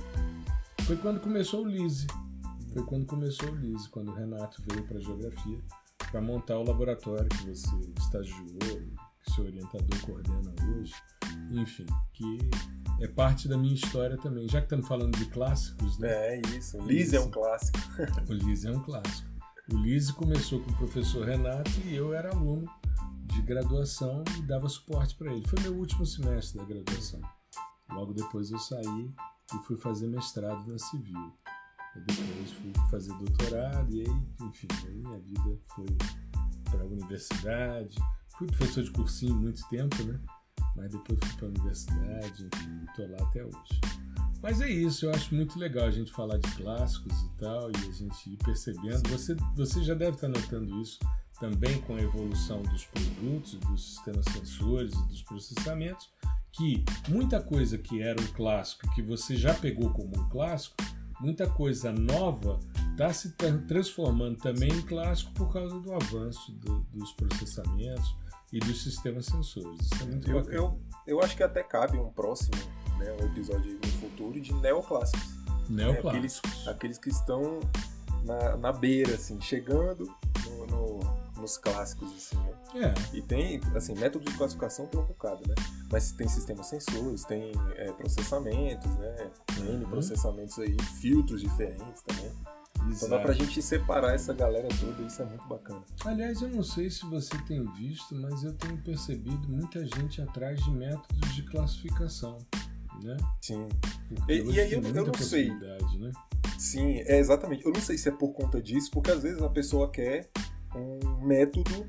foi 0.81 0.97
quando 0.97 1.19
começou 1.19 1.63
o 1.63 1.67
LISE. 1.67 2.07
Foi 2.73 2.83
quando 2.83 3.05
começou 3.05 3.49
o 3.49 3.55
LISE, 3.55 3.89
quando 3.89 4.09
o 4.09 4.15
Renato 4.15 4.61
veio 4.67 4.83
para 4.83 4.99
geografia 4.99 5.59
para 6.11 6.21
montar 6.21 6.57
o 6.57 6.63
laboratório 6.63 7.29
que 7.29 7.45
você 7.45 7.75
estagiou, 7.97 8.47
que 9.23 9.31
seu 9.33 9.45
orientador 9.45 10.01
coordena 10.01 10.53
hoje, 10.75 10.93
enfim, 11.51 11.85
que 12.13 12.37
é 12.99 13.07
parte 13.07 13.47
da 13.47 13.57
minha 13.57 13.73
história 13.73 14.17
também. 14.17 14.47
Já 14.47 14.59
que 14.59 14.65
estamos 14.65 14.87
falando 14.87 15.17
de 15.17 15.25
clássicos, 15.25 15.97
né? 15.97 16.35
É 16.35 16.41
isso. 16.55 16.77
O 16.77 16.85
Lise 16.85 17.15
é 17.15 17.21
um 17.21 17.31
clássico. 17.31 17.79
o 18.27 18.33
Lise 18.33 18.67
é 18.67 18.71
um 18.71 18.79
clássico. 18.81 19.30
O 19.71 19.77
Lise 19.77 20.11
começou 20.13 20.59
com 20.59 20.69
o 20.71 20.75
professor 20.75 21.25
Renato 21.25 21.71
e 21.85 21.95
eu 21.95 22.13
era 22.13 22.29
aluno 22.29 22.69
de 23.27 23.41
graduação 23.41 24.21
e 24.37 24.41
dava 24.41 24.67
suporte 24.67 25.15
para 25.15 25.33
ele. 25.33 25.47
Foi 25.47 25.59
meu 25.61 25.73
último 25.73 26.05
semestre 26.05 26.57
da 26.57 26.65
graduação. 26.65 27.21
Logo 27.89 28.13
depois 28.13 28.51
eu 28.51 28.59
saí 28.59 29.13
e 29.53 29.57
fui 29.65 29.77
fazer 29.77 30.07
mestrado 30.07 30.69
na 30.69 30.77
Civil. 30.77 31.33
E 31.95 31.99
depois 32.01 32.51
fui 32.51 32.73
fazer 32.89 33.13
doutorado 33.13 33.93
e 33.93 34.01
aí, 34.01 34.23
enfim, 34.41 34.67
aí 34.85 34.95
minha 34.95 35.19
vida 35.19 35.57
foi 35.67 35.85
para 36.69 36.81
a 36.81 36.85
universidade. 36.85 37.97
Fui 38.37 38.47
professor 38.47 38.83
de 38.83 38.91
cursinho 38.91 39.35
muito 39.35 39.65
tempo, 39.69 40.03
né? 40.03 40.19
Mas 40.75 40.91
depois 40.91 41.17
fui 41.17 41.37
para 41.37 41.45
a 41.45 41.49
universidade, 41.49 42.49
enfim, 42.53 42.85
estou 42.89 43.09
lá 43.09 43.17
até 43.21 43.45
hoje. 43.45 43.81
Mas 44.41 44.59
é 44.59 44.69
isso, 44.69 45.05
eu 45.05 45.11
acho 45.11 45.35
muito 45.35 45.59
legal 45.59 45.85
a 45.85 45.91
gente 45.91 46.11
falar 46.11 46.37
de 46.37 46.49
clássicos 46.55 47.13
e 47.21 47.29
tal, 47.39 47.69
e 47.69 47.75
a 47.75 47.91
gente 47.91 48.29
ir 48.31 48.37
percebendo. 48.37 49.07
Você, 49.09 49.35
você 49.55 49.83
já 49.83 49.93
deve 49.93 50.15
estar 50.15 50.27
notando 50.27 50.81
isso 50.81 50.97
também 51.39 51.79
com 51.81 51.95
a 51.95 52.01
evolução 52.01 52.61
dos 52.63 52.85
produtos, 52.85 53.53
dos 53.53 53.93
sistemas 53.93 54.25
sensores 54.25 54.93
e 54.93 55.07
dos 55.07 55.21
processamentos, 55.21 56.09
que 56.51 56.83
muita 57.07 57.39
coisa 57.39 57.77
que 57.77 58.01
era 58.01 58.19
um 58.19 58.27
clássico, 58.27 58.89
que 58.95 59.01
você 59.01 59.35
já 59.35 59.53
pegou 59.53 59.91
como 59.91 60.09
um 60.17 60.29
clássico, 60.29 60.75
muita 61.19 61.47
coisa 61.47 61.91
nova 61.91 62.59
está 62.91 63.13
se 63.13 63.31
transformando 63.67 64.37
também 64.37 64.71
em 64.71 64.81
clássico 64.81 65.31
por 65.33 65.53
causa 65.53 65.79
do 65.79 65.93
avanço 65.93 66.51
do, 66.53 66.79
dos 66.93 67.11
processamentos 67.13 68.15
e 68.51 68.59
dos 68.59 68.83
sistemas 68.83 69.27
sensores. 69.27 69.81
Isso 69.81 70.03
é 70.03 70.05
muito 70.05 70.29
eu, 70.29 70.35
bacana. 70.37 70.55
Eu, 70.55 70.79
eu 71.07 71.23
acho 71.23 71.37
que 71.37 71.43
até 71.43 71.63
cabe 71.63 71.97
um 71.97 72.09
próximo 72.11 72.57
né, 73.01 73.15
um 73.19 73.25
episódio 73.25 73.73
no 73.73 73.91
futuro 73.99 74.39
de 74.39 74.53
neoclássicos. 74.53 75.29
Neoclássicos. 75.69 76.03
Né, 76.03 76.09
aqueles, 76.09 76.41
aqueles 76.67 76.97
que 76.97 77.09
estão 77.09 77.59
na, 78.23 78.57
na 78.57 78.71
beira, 78.71 79.15
assim, 79.15 79.39
chegando 79.41 80.09
no, 80.45 80.67
no, 80.67 80.99
nos 81.39 81.57
clássicos, 81.57 82.09
assim, 82.15 82.37
né? 82.37 82.53
É. 82.73 83.17
E 83.17 83.21
tem, 83.21 83.59
assim, 83.75 83.93
método 83.95 84.25
de 84.25 84.37
classificação 84.37 84.85
tem 84.87 84.99
um 84.99 85.05
bocado, 85.05 85.41
né? 85.47 85.55
Mas 85.91 86.11
tem 86.11 86.27
sistemas 86.27 86.67
sensores, 86.67 87.25
tem 87.25 87.51
é, 87.75 87.91
processamentos, 87.91 88.89
né? 88.95 89.31
Uhum. 89.57 89.73
N 89.79 89.85
processamentos 89.85 90.57
aí, 90.59 90.77
filtros 90.99 91.41
diferentes 91.41 92.01
também. 92.03 92.31
Exato. 92.89 93.05
Então 93.05 93.09
dá 93.09 93.19
pra 93.19 93.33
gente 93.33 93.61
separar 93.61 94.13
essa 94.13 94.33
galera 94.33 94.67
toda, 94.79 95.03
isso 95.03 95.21
é 95.21 95.25
muito 95.25 95.47
bacana. 95.47 95.81
Aliás, 96.05 96.41
eu 96.41 96.49
não 96.49 96.63
sei 96.63 96.89
se 96.89 97.05
você 97.05 97.37
tem 97.43 97.63
visto, 97.73 98.15
mas 98.15 98.43
eu 98.43 98.53
tenho 98.53 98.77
percebido 98.77 99.47
muita 99.47 99.85
gente 99.85 100.21
atrás 100.21 100.63
de 100.63 100.71
métodos 100.71 101.35
de 101.35 101.43
classificação, 101.43 102.37
né? 103.03 103.17
Sim. 103.41 103.67
E, 104.27 104.33
e, 104.33 104.59
aí 104.59 104.73
eu, 104.73 104.81
eu 104.81 105.05
não 105.05 105.13
sei. 105.13 105.49
Né? 105.49 106.11
Sim, 106.57 106.99
é 107.05 107.19
exatamente. 107.19 107.65
Eu 107.65 107.71
não 107.71 107.81
sei 107.81 107.97
se 107.97 108.09
é 108.09 108.11
por 108.11 108.33
conta 108.33 108.61
disso, 108.61 108.91
porque 108.91 109.11
às 109.11 109.23
vezes 109.23 109.41
a 109.41 109.49
pessoa 109.49 109.89
quer 109.89 110.29
um 110.75 111.25
método 111.25 111.87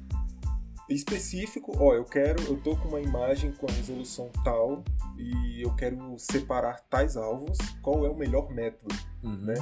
específico, 0.88 1.72
ó, 1.78 1.94
eu 1.94 2.04
quero, 2.04 2.42
eu 2.44 2.60
tô 2.60 2.76
com 2.76 2.88
uma 2.88 3.00
imagem 3.00 3.52
com 3.52 3.66
a 3.66 3.72
resolução 3.72 4.30
tal 4.44 4.84
e 5.16 5.62
eu 5.62 5.74
quero 5.74 6.18
separar 6.18 6.80
tais 6.90 7.16
alvos, 7.16 7.58
qual 7.80 8.04
é 8.04 8.10
o 8.10 8.16
melhor 8.16 8.50
método, 8.50 8.94
uhum. 9.22 9.36
né? 9.36 9.54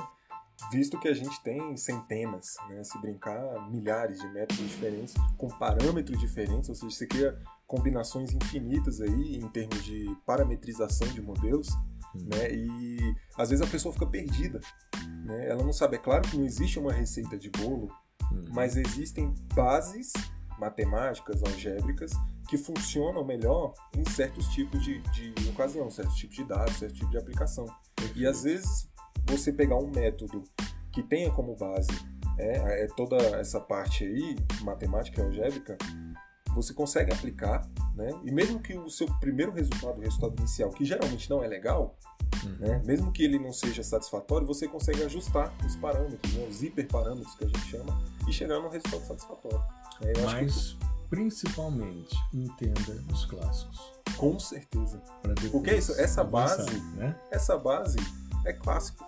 Visto 0.71 0.99
que 0.99 1.09
a 1.09 1.15
gente 1.15 1.43
tem 1.43 1.77
centenas, 1.77 2.57
né? 2.69 2.85
Se 2.85 2.99
brincar, 3.01 3.71
milhares 3.71 4.21
de 4.21 4.29
métodos 4.29 4.69
diferentes, 4.69 5.15
com 5.37 5.49
parâmetros 5.49 6.19
diferentes, 6.19 6.69
ou 6.69 6.75
seja, 6.75 6.91
você 6.91 7.07
cria 7.07 7.39
combinações 7.71 8.35
infinitas 8.35 9.01
aí 9.01 9.37
em 9.37 9.49
termos 9.49 9.85
de 9.85 10.05
parametrização 10.27 11.07
de 11.07 11.23
modelos, 11.23 11.69
uhum. 12.17 12.27
né? 12.27 12.53
E 12.53 13.15
às 13.39 13.51
vezes 13.51 13.65
a 13.65 13.71
pessoa 13.71 13.93
fica 13.93 14.07
perdida, 14.07 14.59
né? 15.25 15.49
Ela 15.49 15.63
não 15.63 15.73
sabe, 15.73 15.95
é 15.95 15.99
claro 16.01 16.29
que 16.29 16.37
não 16.37 16.45
existe 16.45 16.81
uma 16.81 16.93
receita 16.93 17.39
de 17.39 17.49
bolo, 17.49 17.89
uhum. 18.33 18.45
mas 18.51 18.77
existem 18.77 19.33
bases 19.55 20.13
matemáticas, 20.59 21.43
algébricas, 21.45 22.11
que 22.49 22.59
funcionam 22.59 23.25
melhor 23.25 23.73
em 23.97 24.05
certos 24.05 24.49
tipos 24.49 24.83
de, 24.83 25.01
de 25.13 25.33
ocasião, 25.49 25.89
certos 25.89 26.17
tipos 26.17 26.37
de 26.37 26.45
dados, 26.45 26.77
certos 26.77 26.99
tipos 26.99 27.13
de 27.13 27.19
aplicação. 27.19 27.67
E 28.17 28.27
às 28.27 28.43
vezes 28.43 28.91
você 29.27 29.53
pegar 29.53 29.77
um 29.77 29.91
método 29.91 30.43
que 30.93 31.05
tenha 31.05 31.31
como 31.31 31.55
base 31.55 31.89
é, 32.37 32.85
é 32.85 32.87
toda 32.89 33.17
essa 33.39 33.61
parte 33.61 34.05
aí, 34.05 34.37
matemática 34.63 35.21
e 35.21 35.25
algébrica, 35.25 35.79
você 36.55 36.75
consegue 36.75 37.13
aplicar, 37.13 37.69
né? 37.95 38.11
E 38.25 38.31
mesmo 38.31 38.61
que 38.61 38.77
o 38.77 38.89
seu 38.89 39.07
primeiro 39.19 39.53
resultado, 39.53 39.99
o 39.99 40.01
resultado 40.01 40.39
inicial, 40.39 40.71
que 40.71 40.85
geralmente 40.85 41.29
não 41.29 41.43
é 41.43 41.49
legal, 41.49 41.97
uhum. 42.45 42.57
né? 42.59 42.83
Mesmo 42.85 43.13
que 43.13 43.23
ele 43.23 43.39
não 43.39 43.53
seja 43.53 43.83
satisfatório, 43.83 44.47
você 44.47 44.67
consegue 44.67 45.03
ajustar 45.05 45.53
os 45.65 45.77
parâmetros, 45.77 46.33
né? 46.35 46.47
os 46.49 46.63
hiperparâmetros 46.63 47.35
que 47.35 47.45
a 47.45 47.47
gente 47.47 47.67
chama, 47.67 48.01
e 48.29 48.33
chegar 48.33 48.59
num 48.61 48.69
resultado 48.69 49.07
satisfatório. 49.07 49.63
É, 50.03 50.21
Mas, 50.23 50.73
que... 50.73 51.09
principalmente, 51.09 52.17
entenda 52.33 53.05
os 53.13 53.25
clássicos. 53.27 53.93
Com 54.17 54.39
certeza. 54.39 55.01
Porque 55.51 55.75
isso, 55.75 55.93
essa 55.99 56.23
avançar, 56.23 56.57
base, 56.59 56.81
né? 56.97 57.17
essa 57.31 57.57
base 57.57 57.99
é 58.45 58.53
clássico. 58.53 59.05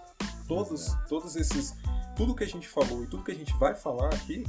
Todos, 0.46 0.94
todos 1.08 1.36
esses, 1.36 1.74
tudo 2.16 2.34
que 2.34 2.44
a 2.44 2.48
gente 2.48 2.68
falou 2.68 3.04
e 3.04 3.06
tudo 3.06 3.24
que 3.24 3.32
a 3.32 3.34
gente 3.34 3.52
vai 3.58 3.74
falar 3.74 4.08
aqui 4.14 4.44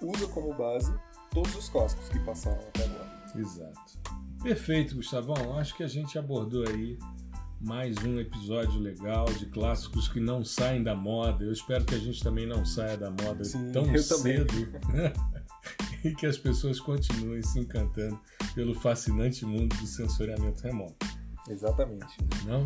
usa 0.00 0.26
como 0.28 0.52
base 0.54 0.92
todos 1.34 1.54
os 1.56 1.68
clássicos 1.68 2.08
que 2.08 2.18
passaram 2.20 2.60
até 2.60 2.84
agora. 2.84 3.10
Exato. 3.36 3.98
Perfeito, 4.42 4.94
Gustavão. 4.94 5.58
Acho 5.58 5.76
que 5.76 5.82
a 5.82 5.88
gente 5.88 6.16
abordou 6.16 6.64
aí 6.68 6.96
mais 7.60 7.96
um 8.04 8.20
episódio 8.20 8.78
legal 8.78 9.24
de 9.24 9.46
clássicos 9.46 10.06
que 10.06 10.20
não 10.20 10.44
saem 10.44 10.82
da 10.82 10.94
moda. 10.94 11.44
Eu 11.44 11.52
espero 11.52 11.84
que 11.84 11.94
a 11.94 11.98
gente 11.98 12.22
também 12.22 12.46
não 12.46 12.64
saia 12.64 12.96
da 12.96 13.10
moda 13.10 13.42
Sim, 13.42 13.72
tão 13.72 13.84
cedo. 13.98 14.54
e 16.04 16.14
que 16.14 16.26
as 16.26 16.38
pessoas 16.38 16.78
continuem 16.78 17.42
se 17.42 17.58
encantando 17.58 18.20
pelo 18.54 18.74
fascinante 18.74 19.44
mundo 19.44 19.74
do 19.76 19.86
sensoriamento 19.86 20.62
remoto. 20.62 21.06
Exatamente. 21.48 22.16
Não? 22.46 22.62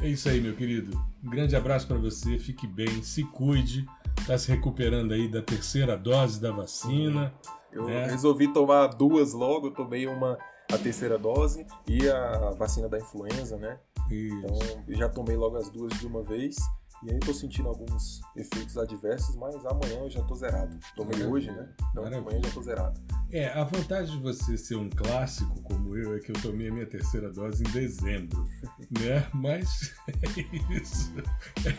É 0.00 0.08
isso 0.08 0.28
aí, 0.28 0.40
meu 0.40 0.54
querido. 0.54 0.96
Um 1.24 1.30
grande 1.30 1.56
abraço 1.56 1.86
para 1.86 1.98
você, 1.98 2.38
fique 2.38 2.66
bem, 2.66 3.02
se 3.02 3.24
cuide. 3.24 3.84
Está 4.20 4.36
se 4.36 4.50
recuperando 4.50 5.12
aí 5.12 5.28
da 5.28 5.42
terceira 5.42 5.96
dose 5.96 6.40
da 6.40 6.52
vacina. 6.52 7.32
Eu 7.72 7.86
né? 7.86 8.06
resolvi 8.06 8.52
tomar 8.52 8.88
duas 8.88 9.32
logo, 9.32 9.70
tomei 9.70 10.06
uma 10.06 10.38
a 10.70 10.76
terceira 10.76 11.18
dose 11.18 11.66
e 11.86 12.08
a 12.08 12.50
vacina 12.50 12.88
da 12.88 12.98
influenza, 12.98 13.56
né? 13.56 13.78
Isso. 14.10 14.36
Então 14.36 14.96
já 14.96 15.08
tomei 15.08 15.36
logo 15.36 15.56
as 15.56 15.70
duas 15.70 15.92
de 15.98 16.06
uma 16.06 16.22
vez. 16.22 16.56
E 17.04 17.12
aí 17.12 17.20
tô 17.20 17.32
sentindo 17.32 17.68
alguns 17.68 18.20
efeitos 18.36 18.76
adversos, 18.76 19.36
mas 19.36 19.54
amanhã 19.64 20.00
eu 20.00 20.10
já 20.10 20.22
tô 20.22 20.34
zerado. 20.34 20.76
Tomei 20.96 21.24
hoje, 21.24 21.50
né? 21.50 21.68
Então 21.90 22.02
Maravilha. 22.02 22.18
amanhã 22.18 22.40
já 22.44 22.50
tô 22.50 22.62
zerado. 22.62 23.00
É, 23.30 23.48
a 23.48 23.62
vantagem 23.62 24.16
de 24.16 24.22
você 24.22 24.56
ser 24.56 24.76
um 24.76 24.88
clássico 24.88 25.62
como 25.62 25.96
eu 25.96 26.16
é 26.16 26.18
que 26.18 26.32
eu 26.32 26.42
tomei 26.42 26.68
a 26.68 26.72
minha 26.72 26.86
terceira 26.86 27.30
dose 27.30 27.62
em 27.62 27.70
dezembro, 27.70 28.44
né? 29.00 29.28
Mas 29.32 29.94
é 30.08 30.74
isso. 30.74 31.12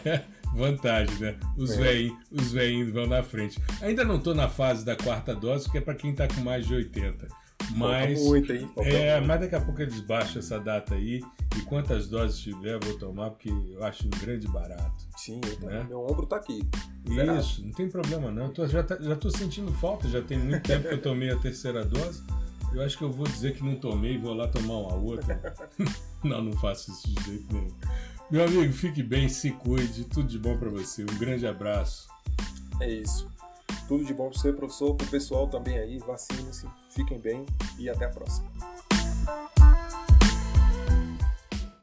É 0.06 0.24
vantagem, 0.54 1.18
né? 1.20 1.40
Os 1.58 1.72
é. 1.72 2.10
veinhos 2.54 2.88
os 2.88 2.94
vão 2.94 3.08
na 3.08 3.22
frente. 3.22 3.62
Ainda 3.82 4.06
não 4.06 4.20
tô 4.20 4.34
na 4.34 4.48
fase 4.48 4.86
da 4.86 4.96
quarta 4.96 5.36
dose, 5.36 5.66
porque 5.66 5.80
é 5.80 5.82
para 5.82 5.96
quem 5.96 6.16
tá 6.16 6.28
com 6.28 6.42
mais 6.42 6.66
de 6.66 6.74
80. 6.74 7.28
Mas, 7.76 8.22
muito, 8.24 8.52
hein? 8.52 8.70
é, 8.78 9.16
muito. 9.16 9.28
mas 9.28 9.42
daqui 9.42 9.56
a 9.56 9.62
pouco 9.62 9.82
eles 9.82 10.00
baixam 10.02 10.40
essa 10.40 10.60
data 10.60 10.96
aí. 10.96 11.22
E 11.58 11.62
quantas 11.62 12.08
doses 12.08 12.40
tiver, 12.40 12.76
eu 12.76 12.80
vou 12.80 12.98
tomar, 12.98 13.32
porque 13.32 13.50
eu 13.50 13.84
acho 13.84 14.08
um 14.08 14.10
grande 14.12 14.48
barato. 14.48 15.08
Sim, 15.18 15.42
né? 15.62 15.86
meu 15.88 16.02
ombro 16.02 16.26
tá 16.26 16.38
aqui. 16.38 16.68
Zerado. 17.08 17.40
Isso, 17.40 17.66
não 17.66 17.72
tem 17.72 17.90
problema 17.90 18.32
não. 18.32 18.46
Eu 18.46 18.54
tô, 18.54 18.68
já, 18.68 18.84
tá, 18.84 18.98
já 19.00 19.16
tô 19.16 19.30
sentindo 19.30 19.72
falta, 19.74 20.08
já 20.08 20.22
tem 20.22 20.38
muito 20.38 20.64
tempo 20.64 20.88
que 20.88 20.94
eu 20.94 21.02
tomei 21.02 21.30
a 21.30 21.36
terceira 21.38 21.84
dose. 21.84 22.24
Eu 22.74 22.84
acho 22.84 22.98
que 22.98 23.04
eu 23.04 23.12
vou 23.12 23.26
dizer 23.26 23.56
que 23.56 23.64
não 23.64 23.76
tomei 23.76 24.14
e 24.14 24.18
vou 24.18 24.34
lá 24.34 24.48
tomar 24.48 24.76
uma 24.76 24.96
outra. 24.96 25.42
não, 26.24 26.44
não 26.44 26.54
faço 26.54 26.92
isso 26.92 27.14
de 27.14 27.24
jeito 27.26 27.54
nenhum. 27.54 27.74
Meu 28.30 28.46
amigo, 28.46 28.72
fique 28.72 29.02
bem, 29.02 29.28
se 29.28 29.52
cuide, 29.52 30.04
tudo 30.04 30.28
de 30.28 30.38
bom 30.38 30.56
para 30.56 30.70
você. 30.70 31.02
Um 31.02 31.18
grande 31.18 31.48
abraço. 31.48 32.08
É 32.80 32.90
isso. 32.90 33.28
Tudo 33.88 34.04
de 34.04 34.14
bom 34.14 34.30
para 34.30 34.40
você, 34.40 34.54
professor, 34.54 34.96
para 34.96 35.08
o 35.08 35.10
pessoal 35.10 35.48
também 35.48 35.78
aí. 35.78 35.98
Vacinem-se, 36.00 36.68
fiquem 36.90 37.20
bem 37.20 37.46
e 37.78 37.90
até 37.90 38.06
a 38.06 38.10
próxima. 38.10 38.50